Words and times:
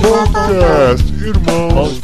Podcast 0.00 1.12
Irmãos. 1.24 2.00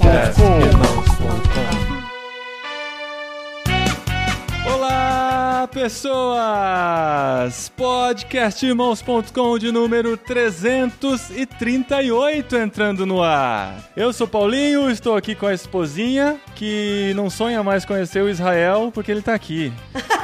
Pessoas! 5.75 7.69
Podcastirmãos.com 7.77 9.59
de 9.59 9.71
número 9.73 10.17
338 10.17 12.57
entrando 12.57 13.05
no 13.05 13.21
ar. 13.21 13.91
Eu 13.97 14.13
sou 14.13 14.29
Paulinho, 14.29 14.89
estou 14.89 15.17
aqui 15.17 15.35
com 15.35 15.47
a 15.47 15.53
esposinha 15.53 16.37
que 16.55 17.13
não 17.17 17.29
sonha 17.29 17.61
mais 17.65 17.85
conhecer 17.85 18.23
o 18.23 18.29
Israel 18.29 18.93
porque 18.95 19.11
ele 19.11 19.21
tá 19.21 19.35
aqui. 19.35 19.73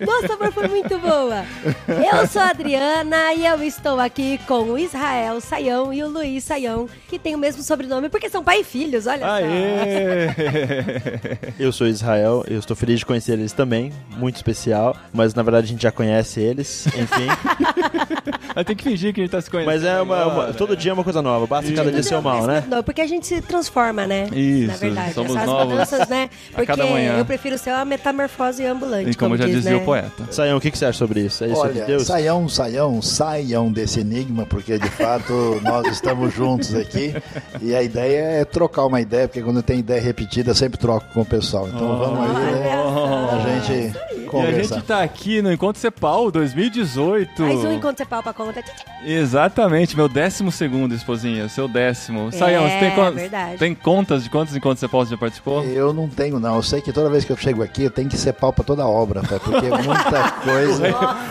Nossa, 0.00 0.36
mas 0.38 0.52
foi 0.52 0.68
muito 0.68 0.98
boa. 0.98 1.44
Eu 1.88 2.26
sou 2.26 2.42
a 2.42 2.50
Adriana 2.50 3.32
e 3.32 3.46
eu 3.46 3.62
estou 3.62 3.98
aqui 3.98 4.38
com 4.46 4.64
o 4.64 4.78
Israel 4.78 5.40
Saião 5.40 5.92
e 5.92 6.02
o 6.02 6.08
Luiz 6.08 6.44
Saião, 6.44 6.88
que 7.08 7.18
tem 7.18 7.34
o 7.34 7.38
mesmo 7.38 7.62
sobrenome 7.62 8.08
porque 8.08 8.28
são 8.28 8.44
pai 8.44 8.60
e 8.60 8.64
filhos, 8.64 9.06
olha 9.06 9.26
só. 9.26 9.32
Aê! 9.32 10.28
Eu 11.58 11.72
sou 11.72 11.86
Israel, 11.86 12.19
eu 12.20 12.58
estou 12.58 12.76
feliz 12.76 12.98
de 13.00 13.06
conhecer 13.06 13.32
eles 13.32 13.52
também, 13.52 13.92
muito 14.16 14.36
especial, 14.36 14.96
mas 15.12 15.34
na 15.34 15.42
verdade 15.42 15.66
a 15.66 15.68
gente 15.68 15.82
já 15.82 15.90
conhece 15.92 16.40
eles, 16.40 16.86
enfim. 16.86 17.26
Mas 18.54 18.64
tem 18.66 18.74
que 18.74 18.82
fingir 18.82 19.14
que 19.14 19.20
a 19.20 19.24
gente 19.24 19.30
tá 19.30 19.40
se 19.40 19.48
conhecendo. 19.48 19.72
mas 19.72 19.84
é 19.84 20.00
uma, 20.02 20.26
uma- 20.26 20.52
todo 20.52 20.76
dia 20.76 20.90
é 20.90 20.94
uma 20.94 21.04
coisa 21.04 21.22
nova, 21.22 21.46
basta 21.46 21.72
cada 21.72 21.90
dia 21.92 22.02
ser 22.02 22.16
o 22.16 22.22
mal, 22.22 22.46
né? 22.46 22.64
Não, 22.68 22.82
porque 22.82 23.00
a 23.00 23.06
gente 23.06 23.24
se 23.26 23.40
transforma, 23.40 24.06
né? 24.08 24.26
Isso, 24.32 24.66
Na 24.72 24.76
verdade. 24.76 25.14
somos 25.14 25.36
Essas 25.36 25.46
novos 25.46 25.68
mudanças, 25.72 26.08
né? 26.08 26.28
a 26.52 26.56
Porque 26.56 26.66
cada 26.66 26.84
manhã. 26.86 27.16
eu 27.18 27.24
prefiro 27.24 27.56
ser 27.56 27.70
uma 27.70 27.84
metamorfose 27.84 28.66
ambulante. 28.66 29.10
E 29.10 29.14
como 29.14 29.36
já 29.36 29.44
diz, 29.46 29.54
dizia 29.56 29.70
né? 29.72 29.76
o 29.76 29.84
poeta. 29.84 30.24
Saião, 30.32 30.58
o 30.58 30.60
que, 30.60 30.70
que 30.70 30.76
você 30.78 30.84
acha 30.86 30.98
sobre 30.98 31.20
isso? 31.20 31.44
É 31.44 31.46
isso 31.48 31.62
de 31.62 31.68
Olha, 31.68 31.84
Deus? 31.84 32.02
saiam, 32.06 32.48
saiam, 32.48 33.00
saiam 33.00 33.70
desse 33.72 34.00
enigma, 34.00 34.44
porque 34.44 34.78
de 34.78 34.90
fato 34.90 35.60
nós 35.62 35.86
estamos 35.86 36.34
juntos 36.34 36.74
aqui 36.74 37.14
e 37.62 37.72
a 37.74 37.82
ideia 37.82 38.20
é 38.40 38.44
trocar 38.44 38.84
uma 38.84 39.00
ideia, 39.00 39.28
porque 39.28 39.42
quando 39.42 39.62
tem 39.62 39.78
ideia 39.78 40.00
repetida, 40.02 40.50
eu 40.50 40.54
sempre 40.56 40.76
troco 40.78 41.06
com 41.14 41.20
o 41.20 41.26
pessoal. 41.26 41.68
Então 41.68 41.96
vamos 41.98 42.09
aí, 42.18 42.60
né? 42.60 42.72
A 43.32 43.60
gente 43.60 44.19
E 44.38 44.40
a 44.40 44.46
conversar. 44.46 44.74
gente 44.76 44.84
tá 44.86 45.02
aqui 45.02 45.42
no 45.42 45.52
Encontro 45.52 45.80
Cepal 45.80 46.30
2018. 46.30 47.42
Mais 47.42 47.64
um 47.64 47.72
enquanto 47.72 47.98
você 47.98 48.04
pau 48.04 48.22
pra 48.22 48.32
conta. 48.32 48.62
Exatamente, 49.04 49.96
meu 49.96 50.08
décimo 50.08 50.52
segundo, 50.52 50.94
esposinha, 50.94 51.48
seu 51.48 51.66
décimo. 51.66 52.28
É, 52.28 52.32
Saião, 52.32 52.68
você 52.68 52.78
tem, 52.78 52.90
con- 52.94 53.10
verdade. 53.12 53.56
tem 53.58 53.74
contas 53.74 54.22
de 54.24 54.30
quantos 54.30 54.54
encontros 54.54 54.80
Cepal 54.80 55.04
você 55.04 55.10
já 55.12 55.16
participou? 55.18 55.64
Eu 55.64 55.92
não 55.92 56.08
tenho, 56.08 56.38
não. 56.38 56.56
Eu 56.56 56.62
sei 56.62 56.80
que 56.80 56.92
toda 56.92 57.08
vez 57.10 57.24
que 57.24 57.32
eu 57.32 57.36
chego 57.36 57.62
aqui, 57.62 57.84
eu 57.84 57.90
tenho 57.90 58.08
que 58.08 58.16
ser 58.16 58.32
pau 58.34 58.52
pra 58.52 58.62
toda 58.64 58.82
a 58.82 58.88
obra, 58.88 59.22
tá? 59.22 59.38
porque 59.40 59.66
é 59.66 59.70
muita 59.70 60.30
coisa. 60.42 60.84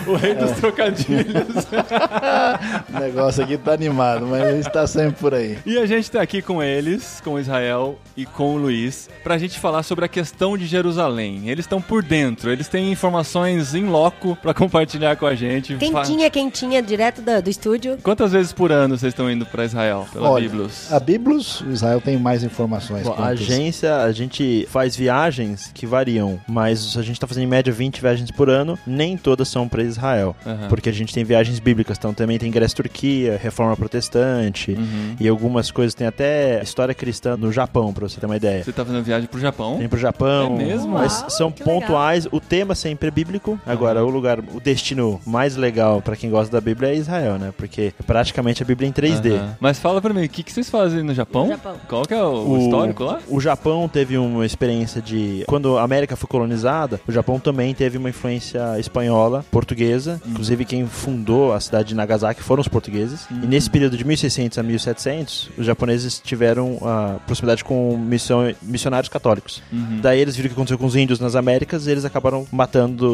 O 0.06 0.14
rei 0.16 0.34
dos 0.34 0.50
trocadilhos. 0.52 1.66
O 2.94 2.98
negócio 3.00 3.42
aqui 3.44 3.56
tá 3.56 3.72
animado, 3.72 4.26
mas 4.26 4.42
a 4.42 4.52
gente 4.52 4.70
tá 4.70 4.86
sempre 4.86 5.14
por 5.20 5.34
aí. 5.34 5.58
e 5.64 5.78
a 5.78 5.86
gente 5.86 6.10
tá 6.10 6.20
aqui 6.20 6.42
com 6.42 6.62
eles, 6.62 7.20
com 7.22 7.34
o 7.34 7.38
Israel 7.40 7.98
e 8.16 8.24
com 8.26 8.54
o 8.54 8.58
Luiz, 8.58 9.08
pra 9.22 9.38
gente 9.38 9.58
falar 9.58 9.82
sobre 9.82 10.04
a 10.04 10.08
questão 10.08 10.56
de 10.56 10.66
Jerusalém. 10.66 11.48
Eles 11.48 11.64
estão 11.64 11.80
por 11.80 12.02
dentro, 12.02 12.50
eles 12.50 12.68
têm 12.68 12.89
informações 12.90 13.74
em 13.74 13.84
loco 13.86 14.36
pra 14.40 14.52
compartilhar 14.54 15.16
com 15.16 15.26
a 15.26 15.34
gente. 15.34 15.74
Quentinha, 15.76 16.30
quentinha, 16.30 16.82
direto 16.82 17.22
do, 17.22 17.42
do 17.42 17.50
estúdio. 17.50 17.98
Quantas 18.02 18.32
vezes 18.32 18.52
por 18.52 18.72
ano 18.72 18.96
vocês 18.96 19.12
estão 19.12 19.30
indo 19.30 19.44
pra 19.46 19.64
Israel, 19.64 20.06
pela 20.12 20.30
Olha, 20.30 20.48
Biblos? 20.48 20.92
a 20.92 21.00
Biblos, 21.00 21.60
o 21.62 21.70
Israel 21.70 22.00
tem 22.00 22.16
mais 22.18 22.42
informações. 22.44 23.04
Bom, 23.04 23.14
a 23.18 23.26
agência, 23.28 23.96
a 24.02 24.12
gente 24.12 24.66
faz 24.70 24.94
viagens 24.96 25.70
que 25.74 25.86
variam, 25.86 26.40
mas 26.48 26.96
a 26.96 27.02
gente 27.02 27.18
tá 27.18 27.26
fazendo 27.26 27.44
em 27.44 27.48
média 27.48 27.72
20 27.72 28.00
viagens 28.00 28.30
por 28.30 28.48
ano, 28.50 28.78
nem 28.86 29.16
todas 29.16 29.48
são 29.48 29.68
para 29.68 29.82
Israel. 29.82 30.34
Aham. 30.46 30.68
Porque 30.68 30.88
a 30.88 30.92
gente 30.92 31.12
tem 31.14 31.24
viagens 31.24 31.58
bíblicas, 31.58 31.96
então 31.98 32.12
também 32.14 32.38
tem 32.38 32.50
Grécia 32.50 32.76
Turquia, 32.76 33.38
Reforma 33.42 33.76
Protestante, 33.76 34.72
Uhum. 34.72 35.16
e 35.20 35.28
algumas 35.28 35.70
coisas, 35.70 35.94
tem 35.94 36.06
até 36.06 36.62
história 36.62 36.94
cristã 36.94 37.36
no 37.36 37.52
Japão, 37.52 37.92
pra 37.92 38.08
você 38.08 38.18
ter 38.20 38.26
uma 38.26 38.36
ideia. 38.36 38.64
Você 38.64 38.72
tá 38.72 38.84
fazendo 38.84 39.02
viagem 39.04 39.26
pro 39.28 39.40
Japão? 39.40 39.78
Tem 39.78 39.88
pro 39.88 39.98
Japão. 39.98 40.54
É 40.60 40.64
mesmo? 40.64 40.88
Mas 40.88 41.20
Uau, 41.20 41.30
são 41.30 41.52
que 41.52 41.62
legal. 41.62 41.80
pontuais. 41.80 42.26
O 42.30 42.40
tema 42.40 42.74
sempre 42.80 43.08
é 43.08 43.10
bíblico. 43.10 43.58
Agora, 43.66 44.04
o 44.04 44.08
lugar, 44.08 44.40
o 44.40 44.60
destino 44.60 45.20
mais 45.26 45.56
legal 45.56 46.00
pra 46.00 46.16
quem 46.16 46.30
gosta 46.30 46.50
da 46.52 46.60
Bíblia 46.60 46.90
é 46.90 46.96
Israel, 46.96 47.38
né? 47.38 47.52
Porque 47.56 47.92
é 47.98 48.02
praticamente 48.02 48.62
a 48.62 48.66
Bíblia 48.66 48.88
em 48.88 48.92
3D. 48.92 49.34
Aham. 49.34 49.56
Mas 49.60 49.78
fala 49.78 50.00
pra 50.00 50.12
mim, 50.12 50.24
o 50.24 50.28
que, 50.28 50.42
que 50.42 50.52
vocês 50.52 50.68
fazem 50.68 51.02
no 51.02 51.14
Japão? 51.14 51.44
No 51.44 51.52
Japão. 51.52 51.76
Qual 51.88 52.02
que 52.02 52.14
é 52.14 52.22
o, 52.22 52.48
o 52.48 52.58
histórico 52.58 53.04
lá? 53.04 53.20
O 53.28 53.40
Japão 53.40 53.88
teve 53.88 54.16
uma 54.16 54.46
experiência 54.46 55.00
de. 55.00 55.44
Quando 55.46 55.78
a 55.78 55.82
América 55.82 56.16
foi 56.16 56.28
colonizada, 56.28 57.00
o 57.06 57.12
Japão 57.12 57.38
também 57.38 57.74
teve 57.74 57.98
uma 57.98 58.08
influência 58.08 58.78
espanhola, 58.78 59.44
portuguesa. 59.50 60.20
Uhum. 60.24 60.32
Inclusive, 60.32 60.64
quem 60.64 60.86
fundou 60.86 61.52
a 61.52 61.60
cidade 61.60 61.88
de 61.88 61.94
Nagasaki 61.94 62.42
foram 62.42 62.60
os 62.60 62.68
portugueses. 62.68 63.28
Uhum. 63.30 63.40
E 63.44 63.46
nesse 63.46 63.68
período 63.68 63.96
de 63.96 64.04
1600 64.04 64.58
a 64.58 64.62
1700, 64.62 65.50
os 65.58 65.66
japoneses 65.66 66.20
tiveram 66.22 66.78
a 66.82 67.18
proximidade 67.26 67.64
com 67.64 67.96
missão, 67.96 68.52
missionários 68.62 69.08
católicos. 69.08 69.62
Uhum. 69.72 70.00
Daí 70.00 70.20
eles 70.20 70.36
viram 70.36 70.46
o 70.46 70.50
que 70.50 70.54
aconteceu 70.54 70.78
com 70.78 70.86
os 70.86 70.96
índios 70.96 71.20
nas 71.20 71.34
Américas 71.34 71.86
e 71.86 71.90
eles 71.90 72.04
acabaram 72.04 72.46
matando 72.50 72.69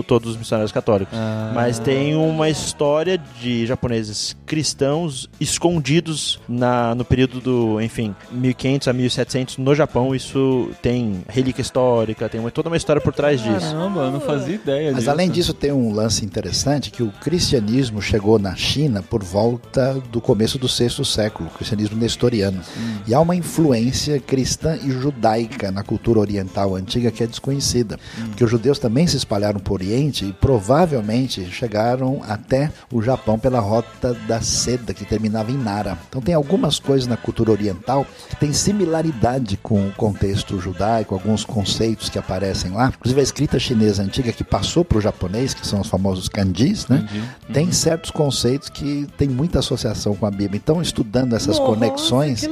todos 0.07 0.31
os 0.33 0.37
missionários 0.37 0.73
católicos. 0.73 1.17
Ah. 1.17 1.53
Mas 1.55 1.79
tem 1.79 2.15
uma 2.15 2.49
história 2.49 3.19
de 3.41 3.67
japoneses 3.67 4.37
cristãos 4.47 5.29
escondidos 5.41 6.39
na, 6.49 6.95
no 6.95 7.05
período 7.05 7.41
do, 7.41 7.81
enfim, 7.81 8.15
1500 8.31 8.89
a 8.89 8.93
1700 8.93 9.59
no 9.59 9.75
Japão. 9.75 10.15
Isso 10.15 10.71
tem 10.83 11.23
relíquia 11.29 11.63
histórica, 11.63 12.29
tem 12.29 12.41
uma- 12.41 12.51
toda 12.51 12.69
uma 12.69 12.77
história 12.77 13.01
por 13.01 13.13
trás 13.13 13.41
disso. 13.43 13.61
Caramba, 13.73 14.03
eu 14.03 14.11
não 14.13 14.21
fazia 14.21 14.55
ideia 14.55 14.91
Mas 14.91 15.01
disso. 15.01 15.11
além 15.11 15.31
disso, 15.31 15.55
tem 15.55 15.73
um 15.73 15.93
lance 15.93 16.25
interessante 16.25 16.91
que 16.91 17.03
o 17.03 17.11
cristianismo 17.21 18.01
chegou 18.03 18.39
na 18.39 18.55
China 18.55 19.03
por 19.03 19.23
volta 19.25 19.95
do 20.13 20.21
começo 20.21 20.59
do 20.59 20.69
sexto 20.69 21.05
século, 21.05 21.49
o 21.49 21.57
cristianismo 21.57 21.97
nestoriano. 21.97 22.61
E 23.07 23.15
há 23.15 23.21
uma 23.21 23.35
influência 23.35 24.21
cristã 24.21 24.77
e 24.77 24.91
judaica 24.91 25.71
na 25.71 25.83
cultura 25.83 26.21
oriental 26.21 26.75
antiga 26.75 27.11
que 27.11 27.23
é 27.23 27.27
desconhecida. 27.27 27.99
Porque 28.29 28.45
os 28.45 28.51
judeus 28.51 28.79
também 28.79 29.07
se 29.07 29.17
espalharam 29.17 29.46
por 29.55 29.77
Oriente 29.77 30.25
e 30.25 30.33
provavelmente 30.33 31.45
chegaram 31.51 32.23
até 32.27 32.73
o 32.91 33.03
Japão 33.03 33.39
pela 33.39 33.61
rota 33.61 34.15
da 34.27 34.41
seda 34.41 34.95
que 34.95 35.05
terminava 35.05 35.51
em 35.51 35.59
Nara. 35.59 35.99
Então 36.09 36.23
tem 36.23 36.35
algumas 36.35 36.79
coisas 36.79 37.07
na 37.07 37.17
cultura 37.17 37.51
oriental 37.51 38.07
que 38.31 38.37
tem 38.37 38.53
similaridade 38.53 39.59
com 39.59 39.87
o 39.87 39.93
contexto 39.93 40.59
judaico, 40.59 41.15
alguns 41.15 41.45
conceitos 41.45 42.09
que 42.09 42.19
aparecem 42.19 42.73
lá. 42.73 42.93
Inclusive 42.97 43.21
a 43.21 43.23
escrita 43.23 43.59
chinesa 43.59 44.03
antiga 44.03 44.33
que 44.33 44.43
passou 44.43 44.85
para 44.85 44.99
o 44.99 45.01
japonês, 45.01 45.53
que 45.53 45.67
são 45.67 45.81
os 45.81 45.89
famosos 45.89 46.29
kanjis, 46.29 46.89
né? 46.89 47.07
Kanji. 47.07 47.23
Tem 47.53 47.71
certos 47.71 48.11
conceitos 48.11 48.69
que 48.69 49.07
tem 49.19 49.29
muita 49.29 49.59
associação 49.59 50.15
com 50.17 50.27
a 50.27 50.31
Bíblia. 50.31 50.61
Então, 50.63 50.81
estudando 50.81 51.37
essas 51.37 51.59
Nossa, 51.59 51.71
conexões, 51.71 52.43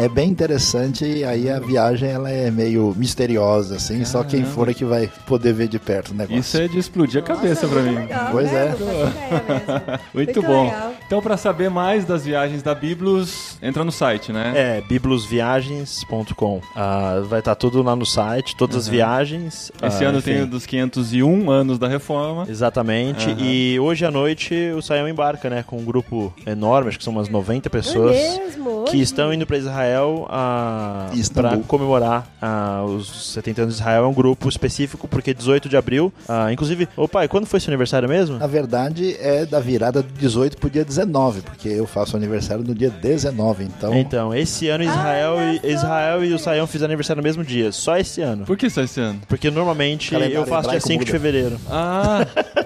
é 0.00 0.08
bem 0.08 0.30
interessante 0.30 1.04
e 1.04 1.24
aí 1.24 1.48
a 1.48 1.60
viagem 1.60 2.10
ela 2.10 2.30
é 2.30 2.50
meio 2.50 2.94
misteriosa, 2.96 3.76
assim, 3.76 4.04
só 4.04 4.24
quem 4.24 4.44
for 4.44 4.68
é 4.68 4.74
que 4.74 4.84
vai 4.84 5.10
poder 5.26 5.52
ver 5.52 5.68
de 5.68 5.78
perto 5.78 6.10
o 6.10 6.14
negócio. 6.14 6.33
Isso 6.38 6.56
é 6.56 6.68
de 6.68 6.78
explodir 6.78 7.20
a 7.20 7.24
cabeça 7.24 7.66
pra 7.68 7.80
mim. 7.82 7.94
Legal, 7.94 8.28
Pois 8.32 8.50
né? 8.52 8.64
é. 8.64 8.68
Mesmo. 8.70 8.86
Muito, 10.14 10.26
Muito 10.38 10.42
bom. 10.42 10.64
legal. 10.64 10.92
Então, 11.06 11.20
pra 11.22 11.36
saber 11.36 11.68
mais 11.70 12.04
das 12.04 12.24
viagens 12.24 12.62
da 12.62 12.74
Biblos, 12.74 13.58
entra 13.62 13.84
no 13.84 13.92
site, 13.92 14.32
né? 14.32 14.52
É, 14.54 14.80
biblosviagens.com. 14.88 16.60
Ah, 16.74 17.20
vai 17.24 17.38
estar 17.40 17.54
tudo 17.54 17.82
lá 17.82 17.94
no 17.94 18.06
site, 18.06 18.56
todas 18.56 18.76
as 18.76 18.88
viagens. 18.88 19.70
Esse 19.82 20.04
Ah, 20.04 20.08
ano 20.08 20.18
enfim. 20.18 20.32
tem 20.32 20.42
o 20.42 20.46
dos 20.46 20.66
501 20.66 21.50
anos 21.50 21.78
da 21.78 21.88
reforma. 21.88 22.46
Exatamente. 22.48 23.30
Aham. 23.30 23.36
E 23.40 23.78
hoje 23.80 24.04
à 24.04 24.10
noite 24.10 24.54
o 24.76 24.82
Saião 24.82 25.08
embarca, 25.08 25.48
né? 25.50 25.62
Com 25.66 25.78
um 25.78 25.84
grupo 25.84 26.32
enorme, 26.46 26.88
acho 26.88 26.98
que 26.98 27.04
são 27.04 27.12
umas 27.12 27.28
90 27.28 27.68
pessoas. 27.70 28.16
É 28.16 28.38
mesmo? 28.38 28.84
Que 28.84 29.00
estão 29.00 29.32
indo 29.32 29.46
para 29.46 29.56
Israel 29.56 30.26
ah, 30.30 31.10
para 31.34 31.56
comemorar 31.58 32.26
ah, 32.40 32.82
os 32.86 33.32
70 33.32 33.62
anos 33.62 33.74
de 33.74 33.80
Israel. 33.80 34.04
É 34.04 34.06
um 34.06 34.14
grupo 34.14 34.48
específico, 34.48 35.06
porque 35.08 35.32
18 35.34 35.68
de 35.68 35.76
abril. 35.76 36.12
Ah, 36.28 36.52
inclusive, 36.52 36.88
ô 36.96 37.06
pai, 37.08 37.28
quando 37.28 37.46
foi 37.46 37.60
seu 37.60 37.70
aniversário 37.70 38.08
mesmo? 38.08 38.38
Na 38.38 38.46
verdade, 38.46 39.16
é 39.20 39.44
da 39.44 39.60
virada 39.60 40.02
do 40.02 40.12
18 40.12 40.56
pro 40.56 40.70
dia 40.70 40.84
19, 40.84 41.42
porque 41.42 41.68
eu 41.68 41.86
faço 41.86 42.16
aniversário 42.16 42.64
no 42.64 42.74
dia 42.74 42.90
19, 42.90 43.64
então... 43.64 43.94
Então, 43.94 44.34
esse 44.34 44.68
ano 44.68 44.84
Israel, 44.84 45.34
Olha 45.36 45.60
e. 45.62 45.72
Israel 45.72 46.24
e 46.24 46.32
o 46.32 46.38
Saião 46.38 46.66
fizeram 46.66 46.90
aniversário 46.90 47.20
no 47.20 47.24
mesmo 47.24 47.44
dia. 47.44 47.72
Só 47.72 47.96
esse 47.96 48.20
ano. 48.20 48.44
Por 48.44 48.56
que 48.56 48.68
só 48.70 48.82
esse 48.82 49.00
ano? 49.00 49.20
Porque 49.28 49.50
normalmente 49.50 50.10
Calendário 50.10 50.36
eu 50.38 50.46
faço 50.46 50.68
dia 50.68 50.78
hebraico 50.78 50.86
5 50.86 51.04
de 51.04 51.12
muda. 51.12 51.18
fevereiro. 51.18 51.60
Ah, 51.70 52.26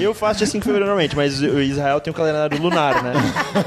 eu 0.00 0.14
faço 0.14 0.38
dia 0.38 0.46
5 0.46 0.58
de 0.58 0.64
fevereiro 0.64 0.86
normalmente, 0.86 1.16
mas 1.16 1.40
o 1.40 1.60
Israel 1.60 2.00
tem 2.00 2.10
um 2.12 2.14
calendário 2.16 2.60
lunar, 2.60 3.02
né? 3.02 3.12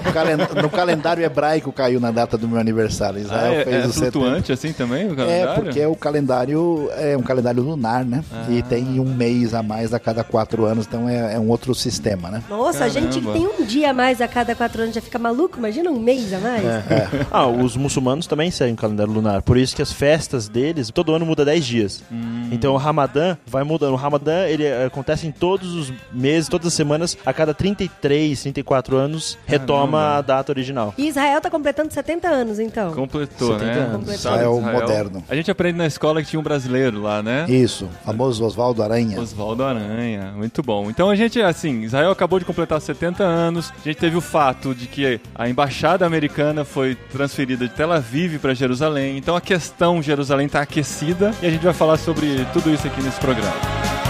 No 0.06 0.14
calen- 0.14 0.38
No 0.64 0.70
calendário 0.70 1.24
hebraico 1.24 1.72
caiu 1.72 2.00
na 2.00 2.12
data 2.12 2.38
do 2.38 2.48
meu 2.48 2.60
aniversário. 2.60 3.18
ah, 3.20 3.22
Israel 3.22 3.54
é, 3.54 3.64
fez 3.64 3.76
é 3.76 3.88
o 3.88 3.92
70. 3.94 4.12
flutuante 4.12 4.52
assim 4.52 4.74
também 4.74 5.08
o 5.08 5.14
É, 5.14 5.16
calendário? 5.16 5.64
porque 5.64 5.86
o 5.86 5.96
calendário 5.96 6.90
é 6.96 7.18
um 7.18 7.22
calendário 7.22 7.62
lunar, 7.64 8.06
né? 8.06 8.24
E 8.50 8.62
tem 8.64 9.00
um 9.00 9.14
mês 9.14 9.54
a 9.54 9.62
mais 9.64 9.94
a 9.94 10.00
cada 10.00 10.24
quatro 10.24 10.66
anos, 10.66 10.86
então 10.88 11.08
é, 11.08 11.36
é 11.36 11.40
um 11.40 11.50
outro 11.50 11.74
sistema, 11.76 12.30
né? 12.30 12.44
Nossa, 12.50 12.86
a 12.86 12.90
gente 12.90 13.20
que 13.20 13.26
Caramba. 13.26 13.34
tem 13.34 13.64
um 13.64 13.66
dia 13.66 13.92
a 13.92 13.94
mais 13.94 14.22
a 14.22 14.28
cada 14.28 14.56
quatro 14.56 14.82
anos 14.84 14.96
já 14.96 15.02
fica 15.02 15.20
maluco. 15.20 15.58
Imagina 15.58 15.90
um 15.90 16.00
mês 16.00 16.34
a 16.34 16.40
mais. 16.40 16.64
É. 16.66 17.08
Ah, 17.32 17.48
os 17.48 17.76
muçulmanos 17.76 18.28
também 18.28 18.50
seguem 18.52 18.74
o 18.74 18.78
calendário 18.78 19.12
lunar. 19.12 19.42
Por 19.42 19.58
isso 19.58 19.76
que 19.76 19.82
as 19.82 19.92
festas 19.92 20.48
deles, 20.48 20.90
todo 20.92 21.14
ano 21.14 21.26
muda 21.26 21.44
10 21.46 21.66
dias. 21.66 22.04
Então 22.52 22.74
o 22.74 22.78
Ramadã 22.78 23.38
vai 23.46 23.64
mudando. 23.64 23.94
O 23.94 23.96
Ramadã, 23.98 24.46
ele 24.46 24.64
eh, 24.64 24.86
acontece 24.86 25.23
assim, 25.24 25.32
todos 25.32 25.74
os 25.74 25.94
meses, 26.12 26.50
todas 26.50 26.68
as 26.68 26.74
semanas, 26.74 27.18
a 27.26 27.34
cada 27.34 27.54
33, 27.54 28.42
34 28.42 28.98
anos, 28.98 29.38
retoma 29.46 29.98
Caramba. 29.98 30.18
a 30.18 30.22
data 30.22 30.52
original. 30.52 30.94
E 30.98 31.08
Israel 31.08 31.40
tá 31.40 31.50
completando 31.50 31.94
70 31.94 32.28
anos, 32.28 32.60
então. 32.60 32.94
Completou, 32.94 33.54
70 33.54 33.66
né? 33.66 33.72
anos. 33.80 33.92
Completou. 33.92 34.14
Israel 34.14 34.62
moderno. 34.62 35.24
A 35.30 35.36
gente 35.36 35.50
aprende 35.50 35.78
na 35.78 35.88
escola 35.88 36.22
que 36.22 36.30
tinha 36.30 36.40
um 36.40 36.44
brasileiro 36.44 37.02
lá, 37.02 37.24
né? 37.24 37.46
Isso, 37.48 37.90
famoso 38.06 38.44
Oswaldo 38.44 38.84
Aranha. 38.84 39.20
Oswaldo 39.20 39.64
Aranha, 39.64 40.34
muito 40.36 40.62
bom. 40.62 40.90
Então 40.90 41.10
a 41.10 41.16
gente, 41.16 41.42
assim, 41.42 41.82
Israel 41.84 42.12
acabou 42.12 42.40
de 42.40 42.46
completar 42.46 42.80
70 42.82 43.24
anos. 43.24 43.72
A 43.80 43.84
gente 43.88 43.98
teve 43.98 44.18
o 44.18 44.22
fato 44.22 44.76
de 44.76 44.88
que 44.88 45.20
a 45.34 45.48
embaixada 45.48 46.06
americana 46.06 46.66
foi 46.66 46.96
transferida 46.96 47.68
de 47.68 47.74
Tel 47.74 47.92
Aviv 47.92 48.40
para 48.40 48.54
Jerusalém. 48.54 49.18
Então 49.18 49.36
a 49.36 49.42
questão 49.42 50.02
Jerusalém 50.02 50.48
está 50.48 50.62
aquecida 50.62 51.32
e 51.42 51.48
a 51.48 51.50
gente 51.50 51.64
vai 51.64 51.74
falar 51.74 51.98
sobre 51.98 52.46
tudo 52.52 52.74
isso 52.74 52.88
aqui 52.88 53.02
nesse 53.02 53.20
programa. 53.20 54.03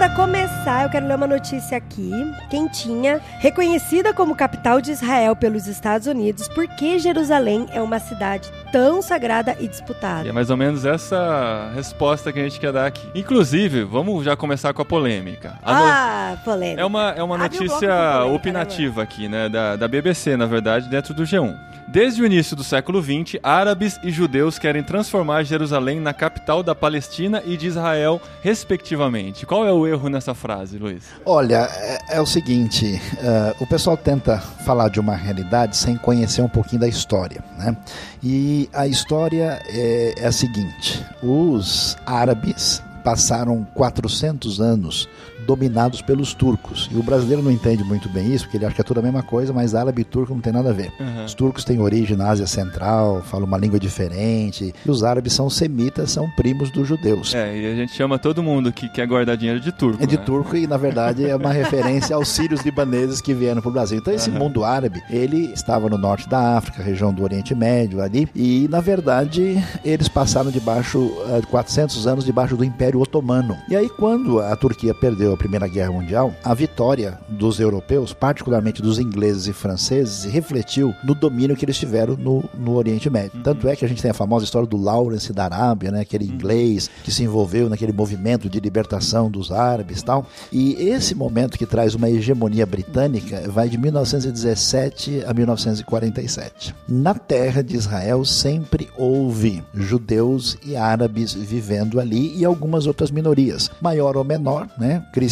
Pra 0.00 0.08
começar, 0.08 0.84
eu 0.84 0.88
quero 0.88 1.06
ler 1.06 1.14
uma 1.14 1.26
notícia 1.26 1.76
aqui, 1.76 2.10
quentinha. 2.48 3.20
Reconhecida 3.38 4.14
como 4.14 4.34
capital 4.34 4.80
de 4.80 4.92
Israel 4.92 5.36
pelos 5.36 5.66
Estados 5.66 6.06
Unidos, 6.06 6.48
por 6.48 6.66
que 6.66 6.98
Jerusalém 6.98 7.66
é 7.70 7.82
uma 7.82 7.98
cidade 7.98 8.50
tão 8.72 9.00
sagrada 9.02 9.56
e 9.58 9.64
E 9.64 9.68
disputada? 9.68 10.28
é 10.28 10.32
mais 10.32 10.50
ou 10.50 10.56
menos 10.56 10.84
essa 10.84 11.70
resposta 11.74 12.32
que 12.32 12.38
a 12.38 12.42
gente 12.42 12.58
quer 12.60 12.72
dar 12.72 12.86
aqui. 12.86 13.06
Inclusive, 13.14 13.84
vamos 13.84 14.24
já 14.24 14.36
começar 14.36 14.72
com 14.72 14.82
a 14.82 14.84
polêmica. 14.84 15.58
A 15.62 15.72
no- 15.74 15.84
Ah, 15.84 16.36
polêmica. 16.44 16.80
É 16.80 16.84
uma, 16.84 17.10
é 17.12 17.22
uma 17.22 17.34
Abre 17.36 17.58
notícia 17.58 17.88
polêmica, 17.88 18.24
opinativa 18.26 19.02
aqui, 19.02 19.28
né? 19.28 19.48
Da, 19.48 19.76
da 19.76 19.86
BBC, 19.88 20.36
na 20.36 20.46
verdade, 20.46 20.88
dentro 20.88 21.12
do 21.14 21.22
G1. 21.24 21.54
Desde 21.88 22.22
o 22.22 22.26
início 22.26 22.54
do 22.54 22.62
século 22.62 23.02
XX, 23.02 23.40
árabes 23.42 23.98
e 24.04 24.12
judeus 24.12 24.60
querem 24.60 24.80
transformar 24.80 25.42
Jerusalém 25.42 25.98
na 25.98 26.12
capital 26.14 26.62
da 26.62 26.72
Palestina 26.72 27.42
e 27.44 27.56
de 27.56 27.66
Israel, 27.66 28.20
respectivamente. 28.42 29.44
Qual 29.44 29.66
é 29.66 29.72
o 29.72 29.84
erro 29.86 30.08
nessa 30.08 30.32
frase, 30.32 30.78
Luiz? 30.78 31.02
Olha, 31.26 31.68
é, 31.72 31.98
é 32.16 32.20
o 32.20 32.26
seguinte: 32.26 33.00
eh, 33.18 33.54
o 33.58 33.66
pessoal 33.66 33.96
tenta 33.96 34.38
falar 34.38 34.88
de 34.88 35.00
uma 35.00 35.16
realidade 35.16 35.76
sem 35.76 35.96
conhecer 35.96 36.42
um 36.42 36.48
pouquinho 36.48 36.80
da 36.80 36.86
história, 36.88 37.42
né? 37.58 37.76
E 38.22 38.68
a 38.72 38.86
história 38.86 39.62
é, 39.66 40.14
é 40.18 40.26
a 40.26 40.32
seguinte: 40.32 41.04
os 41.22 41.96
árabes 42.04 42.82
passaram 43.02 43.66
400 43.74 44.60
anos 44.60 45.08
dominados 45.50 46.00
pelos 46.00 46.32
turcos. 46.32 46.88
E 46.92 46.96
o 46.96 47.02
brasileiro 47.02 47.42
não 47.42 47.50
entende 47.50 47.82
muito 47.82 48.08
bem 48.08 48.32
isso, 48.32 48.44
porque 48.44 48.56
ele 48.56 48.66
acha 48.66 48.76
que 48.76 48.80
é 48.80 48.84
tudo 48.84 49.00
a 49.00 49.02
mesma 49.02 49.20
coisa, 49.20 49.52
mas 49.52 49.74
árabe 49.74 50.02
e 50.02 50.04
turco 50.04 50.32
não 50.32 50.40
tem 50.40 50.52
nada 50.52 50.70
a 50.70 50.72
ver. 50.72 50.92
Uhum. 51.00 51.24
Os 51.24 51.34
turcos 51.34 51.64
têm 51.64 51.80
origem 51.80 52.16
na 52.16 52.28
Ásia 52.28 52.46
Central, 52.46 53.20
falam 53.24 53.48
uma 53.48 53.58
língua 53.58 53.80
diferente, 53.80 54.72
e 54.86 54.90
os 54.90 55.02
árabes 55.02 55.32
são 55.32 55.50
semitas, 55.50 56.12
são 56.12 56.30
primos 56.36 56.70
dos 56.70 56.86
judeus. 56.86 57.34
É, 57.34 57.58
e 57.58 57.66
a 57.66 57.74
gente 57.74 57.92
chama 57.92 58.16
todo 58.16 58.44
mundo 58.44 58.72
que 58.72 58.88
quer 58.90 59.08
guardar 59.08 59.36
dinheiro 59.36 59.58
de 59.58 59.72
turco. 59.72 60.00
É 60.00 60.06
de 60.06 60.16
né? 60.16 60.22
turco 60.24 60.56
e, 60.56 60.68
na 60.68 60.76
verdade, 60.76 61.28
é 61.28 61.34
uma 61.34 61.50
referência 61.52 62.14
aos 62.14 62.28
sírios 62.28 62.60
libaneses 62.60 63.20
que 63.20 63.34
vieram 63.34 63.60
para 63.60 63.70
o 63.70 63.72
Brasil. 63.72 63.98
Então, 63.98 64.14
esse 64.14 64.30
mundo 64.30 64.64
árabe, 64.64 65.02
ele 65.10 65.52
estava 65.52 65.88
no 65.88 65.98
norte 65.98 66.28
da 66.28 66.58
África, 66.58 66.80
região 66.80 67.12
do 67.12 67.24
Oriente 67.24 67.56
Médio 67.56 68.00
ali, 68.00 68.28
e, 68.36 68.68
na 68.70 68.80
verdade, 68.80 69.60
eles 69.84 70.08
passaram 70.08 70.52
debaixo, 70.52 71.10
eh, 71.30 71.42
400 71.50 72.06
anos 72.06 72.24
debaixo 72.24 72.56
do 72.56 72.64
Império 72.64 73.00
Otomano. 73.00 73.56
E 73.68 73.74
aí, 73.74 73.88
quando 73.88 74.38
a 74.38 74.54
Turquia 74.54 74.94
perdeu 74.94 75.32
a 75.32 75.36
Primeira 75.40 75.66
Guerra 75.66 75.90
Mundial, 75.90 76.34
a 76.44 76.52
vitória 76.52 77.18
dos 77.26 77.58
europeus, 77.58 78.12
particularmente 78.12 78.82
dos 78.82 78.98
ingleses 78.98 79.46
e 79.46 79.54
franceses, 79.54 80.30
refletiu 80.30 80.94
no 81.02 81.14
domínio 81.14 81.56
que 81.56 81.64
eles 81.64 81.78
tiveram 81.78 82.14
no, 82.14 82.44
no 82.54 82.74
Oriente 82.74 83.08
Médio. 83.08 83.40
Tanto 83.42 83.66
é 83.66 83.74
que 83.74 83.82
a 83.82 83.88
gente 83.88 84.02
tem 84.02 84.10
a 84.10 84.14
famosa 84.14 84.44
história 84.44 84.68
do 84.68 84.76
Lawrence 84.76 85.32
da 85.32 85.44
Arábia, 85.44 85.90
né, 85.90 86.00
aquele 86.00 86.26
inglês 86.26 86.90
que 87.02 87.10
se 87.10 87.24
envolveu 87.24 87.70
naquele 87.70 87.90
movimento 87.90 88.50
de 88.50 88.60
libertação 88.60 89.30
dos 89.30 89.50
árabes 89.50 90.00
e 90.00 90.04
tal. 90.04 90.26
E 90.52 90.74
esse 90.74 91.14
momento 91.14 91.56
que 91.56 91.64
traz 91.64 91.94
uma 91.94 92.10
hegemonia 92.10 92.66
britânica 92.66 93.48
vai 93.48 93.70
de 93.70 93.78
1917 93.78 95.24
a 95.26 95.32
1947. 95.32 96.74
Na 96.86 97.14
terra 97.14 97.62
de 97.62 97.76
Israel 97.76 98.26
sempre 98.26 98.90
houve 98.98 99.64
judeus 99.72 100.58
e 100.62 100.76
árabes 100.76 101.32
vivendo 101.32 101.98
ali 101.98 102.36
e 102.36 102.44
algumas 102.44 102.86
outras 102.86 103.10
minorias, 103.10 103.70
maior 103.80 104.18
ou 104.18 104.24
menor, 104.24 104.68
né? 104.76 105.02
Cristãos, 105.14 105.29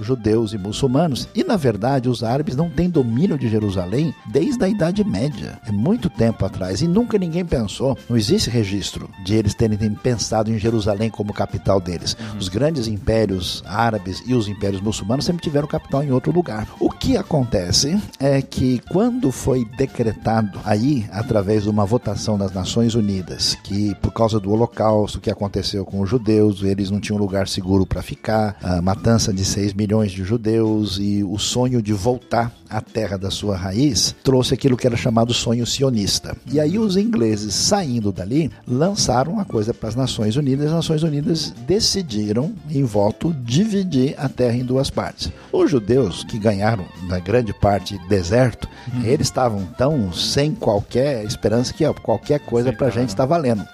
judeus 0.00 0.52
e 0.52 0.58
muçulmanos. 0.58 1.28
E 1.34 1.44
na 1.44 1.56
verdade, 1.56 2.08
os 2.08 2.22
árabes 2.22 2.56
não 2.56 2.68
têm 2.68 2.90
domínio 2.90 3.38
de 3.38 3.48
Jerusalém 3.48 4.14
desde 4.26 4.64
a 4.64 4.68
Idade 4.68 5.04
Média, 5.04 5.58
é 5.66 5.72
muito 5.72 6.10
tempo 6.10 6.44
atrás 6.44 6.82
e 6.82 6.88
nunca 6.88 7.18
ninguém 7.18 7.44
pensou, 7.44 7.96
não 8.08 8.16
existe 8.16 8.50
registro 8.50 9.08
de 9.24 9.34
eles 9.34 9.54
terem 9.54 9.78
pensado 9.94 10.50
em 10.50 10.58
Jerusalém 10.58 11.10
como 11.10 11.32
capital 11.32 11.80
deles. 11.80 12.16
Os 12.38 12.48
grandes 12.48 12.86
impérios 12.86 13.62
árabes 13.66 14.22
e 14.26 14.34
os 14.34 14.48
impérios 14.48 14.80
muçulmanos 14.80 15.24
sempre 15.24 15.42
tiveram 15.42 15.66
capital 15.66 16.02
em 16.02 16.10
outro 16.10 16.32
lugar. 16.32 16.68
O 16.80 16.90
que 16.90 17.16
acontece 17.16 18.00
é 18.18 18.40
que 18.42 18.80
quando 18.90 19.30
foi 19.30 19.64
decretado 19.76 20.60
aí, 20.64 21.06
através 21.12 21.64
de 21.64 21.70
uma 21.70 21.84
votação 21.84 22.38
das 22.38 22.52
Nações 22.52 22.94
Unidas, 22.94 23.56
que 23.62 23.94
por 23.96 24.12
causa 24.12 24.40
do 24.40 24.50
holocausto 24.50 25.20
que 25.20 25.30
aconteceu 25.30 25.84
com 25.84 26.00
os 26.00 26.08
judeus, 26.08 26.62
eles 26.62 26.90
não 26.90 27.00
tinham 27.00 27.18
lugar 27.18 27.48
seguro 27.48 27.86
para 27.86 28.02
ficar, 28.02 28.56
a 28.62 28.80
matança 28.80 29.17
de 29.26 29.44
6 29.44 29.74
milhões 29.74 30.12
de 30.12 30.22
judeus 30.22 30.98
e 31.00 31.24
o 31.24 31.38
sonho 31.38 31.82
de 31.82 31.92
voltar 31.92 32.52
à 32.70 32.80
terra 32.80 33.16
da 33.16 33.30
sua 33.30 33.56
raiz, 33.56 34.14
trouxe 34.22 34.54
aquilo 34.54 34.76
que 34.76 34.86
era 34.86 34.96
chamado 34.96 35.34
sonho 35.34 35.66
sionista. 35.66 36.36
E 36.50 36.60
aí 36.60 36.78
os 36.78 36.96
ingleses, 36.96 37.54
saindo 37.54 38.12
dali, 38.12 38.50
lançaram 38.66 39.32
uma 39.32 39.44
coisa 39.44 39.74
para 39.74 39.88
as 39.88 39.96
Nações 39.96 40.36
Unidas, 40.36 40.66
as 40.66 40.72
Nações 40.72 41.02
Unidas 41.02 41.52
decidiram, 41.66 42.52
em 42.70 42.84
voto, 42.84 43.34
dividir 43.44 44.14
a 44.18 44.28
terra 44.28 44.56
em 44.56 44.64
duas 44.64 44.90
partes. 44.90 45.30
Os 45.52 45.70
judeus, 45.70 46.24
que 46.24 46.38
ganharam, 46.38 46.84
na 47.08 47.18
grande 47.18 47.52
parte, 47.52 47.98
deserto, 48.08 48.68
eles 49.04 49.26
estavam 49.26 49.64
tão 49.76 50.12
sem 50.12 50.54
qualquer 50.54 51.24
esperança 51.24 51.72
que 51.72 51.84
ó, 51.84 51.92
qualquer 51.92 52.40
coisa 52.40 52.72
para 52.72 52.86
a 52.86 52.90
gente 52.90 53.08
está 53.08 53.26
valendo. 53.26 53.64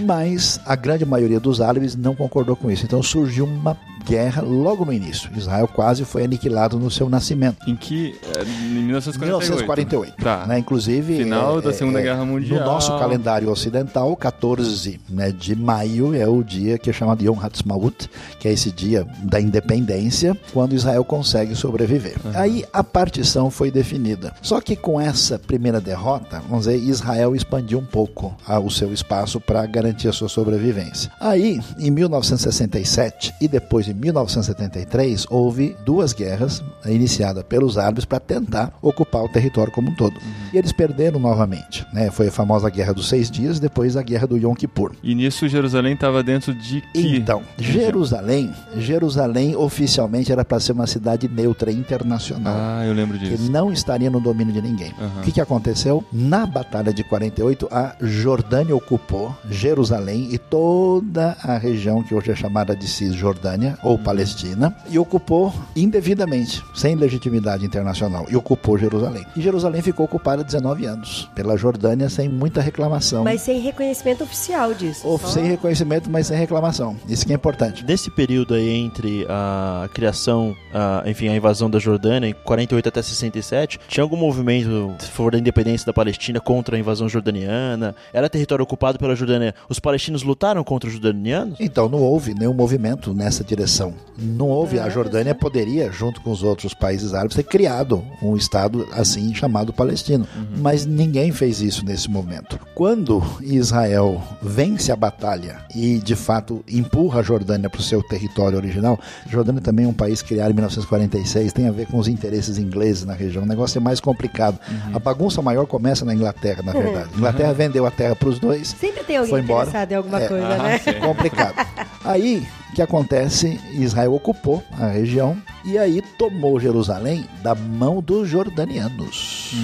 Mas 0.00 0.60
a 0.64 0.76
grande 0.76 1.04
maioria 1.04 1.40
dos 1.40 1.60
árabes 1.60 1.94
não 1.94 2.14
concordou 2.14 2.56
com 2.56 2.70
isso. 2.70 2.84
Então 2.84 3.02
surgiu 3.02 3.44
uma 3.44 3.76
guerra 4.04 4.42
logo 4.42 4.84
no 4.84 4.92
início. 4.92 5.30
Israel 5.36 5.68
quase 5.68 6.04
foi 6.04 6.24
aniquilado 6.24 6.78
no 6.78 6.90
seu 6.90 7.08
nascimento. 7.08 7.68
Em 7.68 7.76
que. 7.76 8.14
é, 8.36 8.42
Em 8.42 8.82
1948. 8.84 9.24
1948. 9.24 10.16
Tá. 10.16 10.46
Né? 10.46 10.58
Inclusive. 10.58 11.16
Final 11.16 11.58
é, 11.58 11.62
da 11.62 11.70
é, 11.70 11.72
Segunda 11.72 12.00
é, 12.00 12.02
Guerra 12.02 12.24
Mundial. 12.24 12.60
No 12.60 12.66
nosso 12.66 12.96
calendário 12.98 13.50
ocidental, 13.50 14.14
14 14.16 15.00
né, 15.08 15.32
de 15.32 15.54
maio 15.56 16.14
é 16.14 16.26
o 16.26 16.42
dia 16.42 16.78
que 16.78 16.90
é 16.90 16.92
chamado 16.92 17.22
Yom 17.22 17.38
Ha'atzmaut, 17.38 18.08
que 18.38 18.48
é 18.48 18.52
esse 18.52 18.70
dia 18.70 19.06
da 19.22 19.40
independência, 19.40 20.36
quando 20.52 20.74
Israel 20.74 21.04
consegue 21.04 21.54
sobreviver. 21.54 22.16
Aí 22.34 22.64
a 22.72 22.82
partição 22.84 23.50
foi 23.50 23.70
definida. 23.70 24.32
Só 24.42 24.60
que 24.60 24.76
com 24.76 25.00
essa 25.00 25.38
primeira 25.38 25.80
derrota, 25.80 26.42
vamos 26.48 26.66
dizer, 26.66 26.78
Israel 26.78 27.34
expandiu 27.34 27.78
um 27.78 27.84
pouco 27.84 28.34
ah, 28.46 28.58
o 28.58 28.70
seu 28.70 28.92
espaço 28.92 29.40
para 29.40 29.64
garantir 29.66 30.08
a 30.08 30.12
sua 30.12 30.28
sobrevivência. 30.28 31.10
Aí, 31.20 31.60
em 31.78 31.90
1967 31.90 33.34
e 33.40 33.48
depois 33.48 33.88
em 33.88 33.93
1973, 33.94 35.26
houve 35.30 35.76
duas 35.84 36.12
guerras 36.12 36.62
iniciadas 36.84 37.44
pelos 37.44 37.78
árabes 37.78 38.04
para 38.04 38.20
tentar 38.20 38.72
ocupar 38.82 39.22
o 39.22 39.28
território 39.28 39.72
como 39.72 39.90
um 39.90 39.94
todo. 39.94 40.14
E 40.54 40.58
eles 40.58 40.70
perderam 40.70 41.18
novamente. 41.18 41.84
Né? 41.92 42.12
Foi 42.12 42.28
a 42.28 42.30
famosa 42.30 42.70
Guerra 42.70 42.94
dos 42.94 43.08
Seis 43.08 43.28
Dias, 43.28 43.58
depois 43.58 43.96
a 43.96 44.02
Guerra 44.02 44.28
do 44.28 44.36
Yom 44.36 44.54
Kippur. 44.54 44.92
E 45.02 45.12
nisso 45.12 45.48
Jerusalém 45.48 45.94
estava 45.94 46.22
dentro 46.22 46.54
de 46.54 46.80
que? 46.92 47.16
Então, 47.16 47.42
Jerusalém, 47.58 48.54
Jerusalém 48.76 49.56
oficialmente 49.56 50.30
era 50.30 50.44
para 50.44 50.60
ser 50.60 50.70
uma 50.70 50.86
cidade 50.86 51.28
neutra 51.28 51.72
internacional. 51.72 52.54
Ah, 52.56 52.86
eu 52.86 52.94
lembro 52.94 53.18
que 53.18 53.30
disso. 53.30 53.50
não 53.50 53.72
estaria 53.72 54.08
no 54.08 54.20
domínio 54.20 54.54
de 54.54 54.62
ninguém. 54.62 54.92
Aham. 54.96 55.18
O 55.18 55.22
que, 55.22 55.32
que 55.32 55.40
aconteceu? 55.40 56.04
Na 56.12 56.46
Batalha 56.46 56.94
de 56.94 57.02
48, 57.02 57.66
a 57.72 57.96
Jordânia 58.00 58.76
ocupou 58.76 59.36
Jerusalém 59.50 60.28
e 60.30 60.38
toda 60.38 61.36
a 61.42 61.58
região 61.58 62.00
que 62.00 62.14
hoje 62.14 62.30
é 62.30 62.36
chamada 62.36 62.76
de 62.76 62.86
Cisjordânia 62.86 63.76
ou 63.82 63.98
Palestina 63.98 64.72
e 64.88 65.00
ocupou 65.00 65.52
indevidamente, 65.74 66.62
sem 66.76 66.94
legitimidade 66.94 67.66
internacional, 67.66 68.26
e 68.28 68.36
ocupou 68.36 68.78
Jerusalém. 68.78 69.26
E 69.34 69.40
Jerusalém 69.40 69.82
ficou 69.82 70.06
ocupada 70.06 70.43
19 70.44 70.86
anos 70.86 71.28
pela 71.34 71.56
Jordânia 71.56 72.08
sem 72.08 72.28
muita 72.28 72.60
reclamação. 72.60 73.24
Mas 73.24 73.40
sem 73.42 73.60
reconhecimento 73.60 74.24
oficial 74.24 74.72
disso. 74.74 75.06
Ou 75.06 75.18
só- 75.18 75.28
sem 75.28 75.44
reconhecimento, 75.44 76.10
mas 76.10 76.26
sem 76.26 76.36
reclamação. 76.38 76.96
Isso 77.08 77.26
que 77.26 77.32
é 77.32 77.36
importante. 77.36 77.84
Nesse 77.84 78.10
período 78.10 78.54
aí 78.54 78.68
entre 78.70 79.26
a 79.28 79.88
criação, 79.92 80.54
a, 80.72 81.02
enfim, 81.08 81.28
a 81.28 81.36
invasão 81.36 81.68
da 81.70 81.78
Jordânia, 81.78 82.28
em 82.28 82.34
48 82.44 82.88
até 82.88 83.02
67, 83.02 83.80
tinha 83.88 84.02
algum 84.04 84.16
movimento 84.16 84.94
a 84.98 85.02
favor 85.04 85.32
da 85.32 85.38
independência 85.38 85.86
da 85.86 85.92
Palestina 85.92 86.40
contra 86.40 86.76
a 86.76 86.78
invasão 86.78 87.08
jordaniana? 87.08 87.94
Era 88.12 88.28
território 88.28 88.62
ocupado 88.62 88.98
pela 88.98 89.14
Jordânia. 89.16 89.54
Os 89.68 89.78
palestinos 89.78 90.22
lutaram 90.22 90.62
contra 90.62 90.88
os 90.88 90.94
jordanianos? 90.94 91.58
Então 91.60 91.88
não 91.88 92.00
houve 92.00 92.34
nenhum 92.34 92.54
movimento 92.54 93.12
nessa 93.14 93.42
direção. 93.42 93.94
Não 94.18 94.48
houve. 94.48 94.78
A 94.78 94.88
Jordânia 94.88 95.34
poderia, 95.34 95.90
junto 95.90 96.20
com 96.20 96.30
os 96.30 96.42
outros 96.42 96.74
países 96.74 97.14
árabes, 97.14 97.36
ter 97.36 97.42
criado 97.44 98.04
um 98.22 98.36
estado 98.36 98.86
assim 98.92 99.34
chamado 99.34 99.72
Palestino. 99.72 100.26
Mas 100.58 100.84
ninguém 100.86 101.30
fez 101.32 101.60
isso 101.60 101.84
nesse 101.84 102.10
momento. 102.10 102.58
Quando 102.74 103.22
Israel 103.40 104.22
vence 104.42 104.90
a 104.90 104.96
batalha 104.96 105.58
e 105.74 105.98
de 105.98 106.14
fato 106.16 106.64
empurra 106.68 107.20
a 107.20 107.22
Jordânia 107.22 107.70
para 107.70 107.80
o 107.80 107.82
seu 107.82 108.02
território 108.02 108.56
original, 108.58 108.98
Jordânia 109.28 109.60
também 109.60 109.84
é 109.84 109.88
um 109.88 109.92
país 109.92 110.22
criado 110.22 110.50
em 110.50 110.54
1946, 110.54 111.52
tem 111.52 111.68
a 111.68 111.72
ver 111.72 111.86
com 111.86 111.98
os 111.98 112.08
interesses 112.08 112.58
ingleses 112.58 113.04
na 113.04 113.14
região. 113.14 113.44
O 113.44 113.46
negócio 113.46 113.78
é 113.78 113.80
mais 113.80 114.00
complicado. 114.00 114.58
A 114.92 114.98
bagunça 114.98 115.40
maior 115.42 115.66
começa 115.66 116.04
na 116.04 116.14
Inglaterra, 116.14 116.62
na 116.62 116.72
verdade. 116.72 117.10
A 117.14 117.16
Inglaterra 117.16 117.52
vendeu 117.52 117.86
a 117.86 117.90
terra 117.90 118.16
para 118.16 118.28
os 118.28 118.38
dois. 118.38 118.68
Sempre 118.68 119.04
tem 119.04 119.16
alguém 119.16 119.30
Foi 119.30 119.40
embora. 119.40 119.68
interessado 119.68 119.92
em 119.92 119.94
alguma 119.94 120.20
É. 120.20 120.28
coisa, 120.28 120.48
né? 120.58 120.78
sim. 120.78 120.92
complicado. 121.00 121.54
Aí, 122.04 122.46
que 122.74 122.82
acontece? 122.82 123.58
Israel 123.72 124.14
ocupou 124.14 124.62
a 124.78 124.88
região 124.88 125.36
e 125.64 125.78
aí 125.78 126.02
tomou 126.18 126.60
Jerusalém 126.60 127.24
da 127.42 127.54
mão 127.54 128.02
dos 128.02 128.28
jordanianos. 128.28 129.54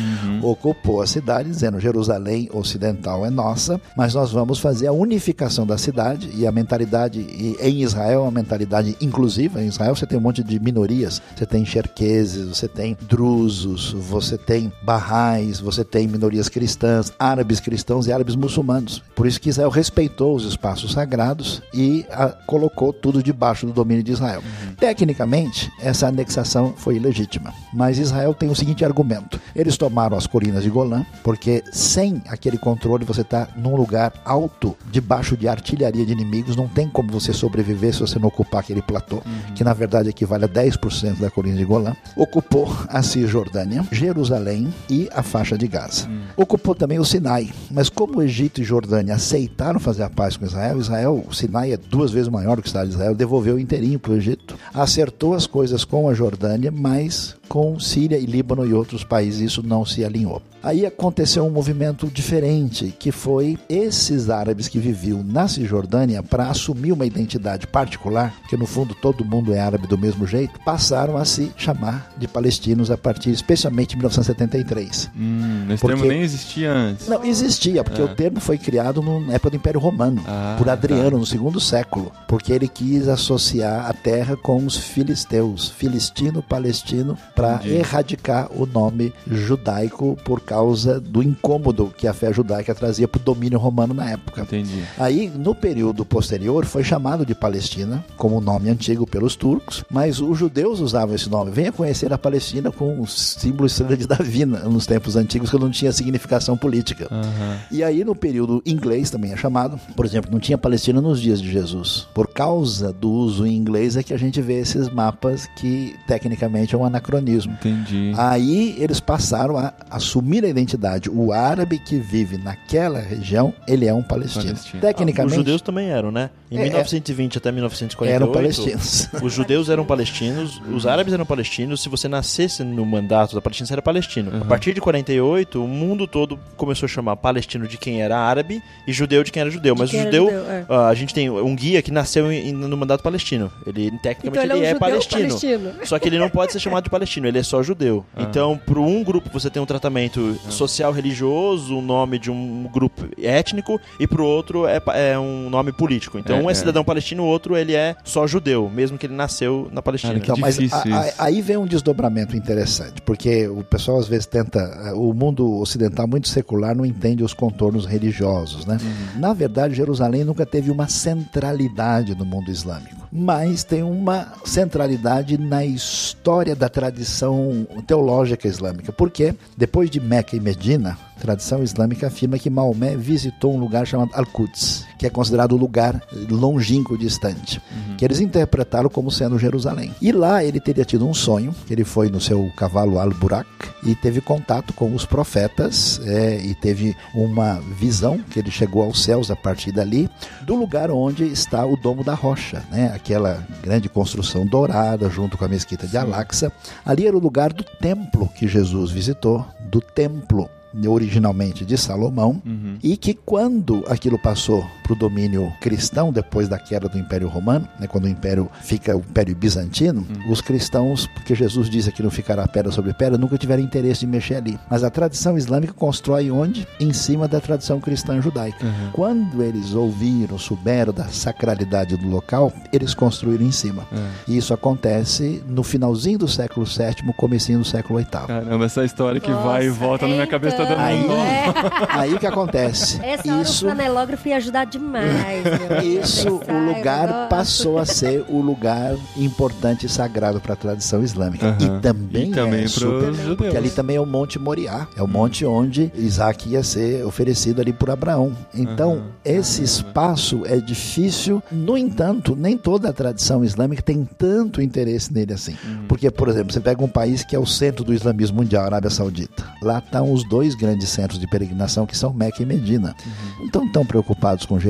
Ocupou 0.43 1.03
a 1.03 1.07
cidade, 1.07 1.51
dizendo 1.51 1.81
Jerusalém 1.81 2.49
ocidental 2.53 3.27
é 3.27 3.31
nossa, 3.31 3.81
mas 3.97 4.15
nós 4.15 4.33
vamos 4.33 4.59
fazer 4.59 4.87
a 4.87 4.93
unificação 4.93 5.67
da 5.67 5.77
cidade 5.77 6.31
e 6.35 6.47
a 6.47 6.53
mentalidade 6.53 7.21
e 7.21 7.57
em 7.61 7.83
Israel 7.83 8.23
uma 8.23 8.31
mentalidade 8.31 8.97
inclusiva. 9.01 9.63
Em 9.63 9.67
Israel 9.67 9.95
você 9.95 10.07
tem 10.07 10.19
um 10.19 10.23
monte 10.23 10.43
de 10.43 10.59
minorias, 10.61 11.21
você 11.37 11.45
tem 11.45 11.67
xerqueses, 11.67 12.47
você 12.47 12.69
tem 12.69 12.97
drusos, 13.03 13.93
você 13.93 14.39
tem 14.39 14.73
barrais, 14.83 15.61
você 15.61 15.85
tem 15.85 16.07
minorias 16.07 16.49
cristãs, 16.49 17.13
árabes 17.19 17.61
cristãos 17.61 18.07
e 18.07 18.13
árabes 18.13 18.37
muçulmanos. 18.37 19.03
Por 19.15 19.27
isso 19.27 19.41
que 19.41 19.49
Israel 19.49 19.71
respeitou 19.71 20.35
os 20.35 20.45
espaços 20.45 20.93
sagrados 20.93 21.63
e 21.75 22.07
a, 22.11 22.29
colocou 22.29 22.93
tudo 23.01 23.23
debaixo 23.23 23.67
do 23.67 23.73
domínio 23.73 24.03
de 24.03 24.13
Israel. 24.13 24.43
Tecnicamente, 24.79 25.71
essa 25.81 26.09
anexação 26.09 26.75
foi 26.77 26.97
ilegítima, 26.97 27.53
mas 27.73 27.99
Israel 27.99 28.35
tem 28.35 28.51
o 28.51 28.55
seguinte 28.55 28.85
argumento: 28.85 29.41
eles 29.55 29.77
tomaram 29.77 30.17
as 30.17 30.27
colinas 30.27 30.63
de 30.63 30.71
Golã, 30.71 31.05
porque 31.23 31.63
sem 31.73 32.23
aquele 32.29 32.59
controle 32.59 33.05
você 33.05 33.23
está 33.23 33.49
num 33.57 33.77
lugar 33.77 34.13
alto, 34.25 34.77
debaixo 34.91 35.37
de 35.37 35.49
artilharia 35.49 36.05
de 36.05 36.13
inimigos, 36.13 36.57
não 36.57 36.69
tem 36.69 36.89
como 36.89 37.11
você 37.11 37.33
sobreviver 37.33 37.93
se 37.93 38.01
você 38.01 38.19
não 38.19 38.29
ocupar 38.29 38.61
aquele 38.61 38.83
platô, 38.83 39.23
que 39.55 39.65
na 39.65 39.73
verdade 39.73 40.09
equivale 40.09 40.45
a 40.45 40.49
10% 40.49 41.19
da 41.19 41.31
colina 41.31 41.57
de 41.57 41.65
Golã. 41.65 41.95
Ocupou 42.17 42.75
a 42.89 43.03
Cisjordânia, 43.03 43.87
Jerusalém 43.91 44.73
e 44.89 45.09
a 45.13 45.23
faixa 45.23 45.57
de 45.57 45.67
Gaza. 45.67 46.09
Ocupou 46.37 46.75
também 46.75 46.99
o 46.99 47.05
Sinai, 47.05 47.51
mas 47.71 47.89
como 47.89 48.19
o 48.19 48.23
Egito 48.23 48.61
e 48.61 48.65
Jordânia 48.65 49.15
aceitaram 49.15 49.81
fazer 49.81 50.03
a 50.03 50.11
paz 50.11 50.37
com 50.37 50.45
Israel, 50.45 50.81
Israel, 50.81 51.25
o 51.29 51.35
Sinai 51.35 51.73
é 51.73 51.77
duas 51.77 52.11
vezes 52.11 52.29
maior 52.29 52.57
do 52.57 52.63
que 52.63 52.69
o 52.69 52.71
Estado 52.71 52.89
de 52.89 52.90
Israel, 52.91 53.15
devolveu 53.15 53.59
inteirinho 53.59 53.99
para 53.99 54.13
o 54.13 54.17
Egito, 54.17 54.57
acertou 54.73 55.35
as 55.35 55.47
coisas 55.47 55.85
com 55.85 56.09
a 56.09 56.15
Jordânia, 56.15 56.71
mas 56.71 57.37
com 57.49 57.79
Síria 57.79 58.19
e 58.19 58.27
Líbano 58.27 58.67
e 58.67 58.73
outros 58.73 59.03
países 59.03 59.41
isso 59.41 59.63
não 59.63 59.85
se 59.85 60.05
alinhou. 60.05 60.43
Aí 60.63 60.85
aconteceu 60.85 61.45
um 61.45 61.51
movimento 61.51 62.07
diferente, 62.09 62.95
que 62.99 63.11
foi 63.11 63.59
esses 63.69 64.29
árabes 64.29 64.69
que 64.69 64.79
viviam 64.79 65.23
na 65.23 65.49
Cisjordânia 65.49 66.23
para 66.23 66.49
assumir 66.49 66.93
uma 66.93 67.07
identidade 67.07 67.67
particular, 67.67 68.35
que 68.49 68.57
no 68.57 68.67
fundo 68.67 68.95
todo 68.95 69.25
mundo 69.25 69.53
é 69.55 69.59
árabe 69.61 69.87
do 69.87 69.97
mesmo 69.97 70.27
jeito, 70.27 70.59
passaram 70.65 71.17
a 71.17 71.25
se 71.25 71.51
chamar 71.57 72.13
de 72.19 72.29
palestinos 72.29 72.91
a 72.91 72.97
partir 72.99 73.31
especialmente 73.31 73.91
de 73.91 73.97
1973. 73.97 75.11
Hum, 75.17 75.65
esse 75.71 75.81
Porque- 75.81 75.97
termo 75.97 76.11
nem 76.11 76.23
existia 76.23 76.73
antes. 76.73 77.09
Não, 77.09 77.25
existia, 77.25 77.83
porque 77.83 78.03
o 78.03 78.09
termo 78.09 78.41
foi 78.41 78.59
criado 78.59 79.01
no- 79.03 79.21
na 79.21 79.35
época 79.35 79.51
do 79.51 79.57
Império 79.57 79.81
Romano, 79.81 80.23
Ah, 80.27 80.57
por 80.59 80.69
Adriano, 80.69 81.19
no 81.19 81.27
segundo 81.27 81.59
século, 81.61 82.13
porque 82.29 82.53
ele 82.53 82.69
quis 82.69 83.09
associar 83.09 83.89
a 83.89 83.93
terra 83.93 84.37
com 84.37 84.65
os 84.65 84.77
filisteus, 84.77 85.71
filistino-palestino, 85.71 87.17
para 87.35 87.61
erradicar 87.65 88.49
o 88.53 88.67
nome 88.67 89.13
judaico 89.27 90.17
por 90.25 90.41
causa 90.51 90.99
do 91.01 91.23
incômodo 91.23 91.93
que 91.97 92.09
a 92.09 92.13
fé 92.13 92.33
judaica 92.33 92.75
trazia 92.75 93.07
para 93.07 93.21
o 93.21 93.23
domínio 93.25 93.57
romano 93.57 93.95
na 93.95 94.11
época. 94.11 94.43
Entendi. 94.43 94.83
Aí, 94.99 95.31
no 95.33 95.55
período 95.55 96.05
posterior, 96.05 96.65
foi 96.65 96.83
chamado 96.83 97.25
de 97.25 97.37
Palestina, 97.37 98.05
como 98.17 98.41
nome 98.41 98.69
antigo 98.69 99.07
pelos 99.07 99.37
turcos, 99.37 99.85
mas 99.89 100.19
os 100.21 100.37
judeus 100.37 100.81
usavam 100.81 101.15
esse 101.15 101.31
nome. 101.31 101.53
Venha 101.53 101.71
conhecer 101.71 102.13
a 102.13 102.19
Palestina 102.19 102.73
com 102.73 103.01
o 103.01 103.07
símbolo 103.07 103.67
estrela 103.69 103.97
de 103.97 104.09
Davi 104.09 104.45
na- 104.45 104.61
nos 104.61 104.87
tempos 104.87 105.15
antigos, 105.15 105.51
que 105.51 105.57
não 105.59 105.71
tinha 105.71 105.93
significação 105.93 106.57
política. 106.57 107.07
Aham. 107.13 107.57
E 107.71 107.85
aí, 107.85 108.03
no 108.05 108.17
período 108.17 108.61
inglês, 108.67 109.09
também 109.09 109.33
é 109.33 109.37
chamado, 109.37 109.79
por 109.95 110.05
exemplo, 110.05 110.33
não 110.33 110.41
tinha 110.41 110.59
Palestina 110.59 111.01
nos 111.01 111.21
dias 111.21 111.41
de 111.41 111.49
Jesus. 111.51 112.09
Por 112.13 112.27
causa 112.27 112.93
do 112.93 113.09
uso 113.09 113.47
em 113.47 113.55
inglês 113.55 113.97
é 113.97 114.03
que 114.03 114.13
a 114.13 114.19
gente 114.19 114.41
vê 114.43 114.55
esses 114.59 114.89
mapas 114.89 115.49
que, 115.57 115.95
tecnicamente, 116.09 116.75
é 116.75 116.79
um 116.79 116.85
anacronismo. 116.85 117.53
Entendi. 117.53 118.13
Aí 118.17 118.75
eles 118.79 118.99
passaram 118.99 119.57
a 119.57 119.73
assumir 119.89 120.40
a 120.47 120.51
identidade. 120.51 121.09
O 121.11 121.33
árabe 121.33 121.79
que 121.79 121.97
vive 121.97 122.37
naquela 122.39 123.01
região, 123.01 123.53
ele 123.67 123.87
é 123.87 123.95
um 123.95 124.03
palestino. 124.03 124.45
Palestino. 124.47 124.81
Tecnicamente, 124.81 125.31
Os 125.33 125.37
judeus 125.37 125.63
também 125.63 125.89
eram, 125.91 126.11
né? 126.11 126.31
Em 126.51 126.59
É, 126.59 126.63
1920 126.65 127.39
até 127.39 127.53
1948. 127.53 128.23
eram 128.23 128.33
palestinos. 128.33 129.09
Os 129.23 129.33
judeus 129.33 129.69
eram 129.69 129.85
palestinos, 129.85 130.61
os 130.73 130.87
árabes 130.87 131.13
eram 131.13 131.25
palestinos. 131.25 131.81
Se 131.83 131.89
você 131.89 132.09
nascesse 132.09 132.65
no 132.65 132.85
mandato 132.85 133.35
da 133.35 133.41
Palestina, 133.41 133.67
você 133.67 133.73
era 133.75 133.83
palestino. 133.83 134.33
A 134.41 134.45
partir 134.45 134.73
de 134.75 134.81
48, 134.81 135.63
o 135.63 135.69
mundo 135.69 136.07
todo 136.07 136.39
começou 136.57 136.87
a 136.87 136.89
chamar 136.89 137.17
palestino 137.17 137.69
de 137.69 137.77
quem 137.79 138.03
era 138.03 138.19
árabe 138.19 138.61
e 138.87 138.93
judeu 138.93 139.23
de 139.23 139.31
quem 139.31 139.41
era 139.41 139.51
judeu. 139.51 139.75
Mas 139.79 139.93
o 139.93 139.97
judeu, 139.97 140.25
judeu, 140.27 140.51
é. 140.51 140.65
ah, 140.69 140.89
a 140.89 140.95
gente 140.95 141.15
tem 141.15 141.31
um 141.31 141.55
guia 141.55 141.81
que 141.83 141.91
nasceu 141.93 142.31
em- 142.33 142.53
no 142.53 142.77
mandato 142.77 143.03
palestino. 143.03 143.51
Ele, 143.67 143.91
tecnicamente, 144.03 144.29
Então 144.29 144.43
ele 144.43 144.53
é 144.53 144.55
um 144.55 144.59
ele 144.59 144.67
é 144.67 144.75
palestino. 144.79 145.29
palestino. 145.29 145.73
Só 145.85 145.99
que 145.99 146.09
ele 146.09 146.19
não 146.19 146.29
pode 146.29 146.53
ser 146.53 146.59
chamado 146.61 146.85
de 146.85 146.91
palestino, 146.91 147.27
ele 147.29 147.39
é 147.39 147.43
só 147.43 147.63
judeu. 147.63 148.05
Então, 148.17 148.59
para 148.67 148.81
um 148.81 149.05
grupo 149.05 149.31
você 149.33 149.49
tem 149.51 149.63
um 149.63 149.67
tratamento 149.67 150.30
social 150.49 150.93
religioso, 150.93 151.77
o 151.77 151.83
nome 151.83 152.19
de 152.19 152.31
um 152.31 152.69
grupo 152.73 153.07
étnico, 153.21 153.81
e 153.99 154.07
pro 154.07 154.25
outro 154.25 154.67
é, 154.67 154.81
é 154.95 155.19
um 155.19 155.49
nome 155.51 155.73
político. 155.73 156.19
Então, 156.19 156.37
É, 156.37 156.43
um 156.43 156.49
é 156.49 156.53
é. 156.53 156.55
cidadão 156.55 156.85
palestino, 156.85 157.23
o 157.23 157.27
outro 157.27 157.57
ele 157.57 157.75
é 157.75 157.97
só 158.05 158.27
judeu, 158.27 158.71
mesmo 158.73 158.97
que 158.99 159.07
ele 159.07 159.15
nasceu 159.15 159.69
na 159.73 159.83
Palestina. 159.83 160.13
Cara, 160.15 160.23
Então, 160.25 160.37
mas 160.39 160.59
a- 160.73 160.83
a- 161.23 161.25
aí 161.27 161.41
vem 161.41 161.57
um 161.57 161.67
desdobramento 161.67 162.37
interessante, 162.37 163.01
porque 163.03 163.49
o 163.49 163.63
pessoal 163.65 163.99
às 163.99 164.07
vezes 164.09 164.27
tenta, 164.27 164.93
o 164.95 165.13
mundo 165.15 165.59
ocidental 165.61 166.07
muito 166.07 166.29
secular 166.29 166.75
não 166.77 166.85
entende 166.87 167.23
os 167.23 167.35
contornos 167.35 167.87
religiosos, 167.87 168.67
né? 168.67 168.79
Uhum. 168.81 169.21
Na 169.21 169.33
verdade, 169.33 169.75
Jerusalém 169.75 170.25
nunca 170.25 170.45
teve 170.47 170.71
uma 170.71 170.89
centralidade 170.89 172.15
no 172.15 172.25
mundo 172.25 172.51
islâmico, 172.51 173.00
mas 173.13 173.65
tem 173.65 173.83
uma 173.83 174.33
centralidade 174.45 175.37
na 175.37 175.65
história 175.65 176.55
da 176.55 176.69
tradição 176.69 177.67
teológica 177.87 178.47
islâmica. 178.47 178.93
Porque 178.93 179.35
depois 179.57 179.91
de 179.91 180.01
Meca 180.01 180.37
e 180.37 180.41
Medina, 180.41 180.97
a 181.17 181.21
tradição 181.21 181.63
islâmica 181.63 182.07
afirma 182.07 182.39
que 182.39 182.49
Maomé 182.49 182.97
visitou 182.97 183.55
um 183.55 183.59
lugar 183.59 183.87
chamado 183.87 184.11
Al-Quds, 184.15 184.87
que 184.99 185.07
é 185.07 185.11
considerado 185.11 185.53
o 185.53 185.57
lugar 185.57 186.01
longínquo 186.31 186.97
distante, 186.97 187.61
que 187.99 188.05
eles 188.05 188.21
interpretaram 188.21 188.89
como 188.89 189.11
sendo 189.11 189.39
Jerusalém. 189.39 189.95
E 190.01 190.13
lá 190.13 190.43
ele 190.43 190.61
teria 190.61 190.85
tido 190.85 191.07
um 191.07 191.13
sonho, 191.13 191.55
ele 191.69 191.85
foi 191.85 192.09
no 192.09 192.21
seu 192.21 192.51
cavalo 192.57 192.99
Al-Burak 192.99 193.49
e 193.83 193.95
teve 193.95 194.21
contato 194.21 194.73
com 194.73 194.95
os 194.95 195.05
profetas 195.05 196.01
é, 196.05 196.39
e 196.43 196.55
teve 196.55 196.97
uma 197.15 197.61
visão 197.79 198.19
que 198.19 198.39
ele 198.39 198.51
chegou 198.51 198.83
aos 198.83 199.03
céus 199.03 199.31
a 199.31 199.37
partir 199.37 199.73
dali, 199.73 200.09
do 200.43 200.55
lugar 200.55 200.91
onde 200.91 201.25
está 201.25 201.65
o 201.67 201.77
Domo 201.77 202.03
da 202.03 202.15
Rocha, 202.15 202.63
né? 202.71 202.93
Aquela 203.01 203.43
grande 203.63 203.89
construção 203.89 204.47
dourada 204.47 205.09
junto 205.09 205.37
com 205.37 205.45
a 205.45 205.49
mesquita 205.49 205.87
de 205.87 205.97
Al-Aqsa. 205.97 206.53
Ali 206.85 207.07
era 207.07 207.17
o 207.17 207.21
lugar 207.21 207.53
do 207.53 207.65
templo 207.65 208.29
que 208.37 208.47
Jesus 208.47 208.91
visitou, 208.91 209.45
do 209.71 209.81
templo 209.81 210.49
originalmente 210.87 211.65
de 211.65 211.77
Salomão, 211.77 212.41
Uhum. 212.47 212.79
e 212.83 212.97
que 212.97 213.13
quando 213.15 213.83
aquilo 213.89 214.17
passou 214.19 214.65
para 214.91 214.95
o 214.95 214.97
domínio 214.97 215.53
cristão 215.61 216.13
depois 216.13 216.49
da 216.49 216.59
queda 216.59 216.89
do 216.89 216.99
Império 216.99 217.29
Romano, 217.29 217.69
né, 217.79 217.87
quando 217.87 218.05
o 218.05 218.09
Império 218.09 218.51
fica 218.63 218.97
o 218.97 219.01
Império 219.01 219.35
Bizantino, 219.37 220.01
Uhum. 220.01 220.33
os 220.33 220.41
cristãos, 220.41 221.07
porque 221.07 221.35
Jesus 221.35 221.69
disse 221.71 221.93
que 221.93 222.03
não 222.03 222.11
ficará 222.11 222.47
pedra 222.49 222.73
sobre 222.73 222.93
pedra, 222.93 223.17
nunca 223.19 223.37
tiveram 223.39 223.63
interesse 223.63 224.01
de 224.01 224.07
mexer 224.07 224.37
ali. 224.37 224.59
Mas 224.69 224.83
a 224.83 224.91
tradição 224.91 225.37
islâmica 225.39 225.73
constrói 225.73 226.31
onde? 226.31 226.67
Em 226.81 226.93
cima 226.93 227.29
da 227.29 227.41
tradição 227.41 227.79
cristã 227.81 228.21
judaica. 228.21 228.65
Uhum. 228.65 228.91
Quando 228.93 229.43
eles 229.43 229.75
ouviram, 229.75 230.39
souberam 230.39 230.93
da 230.93 231.05
sacralidade 231.09 231.97
do 231.97 232.09
local, 232.09 232.53
eles 232.73 232.95
construíram 232.95 233.45
em 233.45 233.53
cima. 233.53 233.87
É. 233.93 233.97
E 234.29 234.37
isso 234.37 234.53
acontece 234.55 235.43
no 235.47 235.63
finalzinho 235.63 236.19
do 236.19 236.29
século 236.29 236.67
VII, 236.67 237.13
comecinho 237.17 237.59
do 237.61 237.65
século 237.65 237.99
VIII. 237.99 238.27
Caramba, 238.27 238.65
essa 238.65 238.85
história 238.85 239.21
que 239.21 239.31
vai 239.31 239.65
e 239.65 239.69
Nossa, 239.69 239.81
volta 239.81 240.07
na 240.09 240.15
minha 240.15 240.27
cabeça 240.27 240.57
tá 240.57 240.65
dando 240.65 240.81
Aí, 240.81 241.05
um 241.05 241.09
nó. 241.09 241.15
É. 241.15 241.45
aí 241.91 242.15
o 242.15 242.19
que 242.19 242.27
acontece? 242.27 242.99
Essa 243.03 243.33
hora 243.33 243.43
Isso 243.43 243.67
o 243.67 243.69
flanelógrafo 243.71 244.29
ia 244.29 244.37
ajudar 244.37 244.65
demais. 244.65 244.80
Meu. 244.81 245.01
Isso, 246.03 246.29
o 246.29 246.75
lugar 246.75 247.07
negócio. 247.07 247.29
passou 247.29 247.79
a 247.79 247.85
ser 247.85 248.25
o 248.29 248.41
lugar 248.41 248.97
importante 249.17 249.87
e 249.87 249.89
sagrado 249.89 250.41
para 250.41 250.55
a 250.55 250.57
tradição 250.57 251.03
islâmica. 251.03 251.57
E 251.61 251.81
também, 251.81 252.31
E 252.31 252.35
também 252.35 252.65
é 252.65 252.69
super, 252.69 253.13
judeus. 253.15 253.37
porque 253.37 253.57
ali 253.57 253.71
também 253.71 253.97
é 253.97 254.01
o 254.01 254.07
Monte 254.07 254.39
Moriá, 254.39 254.87
é 254.97 255.03
o 255.03 255.09
monte 255.09 255.45
onde 255.45 255.93
Isaac 255.95 256.49
ia 256.49 256.63
ser 256.63 257.05
oferecido 257.05 257.61
ali 257.61 257.73
por 257.73 257.91
Abraão. 257.91 258.37
Então, 258.55 259.05
esse 259.25 259.63
espaço 259.63 260.43
é 260.45 260.57
difícil, 260.59 261.43
no 261.51 261.77
entanto, 261.77 262.35
nem 262.37 262.57
toda 262.57 262.89
a 262.89 262.93
tradição 262.93 263.45
islâmica 263.45 263.83
tem 263.83 264.09
tanto 264.19 264.61
interesse 264.63 265.13
nele 265.13 265.33
assim. 265.33 265.57
Uhum. 265.65 265.85
Porque, 265.89 266.11
por 266.11 266.29
exemplo, 266.29 266.53
você 266.53 266.61
pega 266.61 266.83
um 266.85 266.89
país 266.89 267.23
que 267.25 267.35
é 267.37 267.39
o 267.39 267.47
centro 267.47 267.85
do 267.85 267.93
islamismo 267.95 268.39
mundial, 268.39 268.63
a 268.65 268.67
Arábia 268.67 268.91
Saudita. 268.91 269.45
Lá 269.63 269.79
estão 269.79 270.13
os 270.13 270.27
dois 270.29 270.55
grandes 270.55 270.89
centros 270.89 271.19
de 271.21 271.27
peregrinação, 271.27 271.87
que 271.87 271.97
são 271.97 272.13
Meca 272.13 272.43
e 272.43 272.47
Medina. 272.47 272.95
Não 273.39 273.47
estão 273.47 273.73
tão 273.73 273.85
preocupados 273.85 274.47
com 274.47 274.59
Jerusalém, 274.59 274.70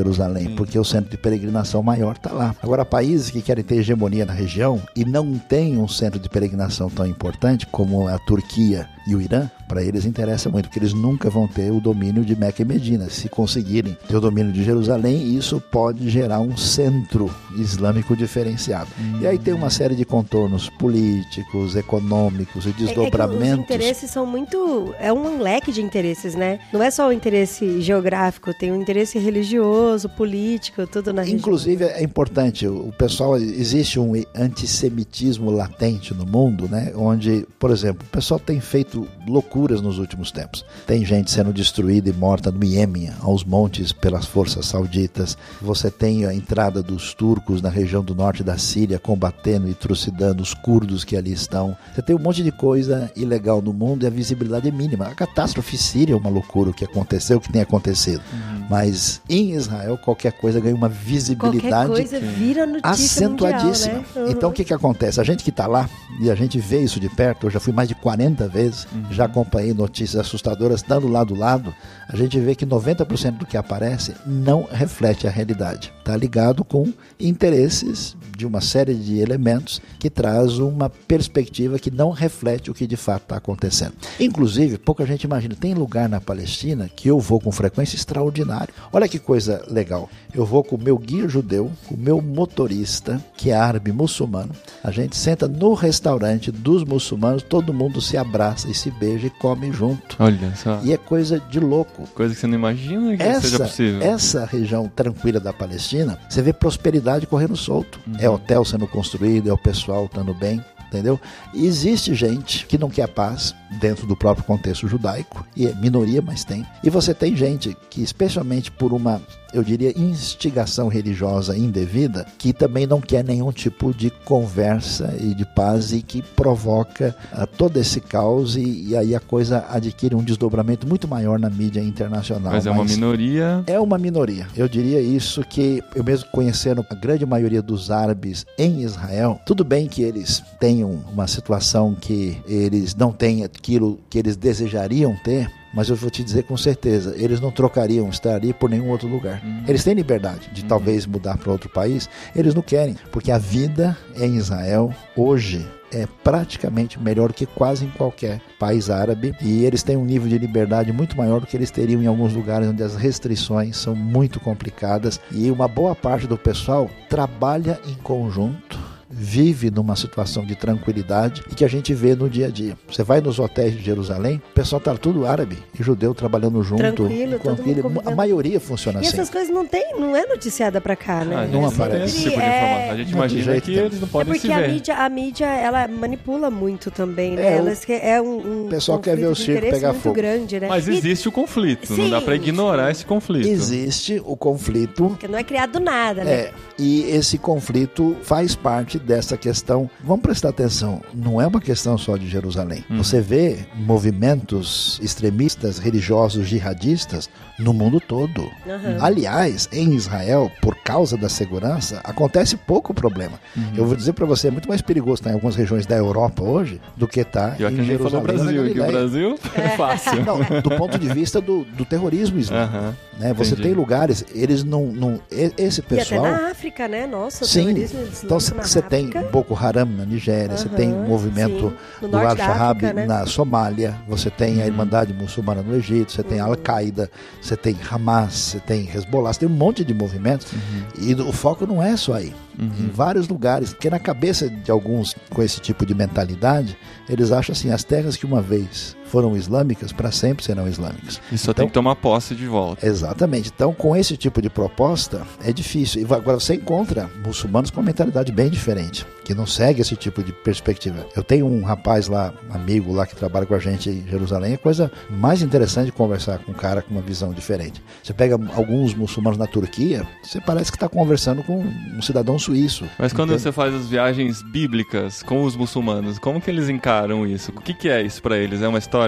porque 0.56 0.78
o 0.78 0.84
centro 0.84 1.10
de 1.10 1.16
peregrinação 1.16 1.82
maior 1.82 2.16
está 2.16 2.32
lá. 2.32 2.54
Agora, 2.62 2.84
países 2.84 3.30
que 3.30 3.42
querem 3.42 3.64
ter 3.64 3.76
hegemonia 3.76 4.24
na 4.24 4.32
região 4.32 4.80
e 4.96 5.04
não 5.04 5.38
têm 5.38 5.78
um 5.78 5.88
centro 5.88 6.18
de 6.18 6.28
peregrinação 6.28 6.88
tão 6.88 7.06
importante 7.06 7.66
como 7.66 8.08
a 8.08 8.18
Turquia 8.18 8.88
e 9.06 9.14
o 9.14 9.20
Irã, 9.20 9.50
para 9.68 9.82
eles 9.82 10.04
interessa 10.04 10.48
muito, 10.50 10.66
porque 10.66 10.78
eles 10.78 10.92
nunca 10.92 11.30
vão 11.30 11.46
ter 11.46 11.70
o 11.72 11.80
domínio 11.80 12.24
de 12.24 12.34
Meca 12.36 12.62
e 12.62 12.64
Medina. 12.64 13.08
Se 13.08 13.28
conseguirem 13.28 13.96
ter 14.08 14.16
o 14.16 14.20
domínio 14.20 14.52
de 14.52 14.62
Jerusalém, 14.64 15.34
isso 15.36 15.60
pode 15.60 16.08
gerar 16.10 16.40
um 16.40 16.56
centro 16.56 17.30
islâmico 17.56 18.16
diferenciado. 18.16 18.90
E 19.20 19.26
aí 19.26 19.38
tem 19.38 19.54
uma 19.54 19.70
série 19.70 19.94
de 19.94 20.04
contornos 20.04 20.68
políticos, 20.70 21.76
econômicos 21.76 22.66
e 22.66 22.68
É- 22.68 22.70
É 22.70 22.74
que 22.74 22.82
os 22.82 22.88
desdobramentos. 22.88 23.64
interesses 23.64 24.10
são 24.10 24.26
muito. 24.26 24.94
É 24.98 25.12
um 25.12 25.40
leque 25.40 25.72
de 25.72 25.80
interesses, 25.82 26.34
né? 26.34 26.58
Não 26.72 26.82
é 26.82 26.90
só 26.90 27.08
o 27.08 27.12
interesse 27.12 27.80
geográfico, 27.80 28.52
tem 28.54 28.72
o 28.72 28.76
interesse 28.76 29.18
religioso, 29.18 30.08
político, 30.10 30.86
tudo 30.86 31.12
na 31.12 31.22
região. 31.22 31.38
Inclusive 31.38 31.84
é 31.84 32.02
importante, 32.02 32.66
o 32.66 32.92
pessoal 32.98 33.36
existe 33.36 33.98
um 33.98 34.12
antissemitismo 34.34 35.50
latente 35.50 36.14
no 36.14 36.26
mundo, 36.26 36.68
né? 36.68 36.92
Onde, 36.94 37.46
por 37.58 37.70
exemplo, 37.70 38.06
o 38.06 38.10
pessoal 38.10 38.38
tem 38.40 38.60
feito 38.60 38.89
loucuras 39.26 39.80
nos 39.80 39.98
últimos 39.98 40.30
tempos. 40.30 40.64
Tem 40.86 41.04
gente 41.04 41.30
sendo 41.30 41.52
destruída 41.52 42.08
e 42.08 42.12
morta 42.12 42.50
no 42.50 42.64
Iêmen, 42.64 43.10
aos 43.20 43.44
montes 43.44 43.92
pelas 43.92 44.26
forças 44.26 44.66
sauditas. 44.66 45.36
Você 45.60 45.90
tem 45.90 46.24
a 46.26 46.34
entrada 46.34 46.82
dos 46.82 47.14
turcos 47.14 47.62
na 47.62 47.68
região 47.68 48.02
do 48.02 48.14
norte 48.14 48.42
da 48.42 48.58
Síria 48.58 48.98
combatendo 48.98 49.68
e 49.68 49.74
trucidando 49.74 50.42
os 50.42 50.54
curdos 50.54 51.04
que 51.04 51.16
ali 51.16 51.32
estão. 51.32 51.76
Você 51.94 52.02
tem 52.02 52.16
um 52.16 52.18
monte 52.18 52.42
de 52.42 52.52
coisa 52.52 53.10
ilegal 53.16 53.60
no 53.62 53.72
mundo 53.72 54.04
e 54.04 54.06
a 54.06 54.10
visibilidade 54.10 54.68
é 54.68 54.72
mínima. 54.72 55.06
A 55.06 55.14
catástrofe 55.14 55.76
síria 55.76 56.14
é 56.14 56.16
uma 56.16 56.30
loucura 56.30 56.70
o 56.70 56.74
que 56.74 56.84
aconteceu, 56.84 57.38
o 57.38 57.40
que 57.40 57.52
tem 57.52 57.62
acontecido. 57.62 58.22
Mas 58.68 59.20
em 59.28 59.52
Israel 59.52 59.98
qualquer 59.98 60.32
coisa 60.32 60.60
ganha 60.60 60.74
uma 60.74 60.88
visibilidade 60.88 61.90
coisa 61.90 62.20
vira 62.20 62.66
acentuadíssima. 62.82 63.94
mundial, 63.94 64.24
né? 64.24 64.32
Então 64.32 64.50
o 64.50 64.52
que 64.52 64.64
que 64.64 64.74
acontece? 64.74 65.20
A 65.20 65.24
gente 65.24 65.42
que 65.42 65.50
está 65.50 65.66
lá 65.66 65.88
e 66.20 66.30
a 66.30 66.34
gente 66.34 66.58
vê 66.58 66.80
isso 66.80 67.00
de 67.00 67.08
perto, 67.08 67.46
eu 67.46 67.50
já 67.50 67.60
fui 67.60 67.72
mais 67.72 67.88
de 67.88 67.94
40 67.94 68.48
vezes, 68.48 68.79
já 69.10 69.24
acompanhei 69.24 69.72
notícias 69.72 70.20
assustadoras 70.20 70.80
estando 70.80 71.08
lá 71.08 71.24
do 71.24 71.34
lado, 71.34 71.74
a 72.08 72.16
gente 72.16 72.38
vê 72.38 72.54
que 72.54 72.66
90% 72.66 73.38
do 73.38 73.46
que 73.46 73.56
aparece 73.56 74.14
não 74.26 74.68
reflete 74.70 75.26
a 75.26 75.30
realidade. 75.30 75.92
Está 75.98 76.16
ligado 76.16 76.64
com 76.64 76.92
interesses 77.18 78.16
de 78.40 78.46
uma 78.46 78.62
série 78.62 78.94
de 78.94 79.18
elementos 79.18 79.82
que 79.98 80.08
traz 80.08 80.58
uma 80.58 80.88
perspectiva 80.88 81.78
que 81.78 81.90
não 81.90 82.10
reflete 82.10 82.70
o 82.70 82.74
que 82.74 82.86
de 82.86 82.96
fato 82.96 83.22
está 83.24 83.36
acontecendo. 83.36 83.92
Inclusive, 84.18 84.78
pouca 84.78 85.04
gente 85.04 85.24
imagina, 85.24 85.54
tem 85.54 85.74
lugar 85.74 86.08
na 86.08 86.20
Palestina 86.20 86.88
que 86.96 87.08
eu 87.08 87.20
vou 87.20 87.38
com 87.38 87.52
frequência 87.52 87.96
extraordinário. 87.96 88.72
Olha 88.90 89.06
que 89.06 89.18
coisa 89.18 89.62
legal. 89.68 90.08
Eu 90.34 90.46
vou 90.46 90.64
com 90.64 90.76
o 90.76 90.80
meu 90.80 90.96
guia 90.96 91.28
judeu, 91.28 91.70
com 91.86 91.94
o 91.94 91.98
meu 91.98 92.22
motorista, 92.22 93.22
que 93.36 93.50
é 93.50 93.54
árabe 93.54 93.92
muçulmano. 93.92 94.52
A 94.82 94.90
gente 94.90 95.16
senta 95.16 95.46
no 95.46 95.74
restaurante 95.74 96.50
dos 96.50 96.82
muçulmanos, 96.82 97.42
todo 97.42 97.74
mundo 97.74 98.00
se 98.00 98.16
abraça 98.16 98.70
e 98.70 98.74
se 98.74 98.90
beija 98.90 99.26
e 99.26 99.30
come 99.30 99.70
junto. 99.70 100.16
Olha 100.18 100.54
só. 100.56 100.80
E 100.82 100.94
é 100.94 100.96
coisa 100.96 101.38
de 101.38 101.60
louco. 101.60 102.08
Coisa 102.14 102.32
que 102.32 102.40
você 102.40 102.46
não 102.46 102.54
imagina 102.54 103.14
que 103.16 103.22
seja 103.22 103.36
Essa, 103.36 103.64
possível. 103.64 104.00
essa 104.02 104.44
região 104.46 104.88
tranquila 104.88 105.38
da 105.38 105.52
Palestina, 105.52 106.18
você 106.28 106.40
vê 106.40 106.54
prosperidade 106.54 107.26
correndo 107.26 107.56
solto. 107.56 108.00
Uhum. 108.06 108.14
É 108.18 108.29
hotel 108.30 108.64
sendo 108.64 108.86
construído, 108.86 109.48
é 109.48 109.52
o 109.52 109.58
pessoal 109.58 110.06
estando 110.06 110.32
bem. 110.34 110.64
Entendeu? 110.90 111.20
E 111.54 111.66
existe 111.66 112.12
gente 112.16 112.66
que 112.66 112.76
não 112.76 112.90
quer 112.90 113.06
paz 113.06 113.54
dentro 113.78 114.06
do 114.06 114.16
próprio 114.16 114.44
contexto 114.44 114.88
judaico, 114.88 115.46
e 115.56 115.66
é 115.66 115.74
minoria, 115.74 116.20
mas 116.20 116.42
tem. 116.42 116.66
E 116.82 116.90
você 116.90 117.14
tem 117.14 117.36
gente 117.36 117.76
que, 117.88 118.02
especialmente 118.02 118.72
por 118.72 118.92
uma, 118.92 119.22
eu 119.54 119.62
diria, 119.62 119.96
instigação 119.96 120.88
religiosa 120.88 121.56
indevida, 121.56 122.26
que 122.36 122.52
também 122.52 122.86
não 122.86 123.00
quer 123.00 123.22
nenhum 123.22 123.52
tipo 123.52 123.94
de 123.94 124.10
conversa 124.10 125.14
e 125.20 125.34
de 125.34 125.44
paz 125.44 125.92
e 125.92 126.02
que 126.02 126.22
provoca 126.22 127.14
ah, 127.32 127.46
todo 127.46 127.76
esse 127.78 128.00
caos, 128.00 128.56
e, 128.56 128.88
e 128.88 128.96
aí 128.96 129.14
a 129.14 129.20
coisa 129.20 129.64
adquire 129.70 130.16
um 130.16 130.24
desdobramento 130.24 130.86
muito 130.86 131.06
maior 131.06 131.38
na 131.38 131.48
mídia 131.48 131.80
internacional. 131.80 132.52
Mas 132.52 132.66
é 132.66 132.70
uma 132.70 132.84
minoria. 132.84 133.62
É 133.66 133.78
uma 133.78 133.98
minoria. 133.98 134.48
Eu 134.56 134.68
diria 134.68 135.00
isso 135.00 135.42
que 135.42 135.84
eu 135.94 136.02
mesmo 136.02 136.28
conhecendo 136.32 136.84
a 136.90 136.94
grande 136.94 137.24
maioria 137.24 137.62
dos 137.62 137.90
árabes 137.90 138.44
em 138.58 138.82
Israel, 138.82 139.40
tudo 139.46 139.64
bem 139.64 139.86
que 139.86 140.02
eles 140.02 140.42
tenham 140.80 140.90
uma 141.12 141.26
situação 141.26 141.94
que 141.94 142.40
eles 142.46 142.94
não 142.94 143.12
têm 143.12 143.44
aquilo 143.44 143.98
que 144.08 144.18
eles 144.18 144.36
desejariam 144.36 145.14
ter, 145.22 145.50
mas 145.74 145.88
eu 145.88 145.94
vou 145.94 146.10
te 146.10 146.24
dizer 146.24 146.44
com 146.44 146.56
certeza, 146.56 147.14
eles 147.16 147.38
não 147.38 147.50
trocariam 147.50 148.08
estar 148.08 148.34
ali 148.34 148.52
por 148.52 148.70
nenhum 148.70 148.88
outro 148.88 149.06
lugar. 149.06 149.42
Eles 149.68 149.84
têm 149.84 149.94
liberdade 149.94 150.50
de 150.52 150.64
talvez 150.64 151.06
mudar 151.06 151.36
para 151.36 151.52
outro 151.52 151.68
país, 151.68 152.08
eles 152.34 152.54
não 152.54 152.62
querem, 152.62 152.96
porque 153.12 153.30
a 153.30 153.38
vida 153.38 153.96
em 154.16 154.36
Israel 154.36 154.92
hoje 155.14 155.66
é 155.92 156.06
praticamente 156.22 157.00
melhor 157.00 157.32
que 157.32 157.44
quase 157.44 157.84
em 157.84 157.90
qualquer 157.90 158.40
país 158.58 158.88
árabe 158.88 159.34
e 159.42 159.64
eles 159.64 159.82
têm 159.82 159.96
um 159.96 160.04
nível 160.04 160.28
de 160.28 160.38
liberdade 160.38 160.92
muito 160.92 161.16
maior 161.16 161.40
do 161.40 161.46
que 161.48 161.56
eles 161.56 161.70
teriam 161.70 162.00
em 162.00 162.06
alguns 162.06 162.32
lugares 162.32 162.68
onde 162.68 162.82
as 162.82 162.94
restrições 162.94 163.76
são 163.76 163.94
muito 163.94 164.38
complicadas 164.38 165.20
e 165.32 165.50
uma 165.50 165.66
boa 165.66 165.94
parte 165.94 166.28
do 166.28 166.38
pessoal 166.38 166.88
trabalha 167.08 167.80
em 167.88 167.94
conjunto 167.96 168.78
vive 169.10 169.70
numa 169.70 169.96
situação 169.96 170.44
de 170.44 170.54
tranquilidade 170.54 171.42
e 171.50 171.54
que 171.54 171.64
a 171.64 171.68
gente 171.68 171.92
vê 171.92 172.14
no 172.14 172.28
dia 172.30 172.46
a 172.46 172.50
dia. 172.50 172.76
Você 172.88 173.02
vai 173.02 173.20
nos 173.20 173.38
hotéis 173.40 173.74
de 173.76 173.82
Jerusalém, 173.82 174.40
o 174.50 174.54
pessoal 174.54 174.80
tá 174.80 174.94
tudo 174.96 175.26
árabe 175.26 175.58
e 175.78 175.82
judeu 175.82 176.14
trabalhando 176.14 176.62
junto. 176.62 176.78
Tranquilo, 176.78 177.38
tranquilo. 177.38 177.92
a 178.06 178.14
maioria 178.14 178.60
funciona 178.60 179.00
E 179.00 179.06
assim. 179.06 179.16
essas 179.16 179.28
coisas 179.28 179.52
não 179.52 179.66
tem, 179.66 179.94
não 179.98 180.14
é 180.16 180.24
noticiada 180.26 180.80
pra 180.80 180.94
cá, 180.94 181.24
né? 181.24 181.36
Ah, 181.36 181.46
não 181.46 181.62
eles 181.62 181.74
aparece. 181.74 182.04
esse 182.04 182.16
tipo 182.30 182.36
de 182.36 182.42
É- 182.42 182.56
informação. 182.56 182.90
A 182.92 182.96
gente 182.96 183.12
imagina 183.12 183.60
que 183.60 183.70
nenhum. 183.72 183.84
eles 183.86 184.00
não 184.00 184.06
É 184.08 184.10
podem 184.10 184.34
se 184.34 184.40
porque 184.40 184.52
a 184.52 184.60
ver. 184.60 184.68
mídia, 184.70 184.94
a 184.96 185.08
mídia, 185.08 185.46
ela 185.46 185.88
manipula 185.88 186.50
muito 186.50 186.90
também, 186.90 187.32
né? 187.34 187.42
É, 187.42 187.56
o- 187.56 187.58
Elas 187.66 187.84
que- 187.84 187.92
é 187.92 188.22
um, 188.22 188.26
um 188.62 188.66
o 188.66 188.68
pessoal 188.68 188.98
quer 189.00 189.16
ver 189.16 189.26
o 189.26 189.34
circo 189.34 189.60
pegar 189.70 189.92
fogo. 189.94 190.14
grande, 190.14 190.60
né? 190.60 190.68
Mas 190.68 190.86
E- 190.86 190.92
existe 190.96 191.28
o 191.28 191.32
conflito, 191.32 191.92
não 191.96 192.08
dá 192.08 192.20
Sim, 192.20 192.24
pra 192.24 192.34
ignorar 192.36 192.90
esse 192.90 193.04
conflito. 193.04 193.48
Existe 193.48 194.22
o 194.24 194.36
conflito 194.36 195.08
Porque 195.08 195.26
não 195.26 195.38
é 195.38 195.42
criado 195.42 195.72
do 195.72 195.80
nada, 195.80 196.22
né? 196.24 196.32
É, 196.32 196.52
e 196.78 197.02
esse 197.10 197.38
conflito 197.38 198.16
faz 198.22 198.54
parte 198.54 198.99
dessa 199.06 199.36
questão. 199.36 199.90
Vamos 200.02 200.22
prestar 200.22 200.50
atenção, 200.50 201.00
não 201.14 201.40
é 201.40 201.46
uma 201.46 201.60
questão 201.60 201.96
só 201.98 202.16
de 202.16 202.28
Jerusalém. 202.28 202.84
Você 202.90 203.20
vê 203.20 203.58
movimentos 203.74 204.98
extremistas 205.02 205.78
religiosos 205.78 206.46
jihadistas 206.46 207.28
no 207.58 207.72
mundo 207.72 208.00
todo. 208.00 208.50
Aham. 208.66 208.96
Aliás, 209.00 209.68
em 209.72 209.92
Israel, 209.94 210.50
por 210.60 210.74
causa 210.76 211.16
da 211.16 211.28
segurança, 211.28 212.00
acontece 212.04 212.56
pouco 212.56 212.92
problema. 212.94 213.38
Eu 213.76 213.84
vou 213.86 213.94
dizer 213.96 214.12
para 214.14 214.26
você, 214.26 214.48
é 214.48 214.50
muito 214.50 214.68
mais 214.68 214.80
perigoso 214.82 215.20
estar 215.20 215.30
em 215.30 215.34
algumas 215.34 215.56
regiões 215.56 215.86
da 215.86 215.96
Europa 215.96 216.42
hoje 216.42 216.80
do 216.96 217.06
que 217.06 217.20
estar 217.20 217.56
Pior 217.56 217.70
em 217.72 217.84
Jerusalém. 217.84 218.22
Brasil, 218.22 218.72
que 218.72 218.80
o. 218.80 218.86
Brasil 218.86 219.38
é 219.54 219.68
fácil. 219.76 220.24
Não, 220.24 220.38
do 220.60 220.70
ponto 220.76 220.98
de 220.98 221.08
vista 221.08 221.40
do, 221.40 221.64
do 221.64 221.84
terrorismo 221.84 222.38
islâmico. 222.38 222.76
Aham. 222.76 222.96
Né? 223.18 223.34
Você 223.34 223.52
Entendi. 223.52 223.68
tem 223.68 223.72
lugares, 223.74 224.24
eles 224.34 224.64
não. 224.64 224.86
não 224.86 225.20
esse 225.30 225.80
E 225.80 225.84
até 225.84 225.96
pessoal. 225.96 226.22
na 226.22 226.50
África, 226.50 226.88
né? 226.88 227.06
Nossa, 227.06 227.44
o 227.44 227.46
Sim. 227.46 227.66
terrorismo 227.66 228.00
Então 228.24 228.40
você 228.40 228.80
tem 228.90 229.00
tem 229.08 229.30
Boko 229.30 229.54
Haram 229.54 229.86
na 229.86 230.04
Nigéria, 230.04 230.56
você 230.56 230.68
tem 230.68 230.92
o 230.92 231.06
movimento 231.06 231.72
sim. 232.00 232.06
Do 232.06 232.08
norte 232.08 232.36
da 232.36 232.46
Al-Shabaab 232.46 232.70
África, 232.70 232.92
né? 232.92 233.06
na 233.06 233.24
Somália, 233.24 233.96
você 234.08 234.28
tem 234.28 234.60
a 234.60 234.66
Irmandade 234.66 235.14
Muçulmana 235.14 235.62
no 235.62 235.76
Egito, 235.76 236.12
você 236.12 236.22
tem 236.22 236.40
a 236.40 236.44
Al-Qaeda, 236.44 237.10
você 237.40 237.56
tem 237.56 237.76
Hamas, 237.88 238.34
você 238.34 238.60
tem 238.60 238.88
Hezbollah, 238.92 239.32
você 239.32 239.40
tem 239.40 239.48
um 239.48 239.52
monte 239.52 239.84
de 239.84 239.94
movimentos. 239.94 240.52
E 240.98 241.14
o 241.14 241.32
foco 241.32 241.66
não 241.66 241.82
é 241.82 241.96
só 241.96 242.14
aí. 242.14 242.34
Em 242.58 242.88
vários 242.88 243.26
lugares, 243.26 243.72
porque 243.72 243.88
na 243.88 243.98
cabeça 243.98 244.50
de 244.50 244.70
alguns 244.70 245.14
com 245.30 245.42
esse 245.42 245.60
tipo 245.60 245.86
de 245.86 245.94
mentalidade, 245.94 246.76
eles 247.08 247.32
acham 247.32 247.54
assim: 247.54 247.70
as 247.70 247.84
terras 247.84 248.16
que 248.16 248.26
uma 248.26 248.42
vez 248.42 248.94
foram 249.10 249.36
islâmicas, 249.36 249.92
para 249.92 250.10
sempre 250.10 250.44
serão 250.44 250.68
islâmicas. 250.68 251.20
E 251.32 251.36
só 251.38 251.50
Então- 251.50 251.54
tem 251.64 251.66
que 251.68 251.74
tomar 251.74 251.96
posse 251.96 252.34
de 252.34 252.46
volta. 252.46 252.86
Exatamente. 252.86 253.50
Então, 253.54 253.72
com 253.74 253.96
esse 253.96 254.16
tipo 254.16 254.40
de 254.40 254.48
proposta, 254.48 255.22
é 255.44 255.52
difícil. 255.52 256.00
E 256.02 256.04
agora 256.14 256.38
você 256.38 256.54
encontra 256.54 257.10
muçulmanos 257.24 257.70
com 257.70 257.80
uma 257.80 257.86
mentalidade 257.86 258.30
bem 258.32 258.48
diferente, 258.48 259.04
que 259.24 259.34
não 259.34 259.46
segue 259.46 259.80
esse 259.80 259.96
tipo 259.96 260.22
de 260.22 260.32
perspectiva. 260.32 261.06
Eu 261.16 261.22
tenho 261.22 261.46
um 261.46 261.62
rapaz 261.62 262.06
lá, 262.08 262.32
amigo 262.50 262.92
lá, 262.92 263.06
que 263.06 263.16
trabalha 263.16 263.46
com 263.46 263.54
a 263.54 263.58
gente 263.58 263.90
em 263.90 264.06
Jerusalém. 264.08 264.54
É 264.54 264.56
coisa 264.56 264.90
mais 265.10 265.42
interessante 265.42 265.86
de 265.86 265.92
conversar 265.92 266.38
com 266.38 266.52
um 266.52 266.54
cara 266.54 266.82
com 266.82 266.92
uma 266.92 267.02
visão 267.02 267.32
diferente. 267.32 267.82
Você 268.02 268.12
pega 268.12 268.38
alguns 268.54 268.94
muçulmanos 268.94 269.38
na 269.38 269.46
Turquia, 269.46 270.06
você 270.22 270.40
parece 270.40 270.70
que 270.70 270.76
está 270.76 270.88
conversando 270.88 271.42
com 271.42 271.58
um 271.60 272.02
cidadão 272.02 272.38
suíço. 272.38 272.84
Mas 272.98 273.12
quando 273.12 273.30
Entende? 273.30 273.42
você 273.42 273.52
faz 273.52 273.74
as 273.74 273.86
viagens 273.88 274.42
bíblicas 274.42 275.22
com 275.22 275.42
os 275.44 275.56
muçulmanos, 275.56 276.18
como 276.18 276.40
que 276.40 276.50
eles 276.50 276.68
encaram 276.68 277.26
isso? 277.26 277.50
O 277.56 277.60
que, 277.60 277.74
que 277.74 277.88
é 277.88 278.02
isso 278.02 278.22
pra 278.22 278.36
eles? 278.38 278.62
É 278.62 278.68
uma 278.68 278.78
história 278.78 278.99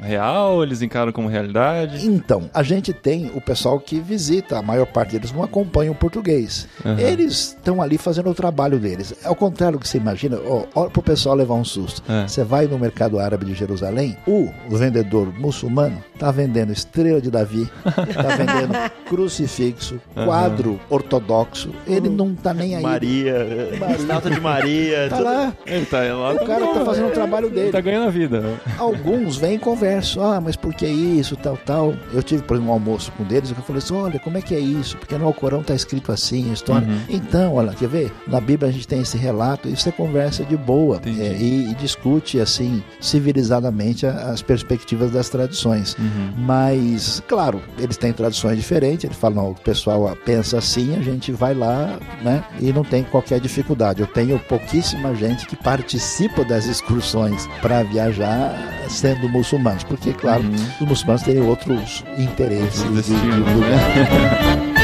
real? 0.00 0.62
Eles 0.62 0.82
encaram 0.82 1.12
como 1.12 1.28
realidade? 1.28 2.06
Então, 2.06 2.48
a 2.52 2.62
gente 2.62 2.92
tem 2.92 3.30
o 3.34 3.40
pessoal 3.40 3.78
que 3.80 4.00
visita, 4.00 4.58
a 4.58 4.62
maior 4.62 4.86
parte 4.86 5.12
deles 5.12 5.32
não 5.32 5.42
acompanha 5.42 5.90
o 5.92 5.94
português. 5.94 6.66
Aham. 6.84 6.98
Eles 7.00 7.48
estão 7.56 7.80
ali 7.82 7.98
fazendo 7.98 8.30
o 8.30 8.34
trabalho 8.34 8.78
deles. 8.78 9.14
Ao 9.24 9.34
contrário 9.34 9.78
do 9.78 9.82
que 9.82 9.88
você 9.88 9.98
imagina, 9.98 10.38
ó, 10.46 10.64
olha 10.74 10.90
para 10.90 11.00
o 11.00 11.02
pessoal 11.02 11.34
levar 11.34 11.54
um 11.54 11.64
susto. 11.64 12.02
É. 12.08 12.26
Você 12.26 12.44
vai 12.44 12.66
no 12.66 12.78
mercado 12.78 13.18
árabe 13.18 13.46
de 13.46 13.54
Jerusalém, 13.54 14.16
o 14.26 14.50
vendedor 14.70 15.32
muçulmano 15.38 16.02
está 16.14 16.30
vendendo 16.30 16.72
estrela 16.72 17.20
de 17.20 17.30
Davi, 17.30 17.68
está 18.08 18.22
vendendo 18.36 18.74
crucifixo, 19.08 20.00
quadro 20.24 20.78
ortodoxo. 20.90 21.70
Ele 21.86 22.08
não 22.08 22.32
está 22.32 22.52
nem 22.52 22.76
aí. 22.76 22.82
Maria, 22.82 23.34
Maria. 23.80 23.96
estátua 23.96 24.30
de 24.30 24.40
Maria. 24.40 25.08
Tá 25.08 25.18
lá. 25.20 25.52
Ele 25.66 25.86
tá 25.86 25.98
lá. 26.02 26.32
O 26.34 26.46
cara 26.46 26.66
tá 26.74 26.84
fazendo 26.84 27.08
o 27.08 27.12
trabalho 27.12 27.46
Ele 27.46 27.54
dele. 27.54 27.70
tá 27.72 27.80
ganhando 27.80 28.06
a 28.06 28.10
vida. 28.10 28.42
Alguns 28.78 29.33
vêm 29.36 29.54
e 29.54 29.58
conversam, 29.58 30.22
ah, 30.22 30.40
mas 30.40 30.56
por 30.56 30.74
que 30.74 30.86
isso, 30.86 31.36
tal, 31.36 31.56
tal. 31.56 31.94
Eu 32.12 32.22
tive, 32.22 32.42
por 32.42 32.54
exemplo, 32.54 32.70
um 32.70 32.74
almoço 32.74 33.12
com 33.12 33.22
um 33.22 33.26
deles, 33.26 33.50
eu 33.50 33.56
falei 33.56 33.78
assim, 33.82 33.94
olha, 33.94 34.18
como 34.18 34.38
é 34.38 34.42
que 34.42 34.54
é 34.54 34.60
isso? 34.60 34.96
Porque 34.96 35.16
no 35.16 35.26
Alcorão 35.26 35.62
tá 35.62 35.74
escrito 35.74 36.12
assim, 36.12 36.50
a 36.50 36.52
história. 36.52 36.86
Então, 37.08 37.54
olha, 37.54 37.72
quer 37.72 37.88
ver? 37.88 38.12
Na 38.26 38.40
Bíblia 38.40 38.68
a 38.68 38.72
gente 38.72 38.86
tem 38.86 39.00
esse 39.00 39.16
relato 39.16 39.68
e 39.68 39.76
você 39.76 39.90
conversa 39.92 40.44
de 40.44 40.56
boa 40.56 41.00
é, 41.06 41.36
e, 41.36 41.70
e 41.70 41.74
discute, 41.74 42.40
assim, 42.40 42.82
civilizadamente 43.00 44.06
as 44.06 44.42
perspectivas 44.42 45.10
das 45.10 45.28
tradições. 45.28 45.96
Mas, 46.36 47.22
claro, 47.26 47.62
eles 47.78 47.96
têm 47.96 48.12
tradições 48.12 48.56
diferentes, 48.56 49.04
eles 49.04 49.16
falam, 49.16 49.50
o 49.50 49.54
pessoal 49.54 50.08
ah, 50.08 50.16
pensa 50.16 50.58
assim, 50.58 50.96
a 50.96 51.02
gente 51.02 51.32
vai 51.32 51.54
lá, 51.54 51.98
né, 52.22 52.44
e 52.60 52.72
não 52.72 52.84
tem 52.84 53.02
qualquer 53.04 53.40
dificuldade. 53.40 54.00
Eu 54.00 54.06
tenho 54.06 54.38
pouquíssima 54.38 55.14
gente 55.14 55.46
que 55.46 55.56
participa 55.56 56.44
das 56.44 56.66
excursões 56.66 57.46
para 57.60 57.82
viajar 57.82 58.54
sendo 58.88 59.23
muçulmanos, 59.28 59.84
porque, 59.84 60.12
claro, 60.12 60.44
os 60.80 60.86
muçulmanos 60.88 61.22
têm 61.22 61.40
outros 61.40 62.04
interesses. 62.18 62.82
Destinos, 62.90 63.48
e- 63.48 63.60
né? 63.60 64.74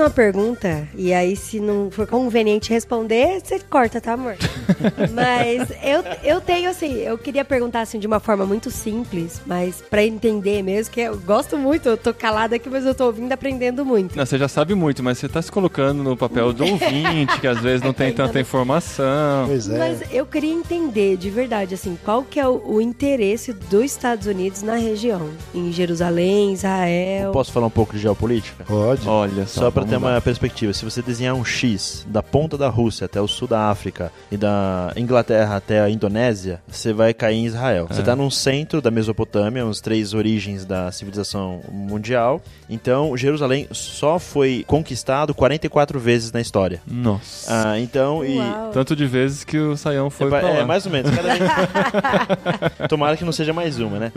Eu 0.00 0.04
uma 0.06 0.10
pergunta, 0.10 0.88
e 0.96 1.12
aí, 1.12 1.36
se 1.36 1.60
não 1.60 1.90
for 1.90 2.06
conveniente 2.06 2.70
responder, 2.70 3.38
você 3.44 3.58
corta, 3.58 4.00
tá, 4.00 4.14
amor? 4.14 4.34
mas 5.12 5.68
eu, 5.82 6.02
eu 6.24 6.40
tenho, 6.40 6.70
assim, 6.70 6.94
eu 7.00 7.18
queria 7.18 7.44
perguntar, 7.44 7.82
assim, 7.82 7.98
de 7.98 8.06
uma 8.06 8.18
forma 8.18 8.46
muito 8.46 8.70
simples, 8.70 9.42
mas 9.44 9.82
pra 9.90 10.02
entender 10.02 10.62
mesmo, 10.62 10.94
que 10.94 11.02
eu 11.02 11.18
gosto 11.18 11.58
muito, 11.58 11.86
eu 11.86 11.98
tô 11.98 12.14
calada 12.14 12.56
aqui, 12.56 12.70
mas 12.70 12.86
eu 12.86 12.94
tô 12.94 13.04
ouvindo 13.04 13.28
e 13.30 13.34
aprendendo 13.34 13.84
muito. 13.84 14.16
Não, 14.16 14.24
você 14.24 14.38
já 14.38 14.48
sabe 14.48 14.74
muito, 14.74 15.02
mas 15.02 15.18
você 15.18 15.28
tá 15.28 15.42
se 15.42 15.52
colocando 15.52 16.02
no 16.02 16.16
papel 16.16 16.50
do 16.54 16.64
ouvinte, 16.64 17.38
que 17.38 17.46
às 17.46 17.60
vezes 17.60 17.82
não 17.82 17.92
tem 17.92 18.10
tanta 18.14 18.40
informação. 18.40 19.48
Pois 19.48 19.68
é. 19.68 19.78
Mas 19.78 20.02
eu 20.10 20.24
queria 20.24 20.54
entender, 20.54 21.18
de 21.18 21.28
verdade, 21.28 21.74
assim, 21.74 21.98
qual 22.02 22.22
que 22.22 22.40
é 22.40 22.48
o, 22.48 22.62
o 22.64 22.80
interesse 22.80 23.52
dos 23.52 23.84
Estados 23.84 24.26
Unidos 24.26 24.62
na 24.62 24.76
região? 24.76 25.28
Em 25.54 25.70
Jerusalém, 25.70 26.54
Israel... 26.54 27.32
Posso 27.32 27.52
falar 27.52 27.66
um 27.66 27.70
pouco 27.70 27.92
de 27.92 27.98
geopolítica? 27.98 28.64
Pode. 28.64 29.06
Olha 29.06 29.46
só. 29.46 29.60
Só 29.60 29.70
para 29.70 29.89
ter 29.90 29.96
uma 29.96 30.20
perspectiva, 30.20 30.72
se 30.72 30.84
você 30.84 31.02
desenhar 31.02 31.34
um 31.34 31.44
X 31.44 32.06
da 32.08 32.22
ponta 32.22 32.56
da 32.56 32.68
Rússia 32.68 33.06
até 33.06 33.20
o 33.20 33.26
sul 33.26 33.48
da 33.48 33.70
África 33.70 34.12
e 34.30 34.36
da 34.36 34.92
Inglaterra 34.96 35.56
até 35.56 35.80
a 35.80 35.90
Indonésia, 35.90 36.62
você 36.68 36.92
vai 36.92 37.12
cair 37.12 37.38
em 37.38 37.46
Israel. 37.46 37.88
Você 37.88 37.98
está 37.98 38.14
no 38.14 38.30
centro 38.30 38.80
da 38.80 38.88
Mesopotâmia, 38.88 39.66
uns 39.66 39.80
três 39.80 40.14
origens 40.14 40.64
da 40.64 40.92
civilização 40.92 41.60
mundial. 41.68 42.40
Então, 42.68 43.16
Jerusalém 43.16 43.66
só 43.72 44.20
foi 44.20 44.64
conquistado 44.64 45.34
44 45.34 45.98
vezes 45.98 46.30
na 46.30 46.40
história. 46.40 46.80
Nossa. 46.86 47.70
Ah, 47.72 47.80
então, 47.80 48.24
e. 48.24 48.38
Tanto 48.72 48.94
de 48.94 49.06
vezes 49.06 49.42
que 49.42 49.58
o 49.58 49.76
Saião 49.76 50.08
foi 50.08 50.28
é, 50.28 50.30
pra 50.30 50.40
lá. 50.42 50.50
é, 50.50 50.64
mais 50.64 50.86
ou 50.86 50.92
menos. 50.92 51.10
Cada 51.10 51.34
vez... 51.34 51.50
Tomara 52.88 53.16
que 53.16 53.24
não 53.24 53.32
seja 53.32 53.52
mais 53.52 53.80
uma, 53.80 53.98
né? 53.98 54.12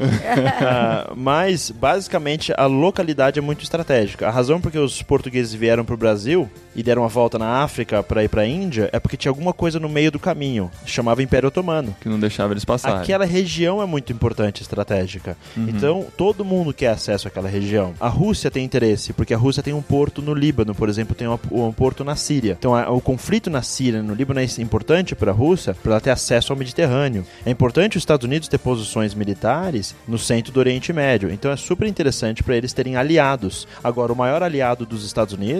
Ah, 0.62 1.12
mas, 1.16 1.72
basicamente, 1.72 2.54
a 2.56 2.68
localidade 2.68 3.40
é 3.40 3.42
muito 3.42 3.64
estratégica. 3.64 4.28
A 4.28 4.32
razão 4.32 4.62
por 4.62 4.72
que 4.72 4.78
os 4.78 5.02
portugueses 5.02 5.63
vieram 5.64 5.86
para 5.86 5.96
o 5.96 5.98
Brasil 5.98 6.50
e 6.76 6.84
deram 6.84 7.04
uma 7.04 7.08
volta 7.08 7.40
na 7.40 7.64
África 7.64 8.04
para 8.04 8.22
ir 8.22 8.28
para 8.28 8.42
a 8.42 8.46
Índia 8.46 8.90
é 8.92 9.00
porque 9.00 9.16
tinha 9.16 9.30
alguma 9.32 9.54
coisa 9.54 9.80
no 9.80 9.88
meio 9.88 10.12
do 10.12 10.20
caminho. 10.20 10.70
Chamava 10.86 11.24
Império 11.24 11.48
Otomano. 11.48 11.96
Que 12.02 12.10
não 12.10 12.20
deixava 12.20 12.52
eles 12.52 12.66
passarem. 12.66 13.00
Aquela 13.00 13.24
região 13.24 13.82
é 13.82 13.86
muito 13.86 14.12
importante, 14.12 14.62
estratégica. 14.62 15.38
Uhum. 15.56 15.68
Então, 15.70 16.06
todo 16.18 16.44
mundo 16.44 16.74
quer 16.74 16.88
acesso 16.90 17.30
àquela 17.30 17.48
região. 17.48 17.94
A 17.98 18.10
Rússia 18.10 18.52
tem 18.52 18.66
interesse, 18.66 19.14
porque 19.14 19.34
a 19.34 19.38
Rússia 19.38 19.64
tem 19.64 19.74
um 19.74 19.82
porto 19.82 20.22
no 20.22 20.34
Líbano, 20.34 20.76
por 20.76 20.90
exemplo, 20.90 21.16
tem 21.16 21.28
um, 21.30 21.38
um 21.52 21.72
porto 21.72 22.04
na 22.04 22.16
Síria. 22.18 22.58
Então, 22.60 22.76
a- 22.76 22.90
o 22.92 23.00
conflito 23.00 23.50
na 23.50 23.62
Síria, 23.62 24.04
no 24.04 24.14
Líbano, 24.14 24.42
é 24.42 24.46
importante 24.60 25.16
para 25.16 25.32
a 25.32 25.34
Rússia, 25.34 25.74
para 25.82 25.94
ela 25.94 26.02
ter 26.02 26.10
acesso 26.12 26.52
ao 26.52 26.60
Mediterrâneo. 26.60 27.26
É 27.46 27.52
importante 27.52 27.96
os 27.98 28.02
Estados 28.02 28.26
Unidos 28.26 28.50
ter 28.50 28.58
posições 28.58 29.14
militares 29.14 29.96
no 30.06 30.18
centro 30.18 30.52
do 30.52 30.60
Oriente 30.60 30.92
Médio. 30.92 31.32
Então, 31.32 31.52
é 31.52 31.56
super 31.56 31.88
interessante 31.88 32.44
para 32.44 32.58
eles 32.58 32.74
terem 32.74 32.96
aliados. 32.98 33.66
Agora, 33.84 34.12
o 34.12 34.16
maior 34.16 34.42
aliado 34.44 34.86
dos 34.86 35.06
Estados 35.06 35.34
Unidos 35.36 35.53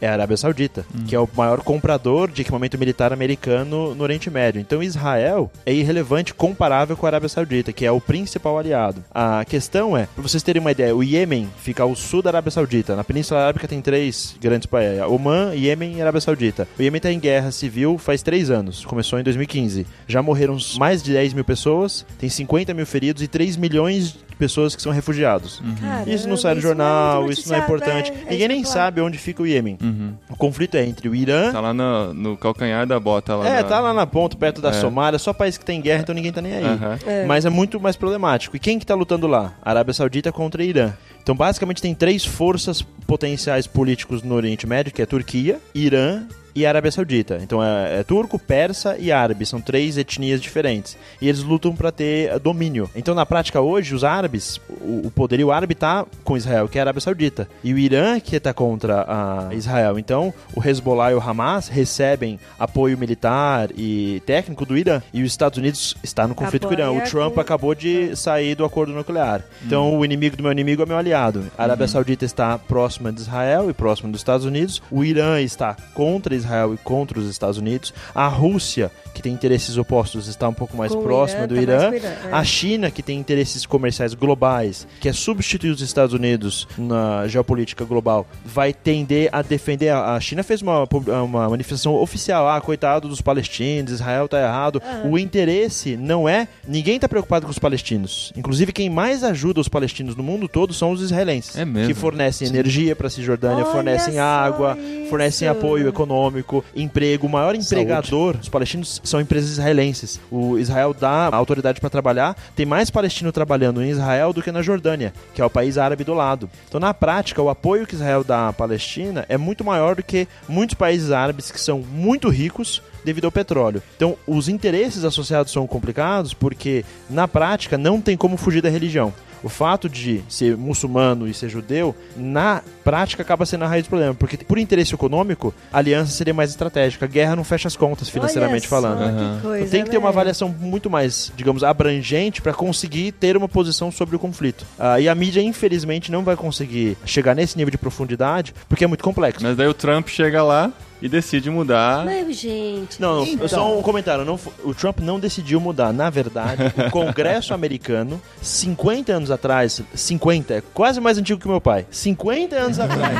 é 0.00 0.08
a 0.08 0.12
Arábia 0.12 0.36
Saudita, 0.36 0.84
que 1.06 1.14
é 1.14 1.20
o 1.20 1.28
maior 1.36 1.60
comprador 1.60 2.30
de 2.30 2.42
equipamento 2.42 2.78
militar 2.78 3.12
americano 3.12 3.94
no 3.94 4.02
Oriente 4.02 4.30
Médio. 4.30 4.60
Então, 4.60 4.82
Israel 4.82 5.50
é 5.64 5.72
irrelevante 5.72 6.34
comparável 6.34 6.96
com 6.96 7.06
a 7.06 7.08
Arábia 7.08 7.28
Saudita, 7.28 7.72
que 7.72 7.84
é 7.84 7.90
o 7.90 8.00
principal 8.00 8.58
aliado. 8.58 9.04
A 9.12 9.44
questão 9.44 9.96
é, 9.96 10.06
para 10.06 10.22
vocês 10.22 10.42
terem 10.42 10.60
uma 10.60 10.72
ideia, 10.72 10.94
o 10.94 11.02
Iêmen 11.02 11.48
fica 11.58 11.82
ao 11.82 11.94
sul 11.94 12.22
da 12.22 12.30
Arábia 12.30 12.50
Saudita. 12.50 12.96
Na 12.96 13.04
Península 13.04 13.40
Arábica 13.40 13.68
tem 13.68 13.80
três 13.80 14.36
grandes 14.40 14.66
países: 14.66 15.02
Oman, 15.02 15.54
Iêmen 15.54 15.96
e 15.96 16.00
Arábia 16.00 16.20
Saudita. 16.20 16.68
O 16.78 16.82
Iêmen 16.82 16.98
está 16.98 17.10
em 17.10 17.18
guerra 17.18 17.50
civil 17.50 17.98
faz 17.98 18.22
três 18.22 18.50
anos, 18.50 18.84
começou 18.84 19.18
em 19.18 19.22
2015. 19.22 19.86
Já 20.06 20.22
morreram 20.22 20.56
mais 20.76 21.02
de 21.02 21.12
10 21.12 21.34
mil 21.34 21.44
pessoas, 21.44 22.04
tem 22.18 22.28
50 22.28 22.74
mil 22.74 22.86
feridos 22.86 23.22
e 23.22 23.28
3 23.28 23.56
milhões 23.56 24.12
de 24.12 24.33
pessoas 24.38 24.74
que 24.76 24.82
são 24.82 24.92
refugiados. 24.92 25.62
Caramba, 25.80 26.10
Isso 26.10 26.28
não 26.28 26.36
sai 26.36 26.54
no 26.54 26.58
é 26.58 26.62
jornal, 26.62 27.30
isso 27.30 27.48
não 27.48 27.56
é 27.56 27.60
noticiado, 27.60 27.62
importante. 27.64 28.12
é- 28.12 28.28
é 28.28 28.30
Ninguém 28.32 28.48
nem 28.48 28.64
sabe 28.64 29.00
onde 29.00 29.16
fica 29.18 29.42
o 29.42 29.46
Iêmen. 29.46 29.78
Uhum. 29.82 30.14
O 30.30 30.36
conflito 30.36 30.76
é 30.76 30.84
entre 30.84 31.08
o 31.08 31.14
Irã. 31.14 31.52
Tá 31.52 31.60
lá 31.60 31.72
no, 31.74 32.12
no 32.14 32.36
calcanhar 32.36 32.86
da 32.86 32.98
bota 32.98 33.34
lá. 33.36 33.48
É, 33.48 33.62
da- 33.62 33.68
tá 33.68 33.80
lá 33.80 33.92
na 33.94 34.06
ponta, 34.06 34.36
perto 34.36 34.60
da 34.60 34.70
É. 34.70 34.72
Somália, 34.72 35.18
só 35.18 35.32
país 35.32 35.56
que 35.58 35.64
tem 35.64 35.80
guerra, 35.80 36.02
então 36.02 36.14
ninguém 36.14 36.32
tá 36.32 36.40
nem 36.42 36.54
aí. 36.54 36.64
É. 37.06 37.26
Mas 37.26 37.44
é 37.44 37.50
muito 37.50 37.80
mais 37.80 37.96
problemático. 37.96 38.56
E 38.56 38.58
quem 38.58 38.78
que 38.78 38.86
tá 38.86 38.94
lutando 38.94 39.26
lá? 39.26 39.54
Arábia 39.62 39.94
Saudita 39.94 40.30
contra 40.32 40.62
Irã. 40.64 40.92
Então, 41.22 41.34
basicamente, 41.34 41.80
tem 41.80 41.94
três 41.94 42.22
forças 42.22 42.84
potenciais 43.14 43.64
políticos 43.64 44.24
no 44.24 44.34
Oriente 44.34 44.66
Médio, 44.66 44.92
que 44.92 45.00
é 45.00 45.06
Turquia, 45.06 45.60
Irã 45.72 46.26
e 46.54 46.64
Arábia 46.64 46.90
Saudita. 46.90 47.38
Então, 47.42 47.62
é, 47.62 48.00
é 48.00 48.04
turco, 48.04 48.38
persa 48.38 48.96
e 48.98 49.10
árabe. 49.10 49.44
São 49.44 49.60
três 49.60 49.98
etnias 49.98 50.40
diferentes. 50.40 50.96
E 51.20 51.28
eles 51.28 51.42
lutam 51.42 51.74
para 51.74 51.90
ter 51.90 52.30
eh, 52.30 52.38
domínio. 52.38 52.88
Então, 52.94 53.14
na 53.14 53.26
prática, 53.26 53.60
hoje, 53.60 53.94
os 53.94 54.04
árabes, 54.04 54.60
o, 54.68 55.08
o 55.08 55.10
poderio 55.10 55.50
árabe 55.50 55.74
tá 55.74 56.06
com 56.22 56.36
Israel, 56.36 56.68
que 56.68 56.78
é 56.78 56.80
a 56.80 56.84
Arábia 56.84 57.00
Saudita. 57.00 57.48
E 57.62 57.74
o 57.74 57.78
Irã, 57.78 58.20
que 58.20 58.38
tá 58.38 58.54
contra 58.54 59.04
a 59.08 59.54
Israel. 59.54 59.98
Então, 59.98 60.32
o 60.54 60.66
Hezbollah 60.66 61.10
e 61.10 61.14
o 61.14 61.20
Hamas 61.20 61.68
recebem 61.68 62.38
apoio 62.58 62.96
militar 62.96 63.70
e 63.76 64.22
técnico 64.24 64.64
do 64.64 64.78
Irã. 64.78 65.02
E 65.12 65.22
os 65.22 65.32
Estados 65.32 65.58
Unidos 65.58 65.96
está 66.02 66.28
no 66.28 66.34
conflito 66.34 66.68
com 66.68 66.74
o 66.74 66.76
Irã. 66.76 66.92
O 66.92 67.00
Trump 67.00 67.38
acabou 67.38 67.74
de 67.74 68.14
sair 68.14 68.54
do 68.54 68.64
acordo 68.64 68.92
nuclear. 68.92 69.42
Então, 69.64 69.98
o 69.98 70.04
inimigo 70.04 70.36
do 70.36 70.42
meu 70.42 70.52
inimigo 70.52 70.82
é 70.82 70.86
meu 70.86 70.96
aliado. 70.96 71.44
A 71.58 71.64
Arábia 71.64 71.88
Saudita 71.88 72.24
está 72.24 72.58
próxima 73.04 73.12
de 73.12 73.20
Israel 73.20 73.70
e 73.70 73.74
próxima 73.74 74.10
dos 74.10 74.20
Estados 74.20 74.46
Unidos. 74.46 74.82
O 74.90 75.04
Irã 75.04 75.40
está 75.40 75.76
contra 75.92 76.34
Israel 76.34 76.72
e 76.72 76.78
contra 76.78 77.18
os 77.18 77.28
Estados 77.28 77.58
Unidos. 77.58 77.92
A 78.14 78.28
Rússia, 78.28 78.90
tem 79.24 79.32
interesses 79.32 79.78
opostos, 79.78 80.28
está 80.28 80.46
um 80.46 80.52
pouco 80.52 80.76
mais 80.76 80.92
Com 80.94 81.02
próxima 81.02 81.44
Irã, 81.44 81.48
do 81.48 81.54
tá 81.54 81.62
Irã. 81.62 81.76
mais 81.78 81.88
pro 81.88 81.96
Irã, 81.96 82.16
é. 82.28 82.32
A 82.32 82.44
China, 82.44 82.90
que 82.90 83.02
tem 83.02 83.18
interesses 83.18 83.64
comerciais 83.64 84.12
globais, 84.12 84.86
que 85.00 85.08
é 85.08 85.14
substituir 85.14 85.70
os 85.70 85.80
Estados 85.80 86.12
Unidos 86.12 86.68
na 86.76 87.26
geopolítica 87.26 87.86
global, 87.86 88.26
vai 88.44 88.74
tender 88.74 89.30
a 89.32 89.40
defender. 89.40 89.88
A 89.94 90.20
China 90.20 90.42
fez 90.42 90.60
uma, 90.60 90.86
uma 91.24 91.48
manifestação 91.48 91.94
oficial: 91.94 92.46
ah, 92.46 92.60
coitado 92.60 93.08
dos 93.08 93.22
palestinos, 93.22 93.92
Israel 93.92 94.28
tá 94.28 94.38
errado. 94.38 94.82
O 95.04 95.18
interesse 95.18 95.96
não 95.96 96.28
é. 96.28 96.46
Ninguém 96.68 97.00
tá 97.00 97.08
preocupado 97.08 97.46
com 97.46 97.50
os 97.50 97.58
palestinos. 97.58 98.30
Inclusive, 98.36 98.72
quem 98.72 98.90
mais 98.90 99.24
ajuda 99.24 99.58
os 99.58 99.68
palestinos 99.68 100.14
no 100.14 100.22
mundo 100.22 100.46
todo 100.48 100.74
são 100.74 100.92
os 100.92 101.00
israelenses. 101.00 101.56
É 101.56 101.64
mesmo? 101.64 101.88
Que 101.88 101.94
fornecem 101.94 102.46
energia 102.46 102.94
para 102.94 103.06
a 103.06 103.10
Cisjordânia, 103.10 103.64
Olha 103.64 103.72
fornecem 103.72 104.18
água, 104.18 104.76
isso. 104.78 105.08
fornecem 105.08 105.48
apoio 105.48 105.88
econômico, 105.88 106.62
emprego. 106.76 107.26
O 107.26 107.30
maior 107.30 107.54
empregador 107.54 108.36
dos 108.36 108.50
palestinos 108.50 109.00
são 109.02 109.13
empresas 109.20 109.50
israelenses. 109.50 110.20
O 110.30 110.58
Israel 110.58 110.94
dá 110.94 111.28
autoridade 111.32 111.80
para 111.80 111.90
trabalhar. 111.90 112.36
Tem 112.54 112.66
mais 112.66 112.90
palestino 112.90 113.32
trabalhando 113.32 113.82
em 113.82 113.90
Israel 113.90 114.32
do 114.32 114.42
que 114.42 114.52
na 114.52 114.62
Jordânia, 114.62 115.12
que 115.34 115.40
é 115.40 115.44
o 115.44 115.50
país 115.50 115.78
árabe 115.78 116.04
do 116.04 116.14
lado. 116.14 116.48
Então, 116.68 116.80
na 116.80 116.94
prática, 116.94 117.42
o 117.42 117.50
apoio 117.50 117.86
que 117.86 117.94
Israel 117.94 118.24
dá 118.24 118.48
à 118.48 118.52
Palestina 118.52 119.24
é 119.28 119.36
muito 119.36 119.64
maior 119.64 119.96
do 119.96 120.02
que 120.02 120.28
muitos 120.48 120.74
países 120.74 121.10
árabes 121.10 121.50
que 121.50 121.60
são 121.60 121.78
muito 121.80 122.28
ricos 122.28 122.82
devido 123.04 123.24
ao 123.26 123.32
petróleo. 123.32 123.82
Então, 123.96 124.16
os 124.26 124.48
interesses 124.48 125.04
associados 125.04 125.52
são 125.52 125.66
complicados 125.66 126.32
porque, 126.34 126.84
na 127.08 127.28
prática, 127.28 127.76
não 127.78 128.00
tem 128.00 128.16
como 128.16 128.36
fugir 128.36 128.62
da 128.62 128.68
religião. 128.68 129.12
O 129.42 129.48
fato 129.50 129.90
de 129.90 130.22
ser 130.26 130.56
muçulmano 130.56 131.28
e 131.28 131.34
ser 131.34 131.50
judeu, 131.50 131.94
na 132.16 132.62
prática, 132.82 133.22
acaba 133.22 133.44
sendo 133.44 133.64
a 133.64 133.68
raiz 133.68 133.84
do 133.84 133.90
problema. 133.90 134.14
Porque, 134.14 134.38
por 134.38 134.56
interesse 134.58 134.94
econômico, 134.94 135.52
a 135.70 135.76
aliança 135.76 136.12
seria 136.12 136.32
mais 136.32 136.48
estratégica. 136.48 137.04
A 137.04 137.08
guerra 137.08 137.36
não 137.36 137.44
fecha 137.44 137.68
as 137.68 137.76
contas, 137.76 138.08
financeiramente 138.08 138.66
Olha 138.72 138.80
só, 138.82 138.88
falando. 138.88 139.02
Aham. 139.02 139.36
Que 139.36 139.42
coisa, 139.42 139.58
Então 139.58 139.70
tem 139.70 139.84
que 139.84 139.90
ter 139.90 139.98
uma 139.98 140.08
né? 140.08 140.14
avaliação 140.14 140.48
muito 140.48 140.88
mais, 140.88 141.30
digamos, 141.36 141.62
abrangente 141.62 142.40
para 142.40 142.54
conseguir 142.54 143.12
ter 143.12 143.36
uma 143.36 143.46
posição 143.46 143.92
sobre 143.92 144.16
o 144.16 144.18
conflito. 144.18 144.64
Ah, 144.78 144.98
e 144.98 145.10
a 145.10 145.14
mídia, 145.14 145.42
infelizmente, 145.42 146.10
não 146.10 146.24
vai 146.24 146.36
conseguir 146.36 146.96
chegar 147.04 147.34
nesse 147.34 147.58
nível 147.58 147.70
de 147.70 147.76
profundidade 147.76 148.54
porque 148.66 148.84
é 148.84 148.86
muito 148.86 149.04
complexo. 149.04 149.44
Mas 149.44 149.58
daí 149.58 149.68
o 149.68 149.74
Trump 149.74 150.08
chega 150.08 150.42
lá 150.42 150.72
e 151.04 151.08
decide 151.08 151.50
mudar. 151.50 152.04
Mas, 152.04 152.36
gente. 152.38 153.00
Não, 153.00 153.16
não, 153.16 153.26
Então. 153.26 153.46
só 153.48 153.78
um 153.78 153.82
comentário. 153.82 154.24
Não, 154.24 154.38
o 154.64 154.74
Trump 154.74 155.00
não 155.00 155.20
decidiu 155.20 155.60
mudar. 155.60 155.92
Na 155.92 156.08
verdade, 156.08 156.62
o 156.86 156.88
Congresso 156.90 157.52
americano, 157.52 158.20
50 158.40 159.12
anos 159.12 159.30
atrás, 159.30 159.82
50, 159.94 160.54
é 160.54 160.62
quase 160.72 161.00
mais 161.00 161.18
antigo 161.18 161.38
que 161.40 161.46
meu 161.46 161.60
pai. 161.60 161.86
50 161.90 162.56
anos 162.56 162.78
atrás, 162.80 163.18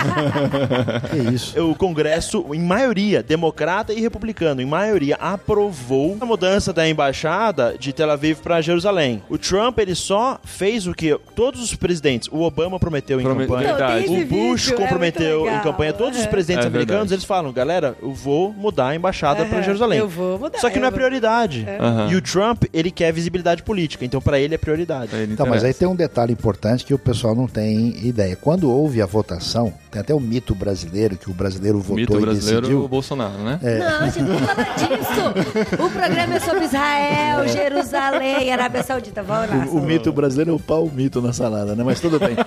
Que 1.11 1.35
isso? 1.35 1.70
o 1.70 1.75
Congresso, 1.75 2.44
em 2.55 2.61
maioria, 2.61 3.23
democrata 3.23 3.92
e 3.92 4.01
republicano, 4.01 4.62
em 4.62 4.66
maioria, 4.66 5.16
aprovou 5.16 6.16
a 6.20 6.25
mudança 6.25 6.73
da 6.73 6.88
embaixada 6.88 7.77
de 7.79 7.92
Tel 7.92 8.11
Aviv 8.11 8.38
para 8.40 8.61
Jerusalém. 8.61 9.23
O 9.29 9.37
Trump, 9.37 9.79
ele 9.79 9.94
só 9.94 10.38
fez 10.42 10.87
o 10.87 10.94
que 10.94 11.18
todos 11.35 11.62
os 11.62 11.75
presidentes, 11.75 12.29
o 12.33 12.40
Obama 12.40 12.79
prometeu 12.81 13.20
em 13.20 13.25
Prome- 13.25 13.47
campanha, 13.47 13.68
Verdade. 13.68 14.05
Então, 14.05 14.14
o 14.14 14.25
Bush 14.27 14.62
vídeo, 14.68 14.75
é 14.75 14.83
comprometeu 14.83 15.40
muito 15.40 15.55
em 15.55 15.61
campanha, 15.61 15.92
todos 15.92 16.18
os 16.18 16.25
É. 16.25 16.29
presidentes 16.29 16.64
É 16.64 16.68
americanos, 16.68 17.12
eles 17.12 17.25
falam, 17.25 17.53
galera, 17.53 17.73
eu 17.82 18.12
vou 18.12 18.52
mudar 18.52 18.88
a 18.88 18.94
embaixada 18.96 19.44
para 19.44 19.56
Aham, 19.56 19.62
Jerusalém. 19.64 19.98
Eu 19.98 20.08
vou 20.08 20.38
mudar. 20.38 20.58
Só 20.58 20.70
que 20.70 20.78
não 20.78 20.87
é 20.87 20.90
vou- 20.90 20.98
prioridade. 20.98 21.66
Aham. 21.80 22.08
E 22.12 22.16
o 22.16 22.22
Trump, 22.22 22.64
ele 22.72 22.90
quer 22.90 23.12
visibilidade 23.12 23.62
política, 23.62 24.04
então 24.04 24.20
pra 24.20 24.38
ele 24.38 24.54
é 24.54 24.58
prioridade. 24.58 25.14
Ele 25.14 25.32
Então, 25.32 25.46
mas 25.46 25.64
aí 25.64 25.74
tem 25.74 25.88
um 25.88 25.96
detalhe 25.96 26.32
importante 26.32 26.84
que 26.84 26.94
o 26.94 26.98
pessoal 26.98 27.34
não 27.34 27.46
tem 27.48 28.06
ideia. 28.06 28.37
Quando 28.37 28.70
houve 28.70 29.02
a 29.02 29.06
votação, 29.06 29.72
tem 29.90 30.00
até 30.00 30.14
o 30.14 30.20
mito 30.20 30.54
brasileiro, 30.54 31.16
que 31.16 31.30
o 31.30 31.34
brasileiro 31.34 31.78
votou 31.80 31.96
Mito 31.96 32.16
e 32.18 32.20
brasileiro, 32.20 32.58
o 32.58 32.60
decidiu. 32.62 32.88
Bolsonaro, 32.88 33.38
né? 33.38 33.58
Não, 33.62 34.06
gente, 34.10 34.22
não 34.22 34.38
fala 34.38 34.64
disso. 34.74 35.82
O 35.84 35.90
programa 35.90 36.34
é 36.34 36.40
sobre 36.40 36.64
Israel, 36.64 37.48
Jerusalém, 37.48 38.52
Arábia 38.52 38.82
Saudita. 38.82 39.22
Vamos 39.22 39.50
lá. 39.50 39.66
O, 39.70 39.78
o 39.78 39.82
mito 39.82 40.12
brasileiro 40.12 40.50
é 40.52 40.54
o 40.54 40.58
pau 40.60 40.90
mito 40.92 41.20
na 41.22 41.32
salada, 41.32 41.74
né? 41.74 41.82
Mas 41.84 42.00
tudo 42.00 42.18
bem. 42.18 42.37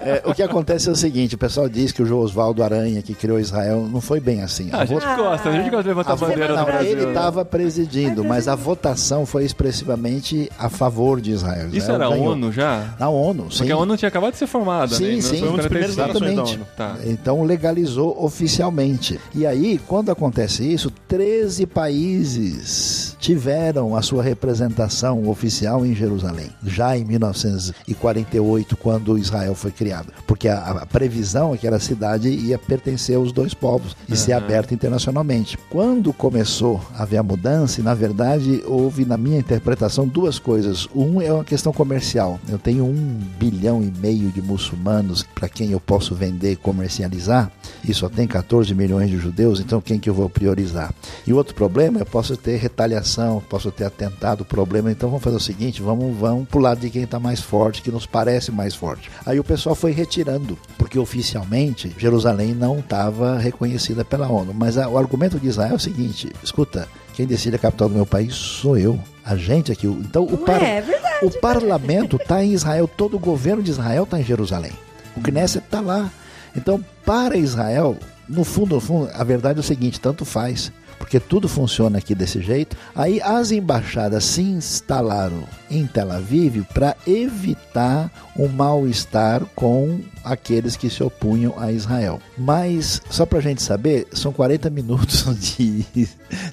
É, 0.00 0.22
o 0.24 0.34
que 0.34 0.42
acontece 0.42 0.88
é 0.88 0.92
o 0.92 0.96
seguinte: 0.96 1.34
o 1.34 1.38
pessoal 1.38 1.68
diz 1.68 1.90
que 1.92 2.02
o 2.02 2.06
João 2.06 2.20
Oswaldo 2.20 2.62
Aranha, 2.62 3.02
que 3.02 3.14
criou 3.14 3.38
Israel, 3.40 3.88
não 3.90 4.00
foi 4.00 4.20
bem 4.20 4.35
assim. 4.42 4.68
Ah, 4.72 4.80
a 4.80 4.84
gente 4.84 5.04
gosta, 5.04 5.48
a 5.48 5.52
gente 5.52 5.70
gosta 5.70 5.82
de 5.82 5.88
levantar 5.88 6.10
a 6.10 6.14
A 6.14 6.16
bandeira 6.16 6.48
do 6.48 6.54
não, 6.56 6.64
Brasil. 6.64 6.90
ele 6.92 7.02
né? 7.04 7.08
estava 7.08 7.44
presidindo, 7.44 8.24
mas 8.24 8.48
a 8.48 8.54
votação 8.54 9.24
foi 9.26 9.44
expressivamente 9.44 10.50
a 10.58 10.68
favor 10.68 11.20
de 11.20 11.30
Israel. 11.32 11.68
Isso 11.68 11.78
Israel 11.78 11.96
era 11.96 12.06
a. 12.06 12.08
ONU 12.18 12.52
já? 12.52 12.94
Na 12.98 13.08
ONU, 13.08 13.50
sim. 13.50 13.58
Porque 13.58 13.72
a 13.72 13.76
ONU 13.76 13.96
tinha 13.96 14.08
acabado 14.08 14.32
de 14.32 14.38
ser 14.38 14.46
formada, 14.46 14.92
né? 14.92 14.96
Sim, 14.96 15.12
Em 15.16 15.20
sim. 15.20 15.38
Foi 15.38 15.48
um 15.48 15.56
dos 15.56 15.66
1946. 15.66 15.68
primeiros 15.68 15.96
Exatamente. 15.96 16.54
ONU. 16.54 16.66
Tá. 16.76 16.96
Então 17.04 17.42
legalizou 17.44 18.24
oficialmente. 18.24 19.20
E 19.34 19.46
aí, 19.46 19.78
quando 19.86 20.10
acontece 20.10 20.64
isso, 20.64 20.90
13 21.08 21.66
países 21.66 23.16
tiveram 23.20 23.96
a 23.96 24.02
sua 24.02 24.22
representação 24.22 25.28
oficial 25.28 25.84
em 25.84 25.94
Jerusalém, 25.94 26.50
já 26.64 26.96
em 26.96 27.04
1948, 27.04 28.76
quando 28.76 29.18
Israel 29.18 29.54
foi 29.54 29.70
criado. 29.70 30.12
Porque 30.26 30.48
a, 30.48 30.58
a 30.82 30.86
previsão 30.86 31.54
é 31.54 31.56
que 31.56 31.66
a 31.66 31.78
cidade 31.80 32.28
ia 32.28 32.58
pertencer 32.58 33.16
aos 33.16 33.32
dois 33.32 33.52
povos 33.54 33.96
e 34.08 34.16
ser 34.26 34.32
aberta 34.32 34.74
internacionalmente. 34.74 35.56
Quando 35.70 36.12
começou 36.12 36.80
a 36.96 37.04
haver 37.04 37.18
a 37.18 37.22
mudança, 37.22 37.80
e 37.80 37.84
na 37.84 37.94
verdade 37.94 38.60
houve, 38.66 39.04
na 39.04 39.16
minha 39.16 39.38
interpretação, 39.38 40.08
duas 40.08 40.36
coisas. 40.36 40.88
Um 40.92 41.22
é 41.22 41.32
uma 41.32 41.44
questão 41.44 41.72
comercial. 41.72 42.40
Eu 42.48 42.58
tenho 42.58 42.84
um 42.84 43.20
bilhão 43.38 43.80
e 43.80 43.92
meio 44.00 44.30
de 44.32 44.42
muçulmanos 44.42 45.22
para 45.22 45.48
quem 45.48 45.70
eu 45.70 45.78
posso 45.78 46.12
vender 46.12 46.52
e 46.52 46.56
comercializar, 46.56 47.52
e 47.88 47.94
só 47.94 48.08
tem 48.08 48.26
14 48.26 48.74
milhões 48.74 49.08
de 49.08 49.16
judeus, 49.16 49.60
então 49.60 49.80
quem 49.80 50.00
que 50.00 50.10
eu 50.10 50.14
vou 50.14 50.28
priorizar? 50.28 50.92
E 51.24 51.32
outro 51.32 51.54
problema, 51.54 52.00
eu 52.00 52.06
posso 52.06 52.36
ter 52.36 52.56
retaliação, 52.56 53.40
posso 53.48 53.70
ter 53.70 53.84
atentado, 53.84 54.44
problema, 54.44 54.90
então 54.90 55.08
vamos 55.08 55.22
fazer 55.22 55.36
o 55.36 55.40
seguinte, 55.40 55.80
vamos, 55.80 56.16
vamos 56.16 56.48
pro 56.48 56.58
lado 56.58 56.80
de 56.80 56.90
quem 56.90 57.04
está 57.04 57.20
mais 57.20 57.40
forte, 57.40 57.80
que 57.80 57.92
nos 57.92 58.06
parece 58.06 58.50
mais 58.50 58.74
forte. 58.74 59.08
Aí 59.24 59.38
o 59.38 59.44
pessoal 59.44 59.76
foi 59.76 59.92
retirando, 59.92 60.58
porque 60.76 60.98
oficialmente 60.98 61.94
Jerusalém 61.96 62.54
não 62.54 62.80
estava 62.80 63.38
reconhecida 63.38 64.04
pela 64.04 64.15
ONU, 64.24 64.54
mas 64.54 64.78
a- 64.78 64.88
o 64.88 64.96
argumento 64.96 65.38
de 65.38 65.46
Israel 65.46 65.72
é 65.72 65.76
o 65.76 65.78
seguinte, 65.80 66.32
escuta, 66.42 66.88
quem 67.14 67.26
decide 67.26 67.56
a 67.56 67.58
capital 67.58 67.88
do 67.88 67.94
meu 67.94 68.06
país 68.06 68.34
sou 68.34 68.76
eu. 68.78 68.98
A 69.24 69.36
gente 69.36 69.70
aqui. 69.72 69.86
Então, 69.86 70.24
o, 70.24 70.38
par- 70.38 70.62
é, 70.62 70.76
é 70.76 70.80
verdade. 70.80 71.26
o 71.26 71.30
parlamento 71.40 72.16
está 72.16 72.42
em 72.44 72.52
Israel, 72.52 72.86
todo 72.88 73.16
o 73.16 73.18
governo 73.20 73.62
de 73.62 73.70
Israel 73.70 74.04
está 74.04 74.18
em 74.20 74.24
Jerusalém. 74.24 74.72
O 75.16 75.20
Knesset 75.20 75.64
está 75.64 75.80
lá. 75.80 76.10
Então, 76.56 76.82
para 77.04 77.36
Israel, 77.36 77.96
no 78.28 78.44
fundo, 78.44 78.76
no 78.76 78.80
fundo, 78.80 79.10
a 79.12 79.24
verdade 79.24 79.58
é 79.58 79.60
o 79.60 79.64
seguinte: 79.64 80.00
tanto 80.00 80.24
faz. 80.24 80.70
Porque 80.98 81.20
tudo 81.20 81.48
funciona 81.48 81.98
aqui 81.98 82.14
desse 82.14 82.40
jeito. 82.40 82.76
Aí 82.94 83.20
as 83.20 83.50
embaixadas 83.50 84.24
se 84.24 84.42
instalaram 84.42 85.44
em 85.70 85.86
Tel 85.86 86.12
Aviv 86.12 86.64
para 86.72 86.96
evitar 87.06 88.10
um 88.36 88.48
mal-estar 88.48 89.44
com 89.54 90.00
aqueles 90.24 90.76
que 90.76 90.90
se 90.90 91.02
opunham 91.02 91.54
a 91.56 91.70
Israel. 91.70 92.20
Mas, 92.36 93.00
só 93.08 93.24
para 93.24 93.38
a 93.38 93.42
gente 93.42 93.62
saber, 93.62 94.06
são 94.12 94.32
40 94.32 94.68
minutos 94.70 95.24
de, 95.38 95.84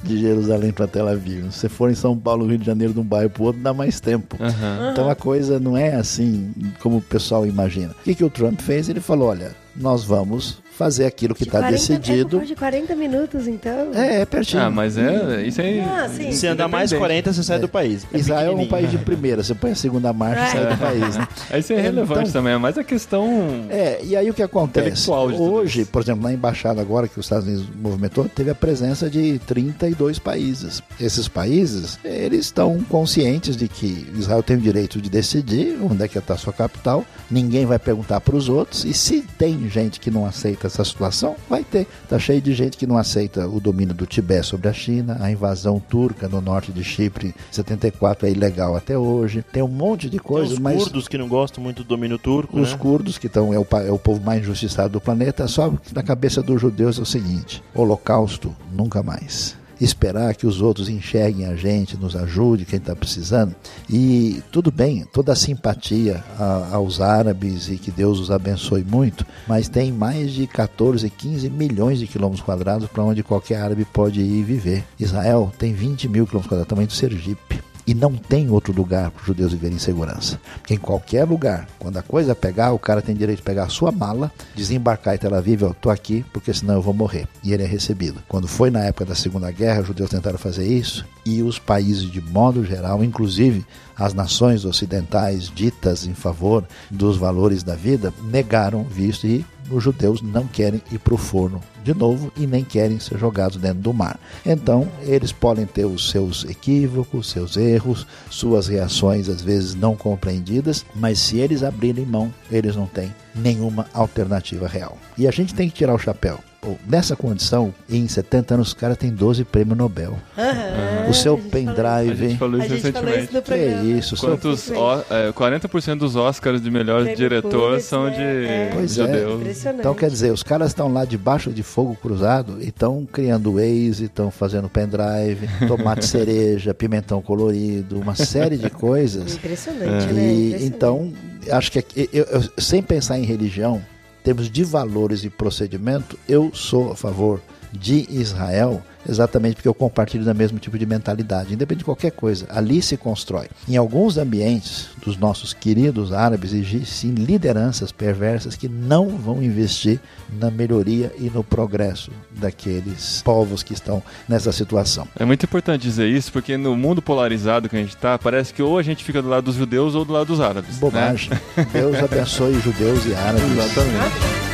de 0.03 0.17
Jerusalém 0.19 0.71
para 0.71 0.87
Tel 0.87 1.07
Aviv. 1.07 1.51
Se 1.51 1.59
você 1.59 1.69
for 1.69 1.89
em 1.89 1.95
São 1.95 2.17
Paulo, 2.17 2.47
Rio 2.47 2.57
de 2.57 2.65
Janeiro, 2.65 2.93
de 2.93 2.99
um 2.99 3.03
bairro 3.03 3.29
para 3.29 3.43
o 3.43 3.45
outro, 3.47 3.61
dá 3.61 3.73
mais 3.73 3.99
tempo. 3.99 4.37
Aham. 4.39 4.91
Então 4.91 5.09
a 5.09 5.15
coisa 5.15 5.59
não 5.59 5.75
é 5.75 5.95
assim 5.95 6.51
como 6.81 6.97
o 6.97 7.01
pessoal 7.01 7.45
imagina. 7.45 7.91
O 7.91 8.03
que, 8.03 8.15
que 8.15 8.23
o 8.23 8.29
Trump 8.29 8.59
fez? 8.61 8.89
Ele 8.89 8.99
falou: 8.99 9.29
olha, 9.29 9.55
nós 9.75 10.03
vamos 10.03 10.62
fazer 10.77 11.05
aquilo 11.05 11.33
que 11.35 11.43
De 11.43 11.49
está 11.49 11.59
40 11.59 11.77
decidido. 11.77 12.41
É 12.41 12.45
de 12.45 12.55
40 12.55 12.95
minutos, 12.95 13.47
então. 13.47 13.91
É, 13.93 14.21
é 14.21 14.25
pertinho. 14.25 14.63
Ah, 14.63 14.69
mas 14.71 14.97
é. 14.97 15.45
Isso 15.45 15.61
aí. 15.61 15.79
Ah, 15.79 16.09
sim. 16.09 16.31
Se 16.31 16.47
andar 16.47 16.67
mais 16.67 16.91
independente. 16.91 17.23
40, 17.23 17.33
você 17.33 17.43
sai 17.43 17.59
do 17.59 17.69
país. 17.69 18.05
É 18.13 18.17
Israel 18.17 18.53
é 18.53 18.55
um 18.55 18.67
país 18.67 18.89
de 18.91 18.97
primeira. 18.97 19.43
Você 19.43 19.53
põe 19.53 19.71
a 19.71 19.75
segunda 19.75 20.11
marcha 20.13 20.45
e 20.47 20.51
sai 20.51 20.65
do 20.73 20.77
país. 20.77 21.17
Né? 21.17 21.27
Aí 21.51 21.59
Isso 21.59 21.73
é 21.73 21.81
relevante 21.81 22.29
Então- 22.29 22.41
também, 22.41 22.57
mas 22.57 22.77
a 22.77 22.83
questão. 22.83 23.65
É, 23.69 23.99
e 24.03 24.15
aí 24.15 24.29
o 24.29 24.33
que 24.33 24.41
acontece? 24.43 25.09
Hoje, 25.09 25.85
por 25.85 26.01
exemplo, 26.01 26.23
na 26.23 26.33
embaixada 26.33 26.81
agora 26.81 27.07
que 27.07 27.19
os 27.19 27.25
Estados 27.25 27.47
Unidos 27.47 27.65
movimentou, 27.81 28.27
teve 28.27 28.49
a 28.49 28.55
presença 28.55 29.09
de 29.09 29.39
32 29.45 30.19
países. 30.19 30.81
Esses 30.99 31.27
países, 31.27 31.99
eles 32.03 32.45
estão 32.45 32.79
conscientes 32.89 33.55
de 33.55 33.67
que 33.67 34.07
Israel 34.17 34.41
tem 34.43 34.57
o 34.57 34.59
direito 34.61 35.01
de 35.01 35.09
decidir 35.09 35.77
onde 35.81 36.03
é 36.03 36.07
que 36.07 36.17
está 36.17 36.33
a 36.33 36.37
sua 36.37 36.53
capital. 36.53 37.05
Ninguém 37.29 37.65
vai 37.65 37.79
perguntar 37.79 38.19
para 38.21 38.35
os 38.35 38.49
outros. 38.49 38.85
E 38.85 38.93
se 38.93 39.21
tem 39.37 39.69
gente 39.69 39.99
que 39.99 40.09
não 40.11 40.25
aceita 40.25 40.62
essa 40.67 40.83
situação, 40.83 41.35
vai 41.49 41.63
ter. 41.63 41.87
Tá 42.07 42.17
cheio 42.19 42.41
de 42.41 42.53
gente 42.53 42.77
que 42.77 42.87
não 42.87 42.97
aceita 42.97 43.47
o 43.47 43.59
domínio 43.59 43.93
do 43.93 44.05
Tibete 44.05 44.47
sobre 44.47 44.67
a 44.67 44.73
China, 44.73 45.17
a 45.19 45.31
invasão 45.31 45.79
turca 45.79 46.27
no 46.27 46.41
norte 46.41 46.71
de 46.71 46.83
Chipre, 46.83 47.27
em 47.27 47.33
74 47.53 48.27
é 48.27 48.31
ilegal 48.31 48.75
até 48.75 48.97
hoje. 48.97 49.43
Tem 49.51 49.63
um 49.63 49.67
monte 49.67 50.09
de 50.09 50.17
Tem 50.17 50.19
coisas, 50.19 50.53
os 50.53 50.59
mas 50.59 50.83
curdos 50.83 51.07
que 51.07 51.17
não 51.17 51.27
gostam 51.27 51.63
muito 51.63 51.83
do 51.83 51.87
domínio 51.87 52.17
turco, 52.17 52.59
os 52.59 52.71
né? 52.71 52.77
curdos, 52.77 53.17
que 53.17 53.27
estão, 53.27 53.53
é, 53.53 53.59
o, 53.59 53.67
é 53.85 53.91
o 53.91 53.99
povo 53.99 54.23
mais 54.23 54.41
injustiçado 54.41 54.93
do 54.93 55.01
planeta, 55.01 55.47
só 55.47 55.69
que 55.69 55.93
na 55.93 56.03
cabeça 56.03 56.41
dos 56.41 56.61
judeus 56.61 56.99
é 56.99 57.01
o 57.01 57.05
seguinte: 57.05 57.63
Holocausto, 57.73 58.55
nunca 58.71 59.01
mais. 59.01 59.55
Esperar 59.83 60.35
que 60.35 60.47
os 60.47 60.61
outros 60.61 60.89
enxerguem 60.89 61.45
a 61.45 61.55
gente, 61.55 61.97
nos 61.97 62.15
ajude, 62.15 62.65
quem 62.65 62.79
está 62.79 62.95
precisando. 62.95 63.55
E 63.89 64.41
tudo 64.51 64.71
bem, 64.71 65.05
toda 65.11 65.33
a 65.33 65.35
simpatia 65.35 66.23
a, 66.39 66.75
aos 66.75 67.01
árabes 67.01 67.69
e 67.69 67.77
que 67.77 67.91
Deus 67.91 68.19
os 68.19 68.31
abençoe 68.31 68.83
muito, 68.83 69.25
mas 69.47 69.67
tem 69.67 69.91
mais 69.91 70.31
de 70.31 70.47
14, 70.47 71.09
15 71.09 71.49
milhões 71.49 71.99
de 71.99 72.07
quilômetros 72.07 72.43
quadrados 72.43 72.87
para 72.87 73.03
onde 73.03 73.23
qualquer 73.23 73.61
árabe 73.61 73.85
pode 73.85 74.21
ir 74.21 74.43
viver. 74.43 74.83
Israel 74.99 75.51
tem 75.57 75.73
20 75.73 76.07
mil 76.07 76.25
quilômetros 76.25 76.49
quadrados, 76.49 76.69
tamanho 76.69 76.87
do 76.87 76.93
Sergipe. 76.93 77.72
E 77.85 77.93
não 77.93 78.15
tem 78.15 78.49
outro 78.49 78.73
lugar 78.73 79.11
para 79.11 79.21
os 79.21 79.27
judeus 79.27 79.51
viverem 79.51 79.75
em 79.75 79.79
segurança. 79.79 80.39
Porque 80.59 80.73
em 80.73 80.77
qualquer 80.77 81.25
lugar, 81.25 81.67
quando 81.77 81.97
a 81.97 82.01
coisa 82.01 82.33
pegar, 82.33 82.71
o 82.71 82.79
cara 82.79 83.01
tem 83.01 83.15
direito 83.15 83.39
de 83.39 83.43
pegar 83.43 83.63
a 83.63 83.69
sua 83.69 83.91
mala, 83.91 84.31
desembarcar 84.55 85.15
em 85.15 85.17
Tel 85.17 85.35
Aviv, 85.35 85.61
eu 85.61 85.73
tô 85.73 85.89
aqui 85.89 86.25
porque 86.31 86.53
senão 86.53 86.75
eu 86.75 86.81
vou 86.81 86.93
morrer. 86.93 87.27
E 87.43 87.53
ele 87.53 87.63
é 87.63 87.67
recebido. 87.67 88.21
Quando 88.27 88.47
foi 88.47 88.69
na 88.69 88.81
época 88.81 89.05
da 89.05 89.15
Segunda 89.15 89.51
Guerra, 89.51 89.81
os 89.81 89.87
judeus 89.87 90.09
tentaram 90.09 90.37
fazer 90.37 90.65
isso 90.65 91.05
e 91.25 91.41
os 91.41 91.59
países 91.59 92.09
de 92.09 92.21
modo 92.21 92.65
geral, 92.65 93.03
inclusive 93.03 93.65
as 93.95 94.13
nações 94.13 94.65
ocidentais 94.65 95.49
ditas 95.49 96.05
em 96.05 96.13
favor 96.13 96.65
dos 96.89 97.17
valores 97.17 97.63
da 97.63 97.75
vida, 97.75 98.13
negaram 98.23 98.83
visto 98.83 99.27
e 99.27 99.45
os 99.69 99.83
judeus 99.83 100.21
não 100.21 100.47
querem 100.47 100.81
ir 100.91 100.99
para 100.99 101.13
o 101.13 101.17
forno 101.17 101.61
de 101.83 101.93
novo 101.93 102.31
e 102.37 102.47
nem 102.47 102.63
querem 102.63 102.99
ser 102.99 103.17
jogados 103.17 103.57
dentro 103.57 103.79
do 103.79 103.93
mar. 103.93 104.19
Então, 104.45 104.87
eles 105.01 105.31
podem 105.31 105.65
ter 105.65 105.85
os 105.85 106.09
seus 106.09 106.45
equívocos, 106.45 107.29
seus 107.29 107.57
erros, 107.57 108.07
suas 108.29 108.67
reações 108.67 109.29
às 109.29 109.41
vezes 109.41 109.75
não 109.75 109.95
compreendidas, 109.95 110.85
mas 110.95 111.19
se 111.19 111.37
eles 111.37 111.63
abrirem 111.63 112.05
mão, 112.05 112.33
eles 112.51 112.75
não 112.75 112.87
têm 112.87 113.13
nenhuma 113.35 113.87
alternativa 113.93 114.67
real. 114.67 114.97
E 115.17 115.27
a 115.27 115.31
gente 115.31 115.53
tem 115.53 115.69
que 115.69 115.75
tirar 115.75 115.93
o 115.93 115.99
chapéu 115.99 116.39
nessa 116.87 117.15
condição, 117.15 117.73
em 117.89 118.07
70 118.07 118.53
anos, 118.53 118.67
os 118.69 118.73
caras 118.73 118.97
têm 118.97 119.11
12 119.11 119.43
prêmios 119.43 119.77
Nobel. 119.77 120.17
Aham, 120.37 121.09
o 121.09 121.13
seu 121.13 121.33
a 121.35 121.37
gente 121.37 121.49
pendrive. 121.49 122.11
A 122.11 122.15
gente 122.15 122.37
falou 122.37 122.61
A 122.61 122.65
isso 122.65 122.75
recentemente. 122.75 123.23
isso 123.23 123.33
no 123.33 123.41
Que 123.41 123.47
programa. 123.47 123.83
isso, 123.83 124.17
seu 124.17 124.29
Quantos, 124.29 124.71
ó, 124.71 125.03
é, 125.09 125.31
40% 125.31 125.97
dos 125.97 126.15
Oscars 126.15 126.61
de 126.61 126.71
melhor 126.71 127.03
diretor 127.15 127.79
são 127.81 128.09
de 128.09 128.21
é. 128.21 128.69
Pois 128.73 128.97
é. 128.97 129.05
judeus. 129.05 129.41
Impressionante. 129.41 129.79
Então, 129.79 129.93
quer 129.93 130.09
dizer, 130.09 130.31
os 130.31 130.43
caras 130.43 130.69
estão 130.69 130.91
lá 130.91 131.05
debaixo 131.05 131.51
de 131.51 131.63
fogo 131.73 131.95
cruzado 131.99 132.57
e 132.61 132.67
estão 132.67 133.03
criando 133.11 133.53
Waze, 133.53 134.05
estão 134.05 134.29
fazendo 134.29 134.69
pendrive, 134.69 135.47
tomate 135.67 136.05
cereja, 136.05 136.71
pimentão 136.71 137.19
colorido, 137.19 137.99
uma 137.99 138.13
série 138.13 138.57
de 138.57 138.69
coisas. 138.69 139.33
Impressionante, 139.35 140.05
É. 140.05 140.13
né? 140.13 140.21
E, 140.33 140.47
Impressionante. 140.49 140.65
então, 140.65 141.13
acho 141.51 141.71
que 141.71 141.83
eu, 142.13 142.23
eu- 142.25 142.43
sem 142.59 142.81
pensar 142.83 143.17
em 143.17 143.23
religião, 143.23 143.77
em 144.21 144.23
termos 144.23 144.51
de 144.51 144.63
valores 144.63 145.23
e 145.23 145.29
procedimento, 145.31 146.17
eu 146.29 146.51
sou 146.53 146.91
a 146.91 146.95
favor 146.95 147.41
de 147.71 148.05
Israel 148.09 148.79
exatamente 149.07 149.55
porque 149.55 149.67
eu 149.67 149.73
compartilho 149.73 150.23
da 150.23 150.33
mesmo 150.33 150.59
tipo 150.59 150.77
de 150.77 150.85
mentalidade, 150.85 151.53
independente 151.53 151.79
de 151.79 151.85
qualquer 151.85 152.11
coisa. 152.11 152.45
Ali 152.49 152.81
se 152.81 152.97
constrói. 152.97 153.47
Em 153.67 153.77
alguns 153.77 154.17
ambientes 154.17 154.87
dos 155.03 155.17
nossos 155.17 155.53
queridos 155.53 156.11
árabes 156.11 156.53
existem 156.53 157.11
lideranças 157.11 157.91
perversas 157.91 158.55
que 158.55 158.67
não 158.67 159.09
vão 159.09 159.41
investir 159.43 159.99
na 160.39 160.49
melhoria 160.49 161.11
e 161.17 161.29
no 161.29 161.43
progresso 161.43 162.11
daqueles 162.31 163.21
povos 163.23 163.63
que 163.63 163.73
estão 163.73 164.01
nessa 164.27 164.51
situação. 164.51 165.07
É 165.17 165.25
muito 165.25 165.45
importante 165.45 165.81
dizer 165.81 166.07
isso, 166.07 166.31
porque 166.31 166.57
no 166.57 166.75
mundo 166.75 167.01
polarizado 167.01 167.69
que 167.69 167.75
a 167.75 167.79
gente 167.79 167.95
tá, 167.97 168.17
parece 168.17 168.53
que 168.53 168.61
ou 168.61 168.77
a 168.77 168.83
gente 168.83 169.03
fica 169.03 169.21
do 169.21 169.29
lado 169.29 169.45
dos 169.45 169.55
judeus 169.55 169.95
ou 169.95 170.05
do 170.05 170.13
lado 170.13 170.27
dos 170.27 170.39
árabes. 170.39 170.71
né? 170.71 170.77
Bobagem. 170.79 171.29
Deus 171.71 171.97
abençoe 172.03 172.59
judeus 172.59 173.05
e 173.05 173.13
árabes. 173.13 173.51
Exatamente. 173.51 174.52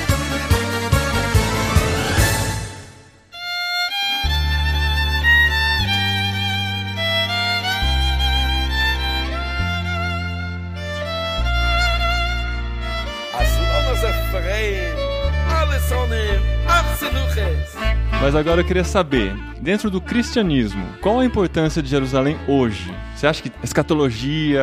Mas 18.21 18.36
agora 18.36 18.60
eu 18.60 18.65
queria 18.65 18.84
saber, 18.84 19.34
dentro 19.62 19.89
do 19.89 20.01
cristianismo, 20.01 20.84
qual 21.01 21.21
a 21.21 21.25
importância 21.25 21.82
de 21.82 21.88
Jerusalém 21.88 22.38
hoje? 22.49 22.93
Você 23.15 23.25
acha 23.25 23.41
que 23.41 23.49
a 23.49 23.63
escatologia 23.63 24.62